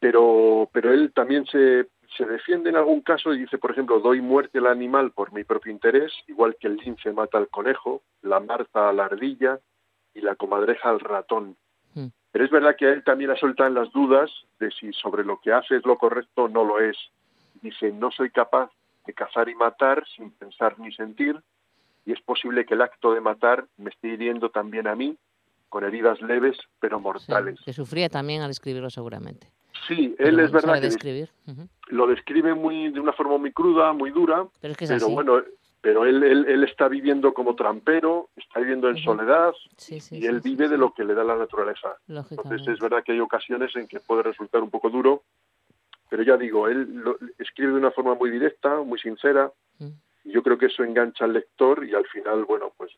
Pero, 0.00 0.68
pero 0.72 0.92
él 0.92 1.12
también 1.14 1.46
se, 1.46 1.88
se 2.16 2.24
defiende 2.24 2.70
en 2.70 2.76
algún 2.76 3.00
caso 3.00 3.32
y 3.32 3.40
dice, 3.40 3.58
por 3.58 3.70
ejemplo, 3.70 4.00
doy 4.00 4.20
muerte 4.20 4.58
al 4.58 4.66
animal 4.66 5.12
por 5.12 5.32
mi 5.32 5.44
propio 5.44 5.72
interés, 5.72 6.12
igual 6.26 6.56
que 6.58 6.68
el 6.68 6.76
lince 6.76 7.12
mata 7.12 7.38
al 7.38 7.48
conejo, 7.48 8.02
la 8.22 8.40
marta 8.40 8.88
a 8.88 8.92
la 8.92 9.06
ardilla 9.06 9.58
y 10.14 10.20
la 10.20 10.36
comadreja 10.36 10.90
al 10.90 11.00
ratón. 11.00 11.56
Mm. 11.94 12.08
Pero 12.30 12.44
es 12.44 12.50
verdad 12.50 12.76
que 12.76 12.86
a 12.86 12.92
él 12.92 13.04
también 13.04 13.30
le 13.30 13.36
sueltan 13.36 13.74
las 13.74 13.90
dudas 13.92 14.30
de 14.58 14.70
si 14.70 14.92
sobre 14.92 15.24
lo 15.24 15.40
que 15.40 15.52
hace 15.52 15.76
es 15.76 15.86
lo 15.86 15.96
correcto 15.98 16.44
o 16.44 16.48
no 16.48 16.64
lo 16.64 16.80
es. 16.80 16.96
Dice, 17.62 17.92
no 17.92 18.10
soy 18.10 18.30
capaz 18.30 18.70
de 19.06 19.12
cazar 19.12 19.48
y 19.48 19.54
matar 19.54 20.04
sin 20.16 20.30
pensar 20.32 20.78
ni 20.78 20.92
sentir, 20.92 21.40
y 22.06 22.12
es 22.12 22.20
posible 22.22 22.64
que 22.66 22.74
el 22.74 22.82
acto 22.82 23.12
de 23.14 23.20
matar 23.20 23.66
me 23.76 23.90
esté 23.90 24.08
hiriendo 24.08 24.50
también 24.50 24.86
a 24.86 24.94
mí, 24.94 25.16
con 25.68 25.84
heridas 25.84 26.20
leves 26.22 26.56
pero 26.80 26.98
Sí, 26.98 27.02
mortales. 27.02 27.60
que 27.64 27.72
sufría 27.72 28.08
también 28.08 28.42
al 28.42 28.50
escribirlo 28.50 28.90
seguramente. 28.90 29.50
Sí, 29.88 30.14
Pero 30.16 30.28
él 30.30 30.40
es 30.40 30.50
bueno, 30.52 30.68
verdad 30.68 30.80
que 30.80 30.86
describir. 30.88 31.28
Lo 31.88 32.06
describe 32.06 32.54
muy 32.54 32.90
de 32.90 33.00
una 33.00 33.12
forma 33.12 33.36
muy 33.38 33.52
cruda, 33.52 33.92
muy 33.92 34.10
dura, 34.10 34.46
Pero 34.60 34.72
es 34.72 34.78
que 34.78 34.84
es 34.84 34.90
pero 34.90 35.06
así. 35.06 35.14
bueno, 35.14 35.42
pero 35.80 36.06
él, 36.06 36.22
él, 36.22 36.46
él 36.48 36.64
está 36.64 36.88
viviendo 36.88 37.34
como 37.34 37.54
trampero, 37.56 38.30
está 38.36 38.60
viviendo 38.60 38.88
en 38.88 38.96
soledad 39.04 39.52
Sí, 39.76 40.00
sí, 40.00 40.18
y 40.18 40.26
él 40.26 40.40
sí, 40.42 40.50
vive 40.50 40.68
de 40.68 40.78
lo 40.78 40.94
que 40.94 41.04
le 41.04 41.12
da 41.14 41.24
la 41.24 41.36
naturaleza. 41.36 41.96
Entonces 42.08 42.66
es 42.68 42.80
verdad 42.80 43.02
que 43.04 43.12
hay 43.12 43.20
ocasiones 43.20 43.74
en 43.76 43.86
que 43.88 44.00
puede 44.00 44.22
resultar 44.22 44.62
un 44.62 44.70
poco 44.70 44.88
duro, 44.88 45.24
pero 46.08 46.22
ya 46.22 46.36
digo, 46.38 46.68
él 46.68 46.88
lo- 47.02 47.18
escribe 47.38 47.72
de 47.72 47.78
una 47.78 47.90
forma 47.90 48.14
muy 48.14 48.30
directa, 48.30 48.80
muy 48.82 48.98
sincera. 48.98 49.50
Y 50.24 50.32
yo 50.32 50.42
creo 50.42 50.56
que 50.58 50.66
eso 50.66 50.82
engancha 50.82 51.24
al 51.24 51.34
lector 51.34 51.84
y 51.86 51.94
al 51.94 52.06
final, 52.06 52.44
bueno, 52.44 52.72
pues 52.76 52.90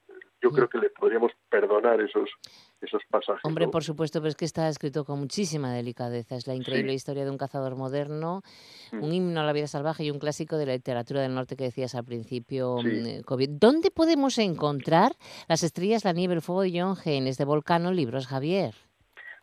yo 0.42 0.50
creo 0.50 0.68
que 0.68 0.78
le 0.78 0.90
podríamos 0.90 1.32
perdonar 1.48 2.00
esos 2.00 2.28
esos 2.80 3.02
pasajes. 3.10 3.40
Hombre, 3.44 3.64
¿no? 3.64 3.70
por 3.72 3.82
supuesto, 3.82 4.20
pero 4.20 4.28
es 4.28 4.36
que 4.36 4.44
está 4.44 4.68
escrito 4.68 5.04
con 5.04 5.18
muchísima 5.18 5.72
delicadeza. 5.72 6.36
Es 6.36 6.46
la 6.46 6.54
increíble 6.54 6.90
Sí. 6.90 6.96
historia 6.96 7.24
de 7.24 7.30
un 7.30 7.38
cazador 7.38 7.74
moderno, 7.74 8.42
Mm. 8.92 9.02
un 9.02 9.12
himno 9.12 9.40
a 9.40 9.44
la 9.44 9.52
vida 9.54 9.66
salvaje 9.66 10.04
y 10.04 10.10
un 10.10 10.18
clásico 10.18 10.56
de 10.58 10.66
la 10.66 10.74
literatura 10.74 11.22
del 11.22 11.34
norte 11.34 11.56
que 11.56 11.64
decías 11.64 11.94
al 11.94 12.04
principio, 12.04 12.76
Sí. 12.82 12.86
mm, 12.88 13.06
eh, 13.06 13.22
COVID. 13.24 13.48
¿Dónde 13.58 13.90
podemos 13.90 14.38
encontrar 14.38 15.12
Las 15.48 15.62
estrellas, 15.62 16.04
la 16.04 16.12
nieve, 16.12 16.34
el 16.34 16.42
fuego 16.42 16.62
de 16.62 16.78
John 16.80 16.96
Haynes, 17.04 17.38
de 17.38 17.44
Volcano 17.44 17.90
Libros, 17.92 18.26
Javier? 18.26 18.74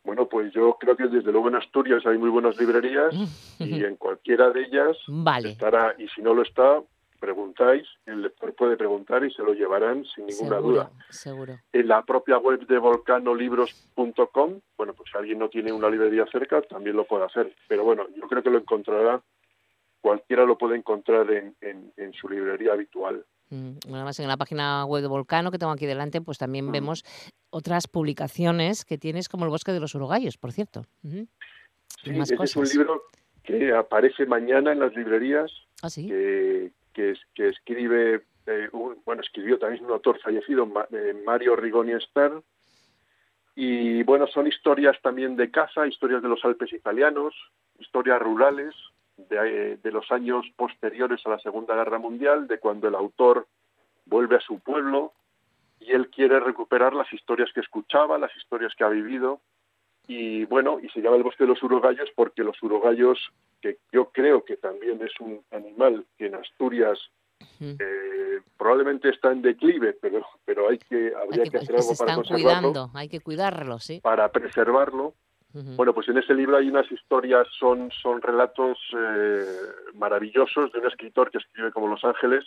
Bueno, 0.05 0.27
pues 0.29 0.53
yo 0.53 0.77
creo 0.79 0.95
que 0.95 1.07
desde 1.07 1.31
luego 1.31 1.47
en 1.47 1.55
Asturias 1.55 2.05
hay 2.05 2.17
muy 2.17 2.29
buenas 2.29 2.55
librerías 2.57 3.13
y 3.59 3.83
en 3.83 3.95
cualquiera 3.95 4.51
de 4.51 4.61
ellas 4.65 4.97
Vale, 5.07 5.49
estará, 5.51 5.95
y 5.97 6.07
si 6.09 6.21
no 6.21 6.33
lo 6.33 6.43
está, 6.43 6.81
preguntáis, 7.27 7.87
el 8.05 8.21
lector 8.21 8.53
puede 8.53 8.75
preguntar 8.75 9.23
y 9.23 9.31
se 9.33 9.41
lo 9.43 9.53
llevarán 9.53 10.03
sin 10.13 10.25
ninguna 10.25 10.57
seguro, 10.57 10.73
duda. 10.83 10.91
seguro. 11.09 11.59
En 11.71 11.87
la 11.87 12.03
propia 12.03 12.37
web 12.37 12.67
de 12.67 12.77
volcanolibros.com, 12.77 14.59
bueno, 14.77 14.93
pues 14.93 15.09
si 15.09 15.17
alguien 15.17 15.39
no 15.39 15.47
tiene 15.47 15.71
una 15.71 15.89
librería 15.89 16.25
cerca, 16.29 16.61
también 16.63 16.97
lo 16.97 17.05
puede 17.05 17.23
hacer. 17.23 17.55
Pero 17.69 17.85
bueno, 17.85 18.07
yo 18.15 18.27
creo 18.27 18.43
que 18.43 18.49
lo 18.49 18.57
encontrará, 18.57 19.21
cualquiera 20.01 20.43
lo 20.45 20.57
puede 20.57 20.75
encontrar 20.75 21.31
en, 21.31 21.55
en- 21.61 21.93
en 21.95 22.11
su 22.13 22.27
librería 22.27 22.73
habitual. 22.73 23.25
Mm, 23.49 23.77
Además, 23.93 24.19
en 24.19 24.27
la 24.27 24.35
página 24.35 24.83
web 24.85 25.01
de 25.01 25.07
Volcano 25.07 25.49
que 25.49 25.57
tengo 25.57 25.71
aquí 25.71 25.85
delante, 25.85 26.19
pues 26.19 26.37
también 26.37 26.65
Mm. 26.67 26.71
vemos 26.73 27.05
otras 27.51 27.87
publicaciones 27.87 28.83
que 28.83 28.97
tienes, 28.97 29.29
como 29.29 29.45
El 29.45 29.49
bosque 29.51 29.71
de 29.71 29.79
los 29.79 29.95
urogallos, 29.95 30.37
por 30.37 30.51
cierto. 30.51 30.83
Sí, 31.03 32.11
más 32.11 32.29
ese 32.31 32.43
es 32.43 32.55
un 32.57 32.67
libro 32.67 33.03
que 33.43 33.73
aparece 33.73 34.25
mañana 34.25 34.73
en 34.73 34.79
las 34.79 34.93
librerías, 34.93 35.49
¿Ah, 35.81 35.89
sí? 35.89 36.07
que, 36.07 36.71
que, 36.93 37.11
es- 37.11 37.25
que 37.35 37.49
escribe, 37.49 38.23
eh, 38.47 38.69
bueno, 39.05 39.21
escribió 39.21 39.57
también 39.59 39.85
un 39.85 39.91
autor 39.91 40.19
fallecido, 40.19 40.67
eh, 40.91 41.21
Mario 41.25 41.55
Rigoni 41.55 41.93
Stern, 42.01 42.43
y 43.55 44.01
bueno, 44.03 44.25
son 44.27 44.47
historias 44.47 44.99
también 45.01 45.35
de 45.35 45.51
caza, 45.51 45.85
historias 45.85 46.23
de 46.23 46.29
los 46.29 46.43
Alpes 46.43 46.73
italianos, 46.73 47.35
historias 47.79 48.19
rurales 48.21 48.73
eh, 49.29 49.77
de 49.81 49.91
los 49.91 50.11
años 50.11 50.45
posteriores 50.55 51.21
a 51.25 51.29
la 51.29 51.39
Segunda 51.39 51.75
Guerra 51.75 51.99
Mundial, 51.99 52.47
de 52.47 52.59
cuando 52.59 52.87
el 52.87 52.95
autor 52.95 53.47
vuelve 54.05 54.37
a 54.37 54.41
su 54.41 54.59
pueblo 54.59 55.13
y 55.79 55.91
él 55.91 56.09
quiere 56.09 56.39
recuperar 56.39 56.93
las 56.93 57.11
historias 57.13 57.51
que 57.53 57.59
escuchaba, 57.59 58.17
las 58.17 58.35
historias 58.37 58.73
que 58.75 58.83
ha 58.85 58.89
vivido, 58.89 59.39
y 60.07 60.45
bueno, 60.45 60.79
y 60.81 60.89
se 60.89 61.01
llama 61.01 61.15
el 61.15 61.23
bosque 61.23 61.43
de 61.43 61.49
los 61.49 61.63
urogallos 61.63 62.09
porque 62.15 62.43
los 62.43 62.61
urogallos, 62.61 63.17
que 63.61 63.77
yo 63.91 64.09
creo 64.11 64.43
que 64.43 64.57
también 64.57 65.01
es 65.01 65.17
un 65.19 65.41
animal 65.51 66.05
que 66.17 66.27
en 66.27 66.35
Asturias 66.35 66.99
eh, 67.59 68.41
probablemente 68.57 69.09
está 69.09 69.31
en 69.31 69.41
declive, 69.41 69.93
pero 69.93 70.25
pero 70.45 70.69
hay 70.69 70.77
que 70.77 71.13
habría 71.15 71.43
Hay 71.43 71.49
que, 71.49 71.51
que, 71.51 71.57
hacer 71.57 71.75
que 71.75 71.81
algo 71.81 71.95
se 71.95 72.03
para 72.03 72.15
conservarlo, 72.15 72.71
cuidando, 72.71 72.91
hay 72.93 73.09
que 73.09 73.19
cuidarlo, 73.21 73.79
sí. 73.79 73.99
para 74.01 74.29
preservarlo. 74.31 75.13
Bueno, 75.75 75.93
pues 75.93 76.09
en 76.09 76.17
ese 76.17 76.33
libro 76.33 76.57
hay 76.57 76.67
unas 76.67 76.91
historias, 76.91 77.47
son 77.59 77.91
son 77.91 78.23
relatos 78.23 78.75
eh, 78.97 79.45
maravillosos 79.93 80.71
de 80.71 80.79
un 80.79 80.87
escritor 80.87 81.29
que 81.29 81.37
escribe 81.37 81.71
como 81.71 81.87
Los 81.87 82.03
Ángeles 82.03 82.43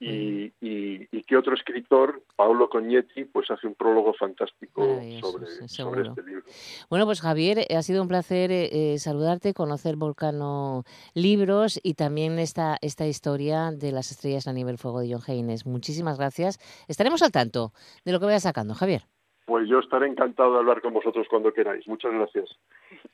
y, 0.00 0.52
y, 0.60 1.08
y 1.10 1.22
que 1.24 1.36
otro 1.36 1.54
escritor, 1.54 2.22
Paolo 2.36 2.68
Cognetti, 2.68 3.24
pues 3.24 3.50
hace 3.50 3.66
un 3.66 3.74
prólogo 3.74 4.14
fantástico 4.14 4.84
sobre, 5.20 5.46
sí, 5.46 5.68
sobre 5.68 6.08
este 6.08 6.22
libro. 6.22 6.44
Bueno, 6.88 7.04
pues 7.04 7.20
Javier, 7.20 7.58
eh, 7.58 7.76
ha 7.76 7.82
sido 7.82 8.02
un 8.02 8.08
placer 8.08 8.52
eh, 8.52 8.94
eh, 8.94 8.98
saludarte, 8.98 9.54
conocer 9.54 9.96
Volcano 9.96 10.84
Libros 11.14 11.80
y 11.82 11.94
también 11.94 12.38
esta, 12.38 12.78
esta 12.80 13.06
historia 13.06 13.72
de 13.72 13.92
las 13.92 14.10
estrellas 14.10 14.46
a 14.46 14.52
nivel 14.52 14.78
fuego 14.78 15.00
de 15.00 15.12
John 15.12 15.22
Haynes. 15.26 15.66
Muchísimas 15.66 16.18
gracias. 16.18 16.58
Estaremos 16.86 17.22
al 17.22 17.32
tanto 17.32 17.72
de 18.04 18.12
lo 18.12 18.20
que 18.20 18.26
vaya 18.26 18.40
sacando, 18.40 18.74
Javier. 18.74 19.06
Pues 19.48 19.66
yo 19.66 19.78
estaré 19.78 20.06
encantado 20.06 20.52
de 20.52 20.58
hablar 20.58 20.82
con 20.82 20.92
vosotros 20.92 21.26
cuando 21.30 21.54
queráis. 21.54 21.88
Muchas 21.88 22.12
gracias. 22.12 22.50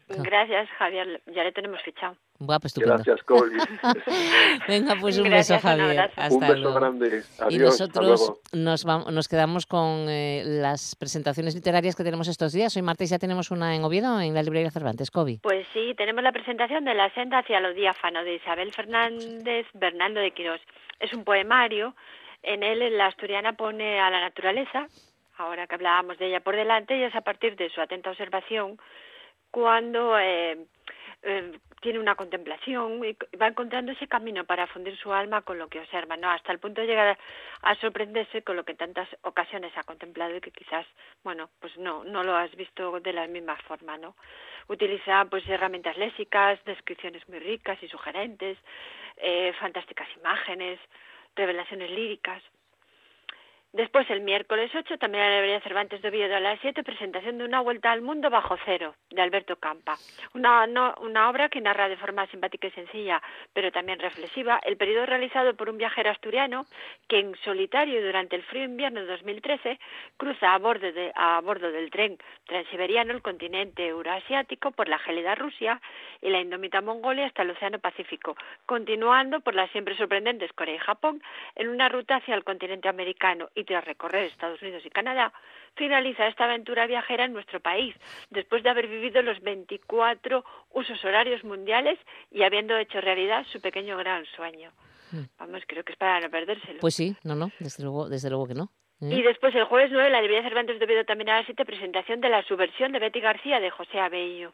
Gracias, 0.08 0.68
Javier. 0.78 1.22
Ya 1.32 1.44
le 1.44 1.52
tenemos 1.52 1.80
fichado. 1.82 2.16
Buah, 2.40 2.58
pues 2.58 2.72
estupendo. 2.72 2.94
Gracias, 2.96 3.22
Coli. 3.22 3.56
Venga, 4.68 4.96
pues 5.00 5.16
un 5.18 5.24
Gracias, 5.30 5.62
beso, 5.62 5.74
un 5.74 5.78
Javier. 5.80 6.10
Hasta 6.16 6.34
un 6.34 6.40
beso 6.40 6.54
luego. 6.56 6.74
grande. 6.74 7.22
Adiós. 7.38 7.52
y 7.54 7.58
nosotros 7.58 8.32
nos, 8.52 8.84
vam- 8.84 9.10
nos 9.12 9.28
quedamos 9.28 9.66
con 9.66 10.06
eh, 10.08 10.42
las 10.44 10.96
presentaciones 10.96 11.54
literarias 11.54 11.94
que 11.94 12.02
tenemos 12.02 12.26
estos 12.26 12.52
días. 12.52 12.74
Hoy 12.76 12.82
martes 12.82 13.10
ya 13.10 13.18
tenemos 13.20 13.52
una 13.52 13.76
en 13.76 13.84
Oviedo, 13.84 14.20
en 14.20 14.34
la 14.34 14.42
librería 14.42 14.72
Cervantes. 14.72 15.12
Cobi. 15.12 15.38
Pues 15.40 15.66
sí, 15.72 15.94
tenemos 15.96 16.24
la 16.24 16.32
presentación 16.32 16.84
de 16.84 16.94
La 16.94 17.14
senda 17.14 17.38
hacia 17.38 17.60
lo 17.60 17.72
diáfano 17.72 18.24
de 18.24 18.34
Isabel 18.34 18.72
Fernández 18.72 19.66
Bernardo 19.74 20.18
de 20.18 20.32
Quirós. 20.32 20.60
Es 20.98 21.12
un 21.12 21.22
poemario. 21.22 21.94
En 22.42 22.62
él 22.64 22.98
la 22.98 23.06
asturiana 23.06 23.52
pone 23.54 24.00
a 24.00 24.10
la 24.10 24.20
naturaleza, 24.20 24.86
ahora 25.36 25.66
que 25.66 25.74
hablábamos 25.74 26.18
de 26.18 26.26
ella 26.26 26.40
por 26.40 26.56
delante, 26.56 26.96
y 26.96 27.02
es 27.02 27.14
a 27.14 27.20
partir 27.22 27.56
de 27.56 27.70
su 27.70 27.80
atenta 27.80 28.10
observación 28.10 28.78
cuando 29.50 30.18
eh, 30.18 30.66
eh, 31.22 31.58
tiene 31.80 31.98
una 31.98 32.16
contemplación 32.16 33.04
y 33.04 33.16
va 33.36 33.46
encontrando 33.46 33.92
ese 33.92 34.08
camino 34.08 34.44
para 34.44 34.66
fundir 34.66 34.96
su 34.96 35.12
alma 35.12 35.42
con 35.42 35.58
lo 35.58 35.68
que 35.68 35.80
observa, 35.80 36.16
¿no? 36.16 36.28
Hasta 36.28 36.50
el 36.50 36.58
punto 36.58 36.80
de 36.80 36.86
llegar 36.86 37.18
a, 37.62 37.74
sorprenderse 37.76 38.42
con 38.42 38.56
lo 38.56 38.64
que 38.64 38.72
en 38.72 38.78
tantas 38.78 39.08
ocasiones 39.22 39.72
ha 39.76 39.84
contemplado 39.84 40.36
y 40.36 40.40
que 40.40 40.50
quizás, 40.50 40.86
bueno, 41.22 41.50
pues 41.60 41.76
no, 41.78 42.04
no 42.04 42.22
lo 42.24 42.36
has 42.36 42.54
visto 42.56 43.00
de 43.00 43.12
la 43.12 43.26
misma 43.26 43.56
forma, 43.68 43.96
¿no? 43.96 44.16
Utiliza 44.68 45.24
pues 45.26 45.48
herramientas 45.48 45.96
léxicas, 45.96 46.62
descripciones 46.64 47.26
muy 47.28 47.38
ricas 47.38 47.82
y 47.82 47.88
sugerentes, 47.88 48.58
eh, 49.16 49.52
fantásticas 49.60 50.08
imágenes, 50.16 50.80
revelaciones 51.36 51.90
líricas. 51.90 52.42
Después, 53.74 54.08
el 54.08 54.20
miércoles 54.20 54.70
8, 54.72 54.98
también 54.98 55.24
en 55.24 55.30
la 55.30 55.36
librería 55.38 55.60
Cervantes 55.60 56.00
de 56.00 56.08
Oviedo 56.08 56.36
a 56.36 56.38
las 56.38 56.60
7, 56.60 56.84
presentación 56.84 57.38
de 57.38 57.44
Una 57.44 57.60
vuelta 57.60 57.90
al 57.90 58.02
mundo 58.02 58.30
bajo 58.30 58.56
cero, 58.64 58.94
de 59.10 59.20
Alberto 59.20 59.56
Campa. 59.56 59.96
Una, 60.32 60.64
no- 60.68 60.94
una 61.00 61.28
obra 61.28 61.48
que 61.48 61.60
narra 61.60 61.88
de 61.88 61.96
forma 61.96 62.24
simpática 62.28 62.68
y 62.68 62.70
sencilla, 62.70 63.20
pero 63.52 63.72
también 63.72 63.98
reflexiva, 63.98 64.60
el 64.62 64.76
periodo 64.76 65.06
realizado 65.06 65.56
por 65.56 65.68
un 65.70 65.76
viajero 65.78 66.10
asturiano 66.10 66.66
que 67.08 67.18
en 67.18 67.34
solitario 67.42 68.00
durante 68.00 68.36
el 68.36 68.44
frío 68.44 68.62
invierno 68.62 69.00
de 69.00 69.06
2013 69.06 69.80
cruza 70.18 70.54
a 70.54 70.58
bordo, 70.58 70.92
de- 70.92 71.10
a 71.16 71.40
bordo 71.40 71.72
del 71.72 71.90
tren 71.90 72.16
transiberiano 72.46 73.12
el 73.12 73.22
continente 73.22 73.88
euroasiático 73.88 74.70
por 74.70 74.88
la 74.88 75.00
gélida 75.00 75.34
Rusia 75.34 75.80
y 76.22 76.30
la 76.30 76.38
indómita 76.40 76.80
Mongolia 76.80 77.26
hasta 77.26 77.42
el 77.42 77.50
Océano 77.50 77.80
Pacífico, 77.80 78.36
continuando 78.66 79.40
por 79.40 79.56
las 79.56 79.68
siempre 79.72 79.96
sorprendentes 79.96 80.52
Corea 80.52 80.76
y 80.76 80.78
Japón 80.78 81.20
en 81.56 81.68
una 81.70 81.88
ruta 81.88 82.16
hacia 82.16 82.36
el 82.36 82.44
continente 82.44 82.88
americano 82.88 83.48
y 83.56 83.63
tras 83.64 83.84
recorrer 83.84 84.24
Estados 84.24 84.60
Unidos 84.62 84.84
y 84.84 84.90
Canadá, 84.90 85.32
finaliza 85.74 86.26
esta 86.26 86.44
aventura 86.44 86.86
viajera 86.86 87.24
en 87.24 87.32
nuestro 87.32 87.60
país, 87.60 87.94
después 88.30 88.62
de 88.62 88.70
haber 88.70 88.86
vivido 88.86 89.22
los 89.22 89.40
24 89.40 90.44
usos 90.70 91.04
horarios 91.04 91.44
mundiales 91.44 91.98
y 92.30 92.42
habiendo 92.42 92.76
hecho 92.76 93.00
realidad 93.00 93.44
su 93.50 93.60
pequeño 93.60 93.96
gran 93.96 94.24
sueño. 94.26 94.72
Vamos, 95.38 95.62
creo 95.66 95.84
que 95.84 95.92
es 95.92 95.98
para 95.98 96.20
no 96.20 96.30
perdérselo. 96.30 96.80
Pues 96.80 96.94
sí, 96.94 97.14
no, 97.22 97.34
no, 97.34 97.50
desde 97.60 97.82
luego, 97.84 98.08
desde 98.08 98.30
luego 98.30 98.48
que 98.48 98.54
no. 98.54 98.70
¿eh? 99.00 99.14
Y 99.14 99.22
después, 99.22 99.54
el 99.54 99.64
jueves 99.64 99.90
9, 99.92 100.10
la 100.10 100.20
librería 100.20 100.42
Cervantes 100.42 100.78
de 100.78 100.84
Oviedo 100.84 101.04
también 101.04 101.30
a 101.30 101.38
las 101.38 101.46
7, 101.46 101.64
presentación 101.64 102.20
de 102.20 102.28
la 102.28 102.42
subversión 102.42 102.92
de 102.92 102.98
Betty 102.98 103.20
García 103.20 103.60
de 103.60 103.70
José 103.70 104.00
Abello. 104.00 104.52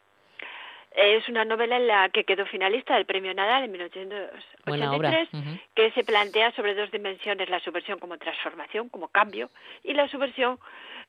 Es 0.91 1.27
una 1.29 1.45
novela 1.45 1.77
en 1.77 1.87
la 1.87 2.09
que 2.09 2.25
quedó 2.25 2.45
finalista 2.45 2.95
del 2.95 3.05
Premio 3.05 3.33
Nadal 3.33 3.63
en 3.63 3.71
1983, 3.71 4.65
Buena 4.65 4.93
obra. 4.93 5.27
Ujú. 5.31 5.59
que 5.73 5.91
se 5.91 6.03
plantea 6.03 6.51
sobre 6.51 6.75
dos 6.75 6.91
dimensiones, 6.91 7.49
la 7.49 7.61
subversión 7.61 7.97
como 7.97 8.17
transformación, 8.17 8.89
como 8.89 9.07
cambio, 9.07 9.49
y 9.83 9.93
la 9.93 10.09
subversión 10.09 10.59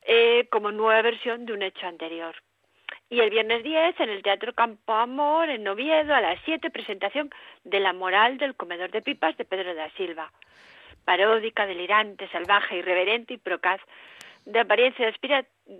eh, 0.02 0.46
como 0.50 0.70
nueva 0.70 1.02
versión 1.02 1.46
de 1.46 1.52
un 1.52 1.62
hecho 1.62 1.86
anterior. 1.86 2.34
Y 3.10 3.20
el 3.20 3.30
viernes 3.30 3.62
10, 3.62 4.00
en 4.00 4.08
el 4.08 4.22
Teatro 4.22 4.54
Campo 4.54 4.94
Amor, 4.94 5.50
en 5.50 5.66
Oviedo, 5.68 6.14
a 6.14 6.20
las 6.20 6.38
7, 6.44 6.70
presentación 6.70 7.30
de 7.64 7.80
La 7.80 7.92
moral 7.92 8.38
del 8.38 8.54
comedor 8.54 8.90
de 8.90 9.02
pipas 9.02 9.36
de 9.36 9.44
Pedro 9.44 9.74
da 9.74 9.90
Silva. 9.90 10.32
Paródica, 11.04 11.66
delirante, 11.66 12.28
salvaje, 12.28 12.78
irreverente 12.78 13.34
y 13.34 13.38
procaz, 13.38 13.80
de 14.44 14.60
apariencia 14.60 15.06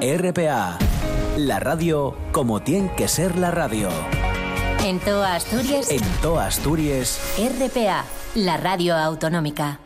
RPA, 0.00 0.76
la 1.36 1.60
radio 1.60 2.16
como 2.32 2.62
tiene 2.62 2.92
que 2.96 3.06
ser 3.06 3.36
la 3.36 3.52
radio. 3.52 3.90
En 4.88 5.00
toda 5.00 5.34
Asturias, 5.34 5.90
En 5.90 6.00
toda 6.22 6.46
Asturias. 6.46 7.20
RPA, 7.36 8.06
la 8.34 8.56
radio 8.56 8.96
autonómica. 8.96 9.80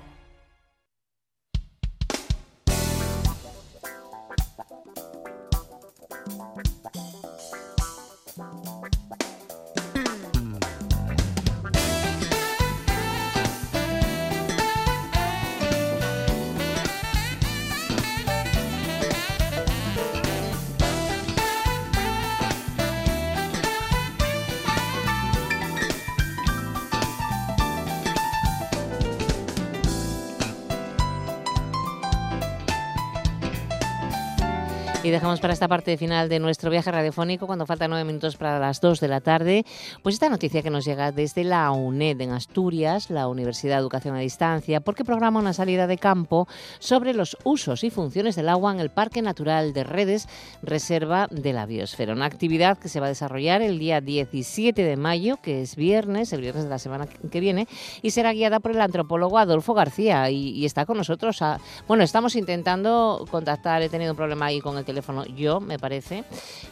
Y 35.04 35.10
dejamos 35.10 35.40
para 35.40 35.52
esta 35.52 35.66
parte 35.66 35.96
final 35.96 36.28
de 36.28 36.38
nuestro 36.38 36.70
viaje 36.70 36.88
radiofónico, 36.92 37.48
cuando 37.48 37.66
faltan 37.66 37.90
nueve 37.90 38.04
minutos 38.04 38.36
para 38.36 38.60
las 38.60 38.80
dos 38.80 39.00
de 39.00 39.08
la 39.08 39.20
tarde, 39.20 39.64
pues 40.00 40.14
esta 40.14 40.28
noticia 40.28 40.62
que 40.62 40.70
nos 40.70 40.84
llega 40.84 41.10
desde 41.10 41.42
la 41.42 41.72
UNED 41.72 42.20
en 42.20 42.30
Asturias, 42.30 43.10
la 43.10 43.26
Universidad 43.26 43.74
de 43.74 43.80
Educación 43.80 44.14
a 44.14 44.20
Distancia, 44.20 44.80
porque 44.80 45.04
programa 45.04 45.40
una 45.40 45.54
salida 45.54 45.88
de 45.88 45.98
campo 45.98 46.46
sobre 46.78 47.14
los 47.14 47.36
usos 47.42 47.82
y 47.82 47.90
funciones 47.90 48.36
del 48.36 48.48
agua 48.48 48.72
en 48.72 48.78
el 48.78 48.90
Parque 48.90 49.22
Natural 49.22 49.72
de 49.72 49.82
Redes, 49.82 50.28
Reserva 50.62 51.26
de 51.32 51.52
la 51.52 51.66
Biosfera. 51.66 52.12
Una 52.12 52.26
actividad 52.26 52.78
que 52.78 52.88
se 52.88 53.00
va 53.00 53.06
a 53.06 53.08
desarrollar 53.08 53.60
el 53.60 53.80
día 53.80 54.00
17 54.00 54.84
de 54.84 54.96
mayo, 54.96 55.38
que 55.42 55.62
es 55.62 55.74
viernes, 55.74 56.32
el 56.32 56.42
viernes 56.42 56.62
de 56.62 56.70
la 56.70 56.78
semana 56.78 57.08
que 57.08 57.40
viene, 57.40 57.66
y 58.02 58.10
será 58.12 58.32
guiada 58.32 58.60
por 58.60 58.70
el 58.70 58.80
antropólogo 58.80 59.38
Adolfo 59.38 59.74
García. 59.74 60.30
Y, 60.30 60.64
está 60.64 60.86
con 60.86 60.96
nosotros. 60.96 61.40
bueno, 61.88 62.04
estamos 62.04 62.36
intentando 62.36 63.26
contactar, 63.32 63.82
he 63.82 63.88
tenido 63.88 64.12
un 64.12 64.16
problema 64.16 64.46
ahí 64.46 64.60
con 64.60 64.78
el 64.78 64.91
yo, 65.36 65.60
me 65.60 65.78
parece, 65.78 66.24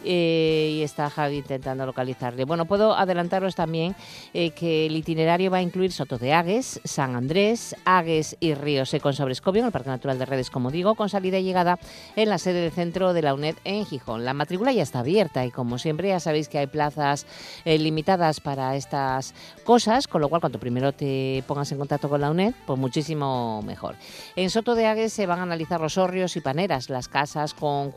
eh, 0.05 0.77
y 0.79 0.83
está 0.83 1.11
Javi 1.11 1.39
intentando 1.39 1.87
localizarle. 1.87 2.45
Bueno, 2.45 2.65
puedo 2.67 2.95
adelantaros 2.95 3.55
también 3.55 3.95
eh, 4.35 4.51
que 4.51 4.87
el 4.87 4.97
itinerario 4.97 5.51
va 5.51 5.59
a 5.59 5.63
incluir 5.63 5.93
Soto 5.93 6.19
de 6.19 6.33
Agues, 6.33 6.81
San 6.85 7.17
Andrés, 7.17 7.77
Agues 7.85 8.37
y 8.41 8.55
Río 8.55 8.87
Seco 8.87 9.09
en 9.09 9.15
Sobrescobio, 9.15 9.61
en 9.61 9.67
el 9.67 9.73
Parque 9.73 9.91
Natural 9.91 10.19
de 10.19 10.27
Redes, 10.27 10.51
como 10.51 10.71
digo, 10.71 10.95
con 10.95 11.09
salida 11.09 11.39
y 11.39 11.45
llegada 11.45 11.79
en 12.17 12.29
la 12.29 12.39
sede 12.39 12.61
del 12.63 12.73
centro 12.73 13.13
de 13.13 13.23
la 13.23 13.35
UNED 13.35 13.57
en 13.65 13.87
Gijón. 13.87 14.25
La 14.25 14.35
matrícula 14.35 14.73
ya 14.73 14.83
está 14.83 15.01
abierta 15.01 15.45
y 15.47 15.51
como 15.51 15.79
siempre 15.79 16.09
ya 16.09 16.21
sabéis 16.21 16.49
que 16.49 16.59
hay 16.59 16.67
plazas 16.67 17.27
eh, 17.65 17.79
limitadas 17.79 18.41
para 18.41 18.77
estas 18.77 19.35
cosas, 19.65 20.09
con 20.09 20.21
lo 20.21 20.29
cual 20.29 20.41
cuanto 20.41 20.59
primero 20.59 20.93
te 20.93 21.45
pongas 21.47 21.71
en 21.73 21.79
contacto 21.79 22.09
con 22.09 22.21
la 22.21 22.31
UNED, 22.31 22.55
pues 22.67 22.79
muchísimo 22.79 23.63
mejor. 23.63 23.97
En 24.37 24.51
Soto 24.51 24.75
de 24.75 24.87
Agues 24.87 25.13
se 25.13 25.27
van 25.27 25.39
a 25.39 25.43
analizar 25.43 25.81
los 25.81 25.99
hórreos 25.99 26.37
y 26.37 26.41
paneras, 26.41 26.91
las 26.91 27.09
casas 27.09 27.55
con 27.55 27.91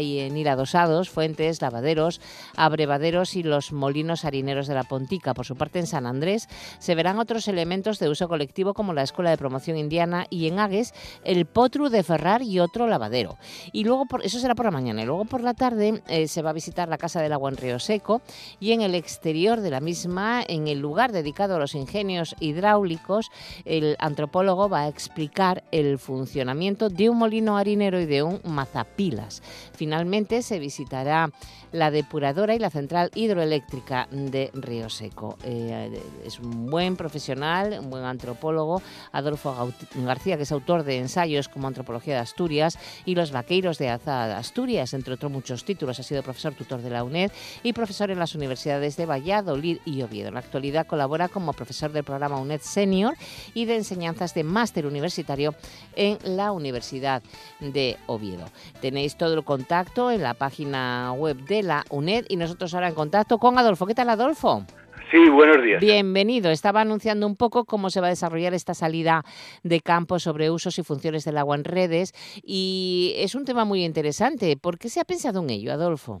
y 0.00 0.20
en 0.20 0.48
adosados, 0.48 1.10
fuentes, 1.10 1.60
lavaderos, 1.60 2.20
abrevaderos 2.56 3.36
y 3.36 3.42
los 3.42 3.72
molinos 3.72 4.24
harineros 4.24 4.66
de 4.66 4.74
la 4.74 4.84
Pontica. 4.84 5.34
Por 5.34 5.46
su 5.46 5.56
parte, 5.56 5.78
en 5.78 5.86
San 5.86 6.06
Andrés 6.06 6.48
se 6.78 6.94
verán 6.94 7.18
otros 7.18 7.48
elementos 7.48 7.98
de 7.98 8.08
uso 8.08 8.28
colectivo 8.28 8.74
como 8.74 8.94
la 8.94 9.02
Escuela 9.02 9.30
de 9.30 9.36
Promoción 9.38 9.76
Indiana 9.76 10.26
y 10.30 10.46
en 10.46 10.58
Agues 10.58 10.94
el 11.24 11.46
Potru 11.46 11.88
de 11.88 12.02
Ferrar 12.02 12.42
y 12.42 12.60
otro 12.60 12.86
lavadero. 12.86 13.36
Y 13.72 13.84
luego, 13.84 14.06
por, 14.06 14.24
eso 14.24 14.38
será 14.38 14.54
por 14.54 14.66
la 14.66 14.70
mañana, 14.70 15.02
y 15.02 15.06
luego 15.06 15.24
por 15.24 15.42
la 15.42 15.54
tarde 15.54 16.02
eh, 16.08 16.28
se 16.28 16.42
va 16.42 16.50
a 16.50 16.54
visitar 16.54 16.88
la 16.88 16.98
Casa 16.98 17.20
del 17.20 17.32
Agua 17.32 17.50
en 17.50 17.56
Río 17.56 17.78
Seco 17.78 18.22
y 18.60 18.72
en 18.72 18.82
el 18.82 18.94
exterior 18.94 19.60
de 19.60 19.70
la 19.70 19.80
misma, 19.80 20.42
en 20.46 20.68
el 20.68 20.78
lugar 20.78 21.12
dedicado 21.12 21.56
a 21.56 21.58
los 21.58 21.74
ingenios 21.74 22.34
hidráulicos, 22.40 23.30
el 23.64 23.96
antropólogo 23.98 24.68
va 24.68 24.82
a 24.82 24.88
explicar 24.88 25.64
el 25.72 25.98
funcionamiento 25.98 26.88
de 26.88 27.10
un 27.10 27.18
molino 27.18 27.56
harinero 27.56 28.00
y 28.00 28.06
de 28.06 28.22
un 28.22 28.40
mazapilas. 28.44 29.42
Finalmente 29.74 30.42
se 30.42 30.58
visitará 30.58 31.30
la 31.72 31.90
depuradora 31.90 32.54
y 32.54 32.58
la 32.58 32.70
central 32.70 33.10
hidroeléctrica 33.14 34.08
de 34.10 34.50
Río 34.54 34.88
Seco. 34.88 35.36
Eh, 35.44 36.00
es 36.24 36.38
un 36.38 36.66
buen 36.66 36.96
profesional, 36.96 37.78
un 37.80 37.90
buen 37.90 38.04
antropólogo, 38.04 38.82
Adolfo 39.12 39.72
García, 39.96 40.36
que 40.36 40.44
es 40.44 40.52
autor 40.52 40.84
de 40.84 40.98
ensayos 40.98 41.48
como 41.48 41.68
Antropología 41.68 42.14
de 42.14 42.20
Asturias 42.20 42.78
y 43.04 43.14
Los 43.14 43.32
Vaqueiros 43.32 43.78
de 43.78 43.88
Asturias, 43.90 44.94
entre 44.94 45.14
otros 45.14 45.30
muchos 45.30 45.64
títulos. 45.64 45.98
Ha 45.98 46.02
sido 46.02 46.22
profesor 46.22 46.54
tutor 46.54 46.80
de 46.80 46.90
la 46.90 47.04
UNED 47.04 47.30
y 47.62 47.72
profesor 47.72 48.10
en 48.10 48.18
las 48.18 48.34
universidades 48.34 48.96
de 48.96 49.06
Valladolid 49.06 49.78
y 49.84 50.02
Oviedo. 50.02 50.28
En 50.28 50.34
la 50.34 50.40
actualidad 50.40 50.86
colabora 50.86 51.28
como 51.28 51.52
profesor 51.52 51.92
del 51.92 52.04
programa 52.04 52.40
UNED 52.40 52.60
Senior 52.62 53.14
y 53.54 53.64
de 53.64 53.76
enseñanzas 53.76 54.34
de 54.34 54.44
máster 54.44 54.86
universitario 54.86 55.54
en 55.96 56.18
la 56.24 56.52
Universidad 56.52 57.22
de 57.60 57.96
Oviedo. 58.06 58.46
Tenéis 58.80 59.16
todo 59.16 59.34
el 59.34 59.44
contacto 59.48 60.10
en 60.10 60.22
la 60.22 60.34
página 60.34 61.10
web 61.14 61.38
de 61.46 61.62
la 61.62 61.82
UNED 61.88 62.26
y 62.28 62.36
nosotros 62.36 62.74
ahora 62.74 62.88
en 62.88 62.94
contacto 62.94 63.38
con 63.38 63.58
Adolfo. 63.58 63.86
¿Qué 63.86 63.94
tal, 63.94 64.10
Adolfo? 64.10 64.66
Sí, 65.10 65.26
buenos 65.30 65.64
días. 65.64 65.80
Bienvenido. 65.80 66.50
Estaba 66.50 66.82
anunciando 66.82 67.26
un 67.26 67.34
poco 67.34 67.64
cómo 67.64 67.88
se 67.88 68.02
va 68.02 68.08
a 68.08 68.10
desarrollar 68.10 68.52
esta 68.52 68.74
salida 68.74 69.24
de 69.62 69.80
campo 69.80 70.18
sobre 70.18 70.50
usos 70.50 70.78
y 70.78 70.82
funciones 70.82 71.24
del 71.24 71.38
agua 71.38 71.56
en 71.56 71.64
redes 71.64 72.12
y 72.42 73.14
es 73.16 73.34
un 73.34 73.46
tema 73.46 73.64
muy 73.64 73.86
interesante. 73.86 74.58
¿Por 74.58 74.78
qué 74.78 74.90
se 74.90 75.00
ha 75.00 75.04
pensado 75.04 75.40
en 75.40 75.48
ello, 75.48 75.72
Adolfo? 75.72 76.20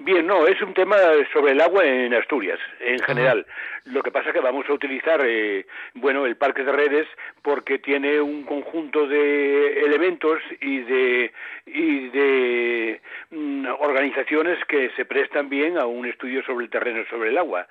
Bien, 0.00 0.24
no, 0.24 0.46
es 0.46 0.62
un 0.62 0.74
tema 0.74 0.96
sobre 1.32 1.52
el 1.52 1.60
agua 1.60 1.84
en 1.84 2.14
Asturias, 2.14 2.60
en 2.78 3.00
general. 3.00 3.44
Lo 3.84 4.00
que 4.00 4.12
pasa 4.12 4.28
es 4.28 4.32
que 4.32 4.40
vamos 4.40 4.64
a 4.68 4.72
utilizar, 4.72 5.20
eh, 5.24 5.66
bueno, 5.94 6.24
el 6.24 6.36
parque 6.36 6.62
de 6.62 6.70
redes 6.70 7.08
porque 7.42 7.80
tiene 7.80 8.20
un 8.20 8.44
conjunto 8.44 9.08
de 9.08 9.80
elementos 9.80 10.38
y 10.60 10.78
de, 10.82 11.32
y 11.66 12.08
de 12.10 13.00
mm, 13.30 13.66
organizaciones 13.80 14.64
que 14.66 14.90
se 14.90 15.04
prestan 15.04 15.48
bien 15.48 15.76
a 15.76 15.86
un 15.86 16.06
estudio 16.06 16.44
sobre 16.44 16.66
el 16.66 16.70
terreno 16.70 17.04
sobre 17.10 17.30
el 17.30 17.38
agua. 17.38 17.66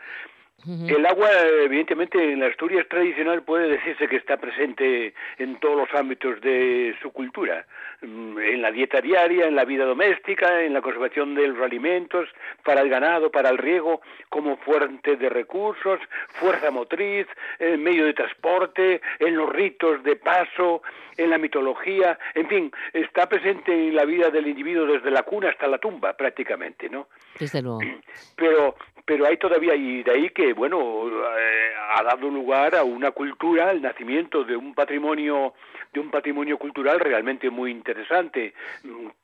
El 0.65 1.05
agua, 1.05 1.29
evidentemente, 1.63 2.33
en 2.33 2.39
la 2.39 2.47
Asturias 2.47 2.87
tradicional 2.89 3.43
puede 3.43 3.69
decirse 3.69 4.07
que 4.07 4.15
está 4.15 4.37
presente 4.37 5.13
en 5.37 5.59
todos 5.59 5.77
los 5.77 5.93
ámbitos 5.93 6.41
de 6.41 6.95
su 6.99 7.11
cultura, 7.11 7.65
mm, 8.01 8.39
en 8.39 8.61
la 8.63 8.71
dieta 8.71 8.99
diaria, 8.99 9.45
en 9.45 9.55
la 9.55 9.65
vida 9.65 9.85
doméstica, 9.85 10.63
en 10.63 10.73
la 10.73 10.81
conservación 10.81 11.35
de 11.35 11.47
los 11.47 11.61
alimentos, 11.61 12.27
para 12.63 12.81
el 12.81 12.89
ganado, 12.89 13.31
para 13.31 13.49
el 13.49 13.59
riego, 13.59 14.01
como 14.29 14.57
fuente 14.57 15.15
de 15.15 15.29
recursos, 15.29 15.99
fuerza 16.39 16.71
motriz, 16.71 17.27
medio 17.59 18.05
de 18.05 18.13
transporte, 18.13 18.99
en 19.19 19.35
los 19.35 19.49
ritos 19.49 20.03
de 20.03 20.15
paso, 20.15 20.81
en 21.17 21.29
la 21.29 21.37
mitología, 21.37 22.17
en 22.35 22.47
fin, 22.47 22.71
está 22.93 23.27
presente 23.27 23.73
en 23.73 23.95
la 23.95 24.05
vida 24.05 24.29
del 24.29 24.47
individuo 24.47 24.85
desde 24.85 25.11
la 25.11 25.23
cuna 25.23 25.49
hasta 25.49 25.67
la 25.67 25.77
tumba, 25.77 26.13
prácticamente, 26.13 26.89
¿no? 26.89 27.07
Desde 27.39 27.61
luego. 27.61 27.79
Pero, 28.35 28.75
pero 29.07 29.25
hay 29.25 29.37
todavía, 29.37 29.73
y 29.73 30.03
de 30.03 30.11
ahí 30.11 30.29
que, 30.31 30.51
bueno, 30.51 31.07
eh, 31.39 31.73
ha 31.95 32.03
dado 32.03 32.29
lugar 32.29 32.75
a 32.75 32.83
una 32.83 33.11
cultura, 33.11 33.71
el 33.71 33.81
nacimiento 33.81 34.43
de 34.43 34.57
un 34.57 34.75
patrimonio, 34.75 35.53
de 35.93 36.01
un 36.01 36.11
patrimonio 36.11 36.57
cultural 36.57 36.99
realmente 36.99 37.49
muy 37.49 37.71
interesante. 37.71 38.53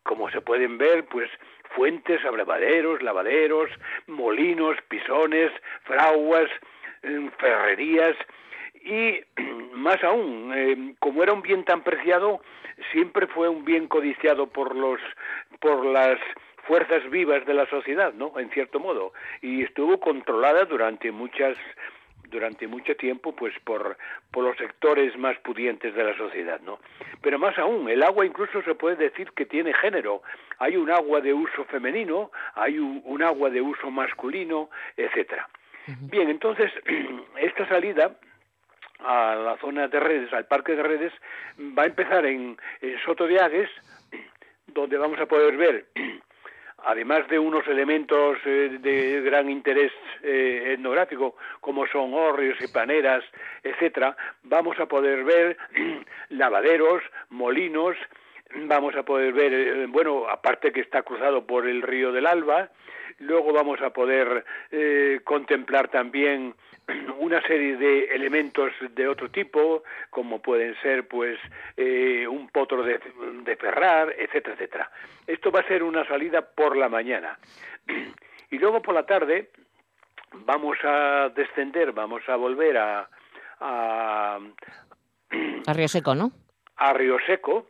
Como 0.02 0.30
se 0.30 0.40
pueden 0.40 0.78
ver, 0.78 1.04
pues 1.08 1.30
fuentes, 1.76 2.24
abrevaderos, 2.24 3.04
lavaderos, 3.04 3.70
molinos, 4.08 4.78
pisones, 4.88 5.52
fraguas, 5.84 6.50
eh, 7.02 7.30
ferrerías, 7.38 8.16
y 8.86 9.20
más 9.74 10.02
aún, 10.02 10.54
eh, 10.56 10.96
como 11.00 11.24
era 11.24 11.34
un 11.34 11.42
bien 11.42 11.66
tan 11.66 11.84
preciado, 11.84 12.40
siempre 12.94 13.28
fue 13.28 13.50
un 13.50 13.66
bien 13.66 13.90
codiciado 13.90 14.48
por 14.48 14.78
los 14.78 15.02
por 15.60 15.86
las 15.86 16.20
fuerzas 16.68 17.10
vivas 17.10 17.46
de 17.46 17.54
la 17.54 17.66
sociedad, 17.68 18.14
¿no? 18.14 18.38
En 18.40 18.50
cierto 18.52 18.80
modo, 18.80 19.14
y 19.42 19.64
estuvo 19.64 20.00
controlada 20.00 20.66
durante 20.66 21.12
muchas 21.12 21.58
durante 22.34 22.68
mucho 22.68 22.96
tiempo 22.96 23.34
pues 23.36 23.54
por, 23.64 23.96
por 24.32 24.44
los 24.44 24.58
sectores 24.58 25.16
más 25.18 25.38
pudientes 25.40 25.94
de 25.94 26.04
la 26.04 26.18
sociedad, 26.18 26.60
¿no? 26.62 26.80
Pero 27.22 27.38
más 27.38 27.58
aún, 27.60 27.88
el 27.88 28.04
agua 28.04 28.26
incluso 28.26 28.62
se 28.64 28.76
puede 28.76 28.96
decir 28.96 29.32
que 29.34 29.46
tiene 29.46 29.72
género. 29.74 30.24
Hay 30.58 30.76
un 30.76 30.90
agua 30.90 31.22
de 31.22 31.32
uso 31.32 31.64
femenino, 31.66 32.32
hay 32.56 32.80
un, 32.80 33.22
agua 33.22 33.52
de 33.52 33.62
uso 33.62 33.92
masculino, 33.92 34.70
etcétera. 34.98 35.48
Bien, 36.12 36.30
entonces 36.30 36.72
esta 37.38 37.68
salida 37.68 38.16
a 39.00 39.36
la 39.36 39.58
zona 39.58 39.88
de 39.88 40.00
redes, 40.00 40.34
al 40.34 40.48
parque 40.48 40.76
de 40.76 40.84
redes, 40.84 41.14
va 41.60 41.84
a 41.84 41.88
empezar 41.88 42.26
en, 42.26 42.58
Soto 43.06 43.28
de 43.28 43.40
Agues, 43.40 43.70
donde 44.68 44.98
vamos 44.98 45.20
a 45.20 45.26
poder 45.26 45.56
ver, 45.58 45.86
además 46.86 47.28
de 47.30 47.40
unos 47.40 47.68
elementos 47.68 48.38
eh, 48.46 48.78
de 48.80 49.22
gran 49.22 49.50
interés 49.50 49.92
eh, 50.22 50.74
etnográfico, 50.74 51.36
como 51.60 51.88
son 51.88 52.14
hórreos 52.14 52.58
y 52.62 52.68
paneras, 52.68 53.24
etcétera, 53.64 54.16
vamos 54.44 54.80
a 54.80 54.86
poder 54.86 55.24
ver 55.24 55.58
lavaderos, 56.30 57.02
molinos, 57.30 57.96
vamos 58.68 58.96
a 58.96 59.04
poder 59.04 59.34
ver, 59.34 59.54
eh, 59.54 59.86
bueno, 59.88 60.28
aparte 60.30 60.72
que 60.72 60.82
está 60.82 61.04
cruzado 61.04 61.46
por 61.46 61.68
el 61.68 61.82
río 61.82 62.12
del 62.12 62.28
Alba, 62.28 62.70
luego 63.20 63.54
vamos 63.54 63.82
a 63.82 63.92
poder 63.92 64.44
contemplar 65.24 65.88
también 65.90 66.56
una 67.18 67.42
serie 67.48 67.78
de 67.78 68.06
elementos 68.06 68.72
de 68.92 69.08
otro 69.08 69.30
tipo, 69.30 69.84
como 70.10 70.42
pueden 70.42 70.76
ser 70.82 71.08
pues 71.08 71.40
eh, 71.78 72.28
un 72.28 72.50
potro 72.50 72.84
de, 72.84 73.00
de 73.44 73.56
ferrar, 73.56 74.14
etcétera, 74.18 74.56
etcétera. 74.56 74.92
Esto 75.26 75.52
va 75.52 75.62
a 75.62 75.68
ser 75.68 75.84
una 75.84 76.06
salida 76.08 76.42
por 76.42 76.76
la 76.76 76.90
mañana. 76.90 77.38
Y 78.50 78.58
luego 78.58 78.82
por 78.82 78.94
la 78.94 79.06
tarde 79.06 79.50
vamos 80.34 80.78
a 80.84 81.30
descender, 81.36 81.92
vamos 81.92 82.22
a 82.28 82.36
volver 82.36 82.78
a... 82.78 83.10
A, 83.66 84.40
a 85.68 85.74
Río 85.74 85.88
Seco, 85.88 86.16
¿no? 86.16 86.32
A 86.76 86.92
Río 86.94 87.18
Seco, 87.26 87.68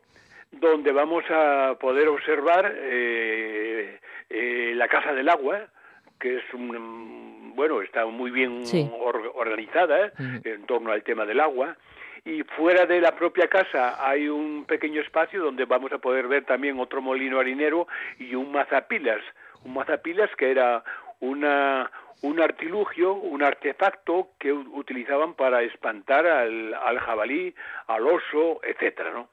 donde 0.52 0.92
vamos 0.92 1.24
a 1.30 1.78
poder 1.80 2.08
observar 2.08 2.74
eh, 2.76 4.00
eh, 4.30 4.74
la 4.76 4.88
Casa 4.88 5.14
del 5.14 5.30
Agua, 5.30 5.68
que 6.24 6.38
es 6.38 6.54
un, 6.54 7.52
bueno, 7.54 7.82
está 7.82 8.06
muy 8.06 8.32
bien 8.32 8.64
organizada 9.36 10.06
¿eh? 10.06 10.12
en 10.46 10.66
torno 10.66 10.94
al 10.94 11.04
tema 11.04 11.26
del 11.26 11.42
agua 11.42 11.76
y 12.24 12.44
fuera 12.44 12.86
de 12.86 13.02
la 13.02 13.14
propia 13.14 13.50
casa 13.50 14.08
hay 14.08 14.30
un 14.30 14.64
pequeño 14.64 15.02
espacio 15.02 15.44
donde 15.44 15.66
vamos 15.66 15.92
a 15.92 15.98
poder 15.98 16.30
ver 16.30 16.46
también 16.46 16.80
otro 16.80 17.02
molino 17.02 17.42
harinero 17.42 17.90
y 18.20 18.36
un 18.36 18.54
mazapilas, 18.54 19.20
un 19.66 19.74
mazapilas 19.74 20.30
que 20.38 20.50
era 20.50 20.86
una 21.20 21.92
un 22.22 22.40
artilugio, 22.40 23.16
un 23.16 23.44
artefacto 23.44 24.30
que 24.40 24.54
utilizaban 24.54 25.34
para 25.34 25.62
espantar 25.62 26.26
al, 26.26 26.74
al 26.74 27.00
jabalí, 27.00 27.54
al 27.88 28.08
oso, 28.08 28.62
etcétera, 28.64 29.12
¿no? 29.12 29.28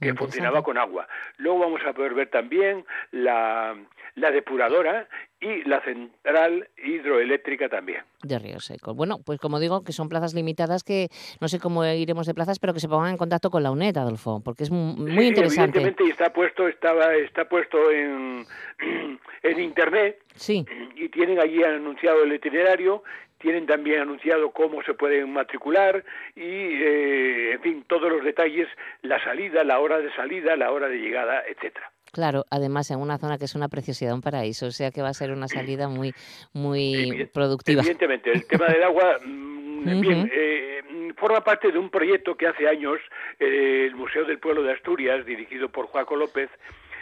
que 0.00 0.14
funcionaba 0.14 0.62
con 0.62 0.78
agua. 0.78 1.06
Luego 1.36 1.60
vamos 1.60 1.80
a 1.86 1.92
poder 1.92 2.14
ver 2.14 2.30
también 2.30 2.84
la, 3.12 3.76
la 4.14 4.30
depuradora 4.30 5.08
y 5.46 5.62
la 5.64 5.80
central 5.82 6.68
hidroeléctrica 6.82 7.68
también. 7.68 8.02
De 8.22 8.38
Río 8.38 8.58
Seco. 8.58 8.94
Bueno, 8.94 9.18
pues 9.24 9.38
como 9.38 9.60
digo, 9.60 9.84
que 9.84 9.92
son 9.92 10.08
plazas 10.08 10.34
limitadas 10.34 10.82
que 10.82 11.08
no 11.40 11.48
sé 11.48 11.60
cómo 11.60 11.84
iremos 11.84 12.26
de 12.26 12.34
plazas, 12.34 12.58
pero 12.58 12.74
que 12.74 12.80
se 12.80 12.88
pongan 12.88 13.12
en 13.12 13.16
contacto 13.16 13.50
con 13.50 13.62
la 13.62 13.70
UNED, 13.70 13.96
Adolfo, 13.96 14.40
porque 14.44 14.64
es 14.64 14.70
muy 14.70 15.26
interesante. 15.26 15.78
Evidentemente 15.78 16.04
está 16.04 16.32
puesto, 16.32 16.66
estaba, 16.66 17.14
está 17.14 17.48
puesto 17.48 17.90
en, 17.90 18.44
en 19.42 19.60
internet 19.60 20.18
sí. 20.34 20.66
y 20.96 21.08
tienen 21.10 21.38
allí 21.38 21.62
anunciado 21.62 22.24
el 22.24 22.32
itinerario 22.32 23.02
tienen 23.38 23.66
también 23.66 24.00
anunciado 24.00 24.50
cómo 24.50 24.82
se 24.82 24.94
pueden 24.94 25.30
matricular 25.30 26.02
y, 26.34 26.40
eh, 26.40 27.52
en 27.52 27.60
fin, 27.60 27.84
todos 27.86 28.10
los 28.10 28.24
detalles, 28.24 28.66
la 29.02 29.22
salida, 29.22 29.62
la 29.62 29.78
hora 29.78 29.98
de 29.98 30.10
salida, 30.14 30.56
la 30.56 30.72
hora 30.72 30.88
de 30.88 30.96
llegada, 30.96 31.44
etcétera. 31.46 31.92
Claro, 32.12 32.44
además 32.50 32.90
en 32.90 32.98
una 32.98 33.18
zona 33.18 33.38
que 33.38 33.44
es 33.44 33.54
una 33.54 33.68
preciosidad, 33.68 34.14
un 34.14 34.22
paraíso, 34.22 34.66
o 34.66 34.70
sea 34.70 34.90
que 34.90 35.02
va 35.02 35.08
a 35.08 35.14
ser 35.14 35.32
una 35.32 35.48
salida 35.48 35.88
muy, 35.88 36.14
muy 36.52 37.28
productiva. 37.32 37.82
Evidentemente, 37.82 38.32
el 38.32 38.46
tema 38.46 38.66
del 38.66 38.82
agua, 38.82 39.18
mm, 39.24 40.00
bien, 40.00 40.30
eh, 40.32 40.76
forma 41.16 41.42
parte 41.42 41.72
de 41.72 41.78
un 41.78 41.90
proyecto 41.90 42.36
que 42.36 42.46
hace 42.46 42.68
años 42.68 42.98
eh, 43.38 43.86
el 43.86 43.96
Museo 43.96 44.24
del 44.24 44.38
Pueblo 44.38 44.62
de 44.62 44.72
Asturias, 44.72 45.24
dirigido 45.26 45.68
por 45.68 45.86
Juaco 45.86 46.16
López, 46.16 46.50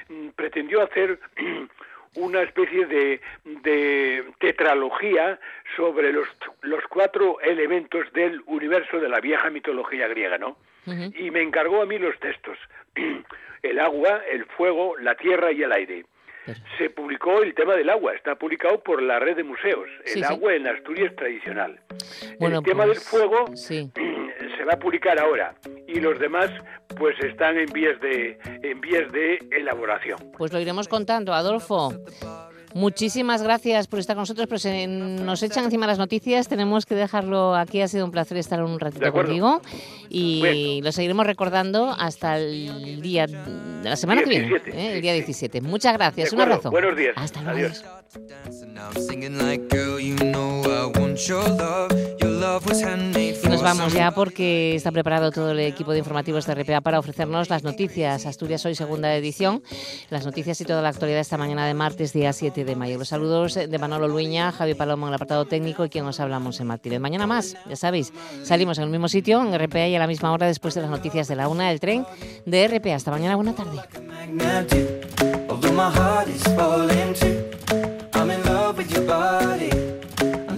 mm, 0.09 0.29
pretendió 0.31 0.83
hacer 0.83 1.19
una 2.17 2.43
especie 2.43 2.87
de, 2.87 3.21
de 3.45 4.25
tetralogía 4.39 5.39
sobre 5.77 6.13
los, 6.13 6.29
los 6.63 6.83
cuatro 6.89 7.41
elementos 7.41 8.13
del 8.13 8.43
universo 8.47 8.99
de 9.01 9.09
la 9.09 9.21
vieja 9.21 9.51
mitología 9.51 10.09
griega, 10.09 10.39
¿no? 10.39 10.57
Y 10.87 11.31
me 11.31 11.43
encargó 11.43 11.83
a 11.83 11.87
mí 11.87 11.99
los 11.99 12.19
textos. 12.21 12.59
el 13.63 13.81
agua, 13.81 14.23
el 14.31 14.45
fuego, 14.45 14.97
la 14.99 15.15
tierra 15.17 15.53
y 15.53 15.63
el 15.63 15.73
aire. 15.73 16.05
Se 16.77 16.91
publicó 16.91 17.43
el 17.43 17.55
tema 17.55 17.75
del 17.75 17.89
agua, 17.89 18.13
está 18.13 18.35
publicado 18.35 18.79
por 18.83 19.03
la 19.03 19.19
red 19.19 19.35
de 19.35 19.45
museos, 19.45 19.89
el 20.05 20.23
agua 20.25 20.55
en 20.55 20.67
Asturias 20.67 21.17
tradicional. 21.17 21.81
el 22.39 22.63
tema 22.63 22.85
del 22.85 22.97
pues, 22.97 23.09
fuego 23.09 23.47
se 23.57 24.65
va 24.65 24.75
a 24.75 24.79
publicar 24.79 25.19
ahora 25.19 25.55
y 25.87 26.01
los 26.01 26.19
demás 26.19 26.51
pues 26.97 27.19
están 27.21 27.57
en 27.57 27.73
vías 27.73 27.99
de 28.01 28.39
en 28.63 28.81
vías 28.81 29.11
de 29.13 29.39
elaboración. 29.53 30.19
Pues 30.37 30.53
lo 30.53 30.61
iremos 30.61 30.87
contando, 30.87 31.33
Adolfo. 31.33 31.93
Muchísimas 32.75 33.43
gracias 33.43 33.87
por 33.87 34.01
estar 34.01 34.17
con 34.17 34.23
nosotros, 34.23 34.47
pero 34.49 34.59
se 34.59 34.87
nos 34.87 35.43
echan 35.43 35.65
encima 35.65 35.87
las 35.87 35.99
noticias, 35.99 36.49
tenemos 36.49 36.87
que 36.87 36.95
dejarlo 36.95 37.55
aquí, 37.55 37.81
ha 37.81 37.89
sido 37.89 38.05
un 38.05 38.11
placer 38.11 38.37
estar 38.37 38.63
un 38.63 38.81
ratito 38.81 39.13
contigo 39.13 39.63
y 40.09 40.81
lo 40.83 40.91
seguiremos 40.93 41.27
recordando 41.27 41.95
hasta 41.97 42.37
el 42.39 43.01
día 43.01 43.27
de 43.27 43.89
la 43.89 43.97
semana 43.97 44.23
que 44.23 44.29
viene, 44.29 44.57
¿eh? 44.67 44.95
el 44.95 45.03
día 45.03 45.13
17. 45.13 45.61
Muchas 45.61 45.95
gracias, 45.95 46.33
un 46.33 46.41
abrazo. 46.41 46.71
Buenos 46.71 46.97
días. 46.97 47.15
Hasta 47.17 47.43
luego. 47.43 47.59
Adiós. 47.59 47.85
Y 53.43 53.49
nos 53.49 53.63
vamos 53.63 53.93
ya 53.93 54.11
porque 54.13 54.75
está 54.75 54.93
preparado 54.93 55.31
todo 55.31 55.53
el 55.53 55.61
equipo 55.61 55.93
de 55.93 55.99
informativos 55.99 56.47
de 56.47 56.55
RPA 56.55 56.81
para 56.81 56.99
ofrecernos 56.99 57.49
las 57.51 57.63
noticias. 57.63 58.27
Asturias 58.27 58.65
Hoy, 58.67 58.75
segunda 58.75 59.15
edición. 59.15 59.63
Las 60.11 60.25
noticias 60.25 60.61
y 60.61 60.65
toda 60.65 60.83
la 60.83 60.91
actualidad 60.91 61.21
esta 61.21 61.39
mañana 61.39 61.67
de 61.67 61.75
martes, 61.75 62.13
día 62.13 62.33
7 62.33 62.65
de 62.65 62.77
mayo. 62.77 62.99
Los 62.99 63.09
saludos 63.09 63.55
de 63.55 63.79
Manolo 63.79 64.09
Luña, 64.09 64.53
Javi 64.53 64.75
Palomo 64.75 65.07
en 65.07 65.11
el 65.11 65.15
apartado 65.15 65.47
técnico 65.47 65.85
y 65.85 65.89
quien 65.89 66.05
os 66.05 66.21
hablamos 66.21 66.61
en 66.61 66.67
Martínez. 66.67 67.01
Mañana 67.01 67.27
más, 67.27 67.57
ya 67.69 67.77
sabéis, 67.77 68.13
salimos 68.43 68.79
en 68.79 68.85
el 68.85 68.91
mismo 68.91 69.09
sitio, 69.09 69.43
en 69.43 69.59
RPA 69.59 69.89
y 69.89 69.97
a 69.97 69.99
la 69.99 70.07
misma 70.07 70.33
hora 70.33 70.47
después 70.47 70.75
de 70.75 70.83
las 70.83 70.91
noticias 70.91 71.29
de 71.29 71.37
la 71.37 71.49
una 71.49 71.69
del 71.69 71.81
tren 71.81 72.07
de 72.47 72.69
RPA. 72.69 72.95
Hasta 72.95 73.11
mañana, 73.11 73.37
buena 73.37 73.55
tarde. 73.55 73.81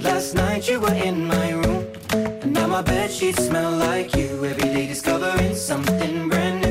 Last 0.02 0.34
night 0.34 0.68
you 0.68 0.80
were 0.80 0.94
in 0.94 1.26
my 1.26 1.50
room, 1.52 1.86
and 2.10 2.52
now 2.52 2.66
my 2.66 2.82
bed 2.82 3.10
sheets 3.10 3.46
smell 3.46 3.70
like 3.70 4.14
you. 4.14 4.44
Every 4.44 4.68
day 4.74 4.86
discovering 4.86 5.54
something 5.54 6.28
brand 6.28 6.60
new. 6.60 6.65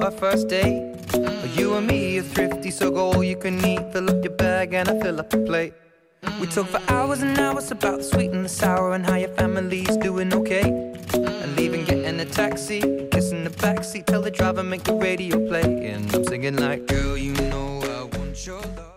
Our 0.00 0.10
first 0.10 0.48
date. 0.48 0.94
You 1.56 1.74
and 1.74 1.86
me 1.86 2.18
are 2.18 2.22
thrifty, 2.22 2.70
so 2.70 2.90
go 2.90 3.12
all 3.12 3.24
you 3.24 3.36
can 3.36 3.64
eat. 3.64 3.92
Fill 3.92 4.08
up 4.08 4.24
your 4.24 4.34
bag 4.34 4.72
and 4.72 4.88
I 4.88 5.00
fill 5.00 5.18
up 5.20 5.30
the 5.30 5.38
plate. 5.38 5.74
We 6.40 6.46
talk 6.46 6.68
for 6.68 6.80
hours 6.88 7.22
and 7.22 7.38
hours 7.38 7.70
about 7.70 7.98
the 7.98 8.04
sweet 8.04 8.30
and 8.30 8.44
the 8.44 8.48
sour 8.48 8.94
and 8.94 9.04
how 9.04 9.16
your 9.16 9.30
family's 9.30 9.96
doing 9.96 10.32
okay. 10.32 10.62
And 11.14 11.56
leaving, 11.56 11.84
getting 11.84 12.20
a 12.20 12.24
taxi, 12.24 12.80
kissing 13.10 13.44
the 13.44 13.50
backseat, 13.50 14.06
tell 14.06 14.22
the 14.22 14.30
driver 14.30 14.62
make 14.62 14.84
the 14.84 14.94
radio 14.94 15.36
play. 15.48 15.86
And 15.88 16.14
I'm 16.14 16.24
singing 16.24 16.56
like, 16.56 16.86
girl, 16.86 17.16
you 17.16 17.32
know 17.50 17.80
I 17.82 18.16
want 18.16 18.46
your 18.46 18.60
love. 18.60 18.91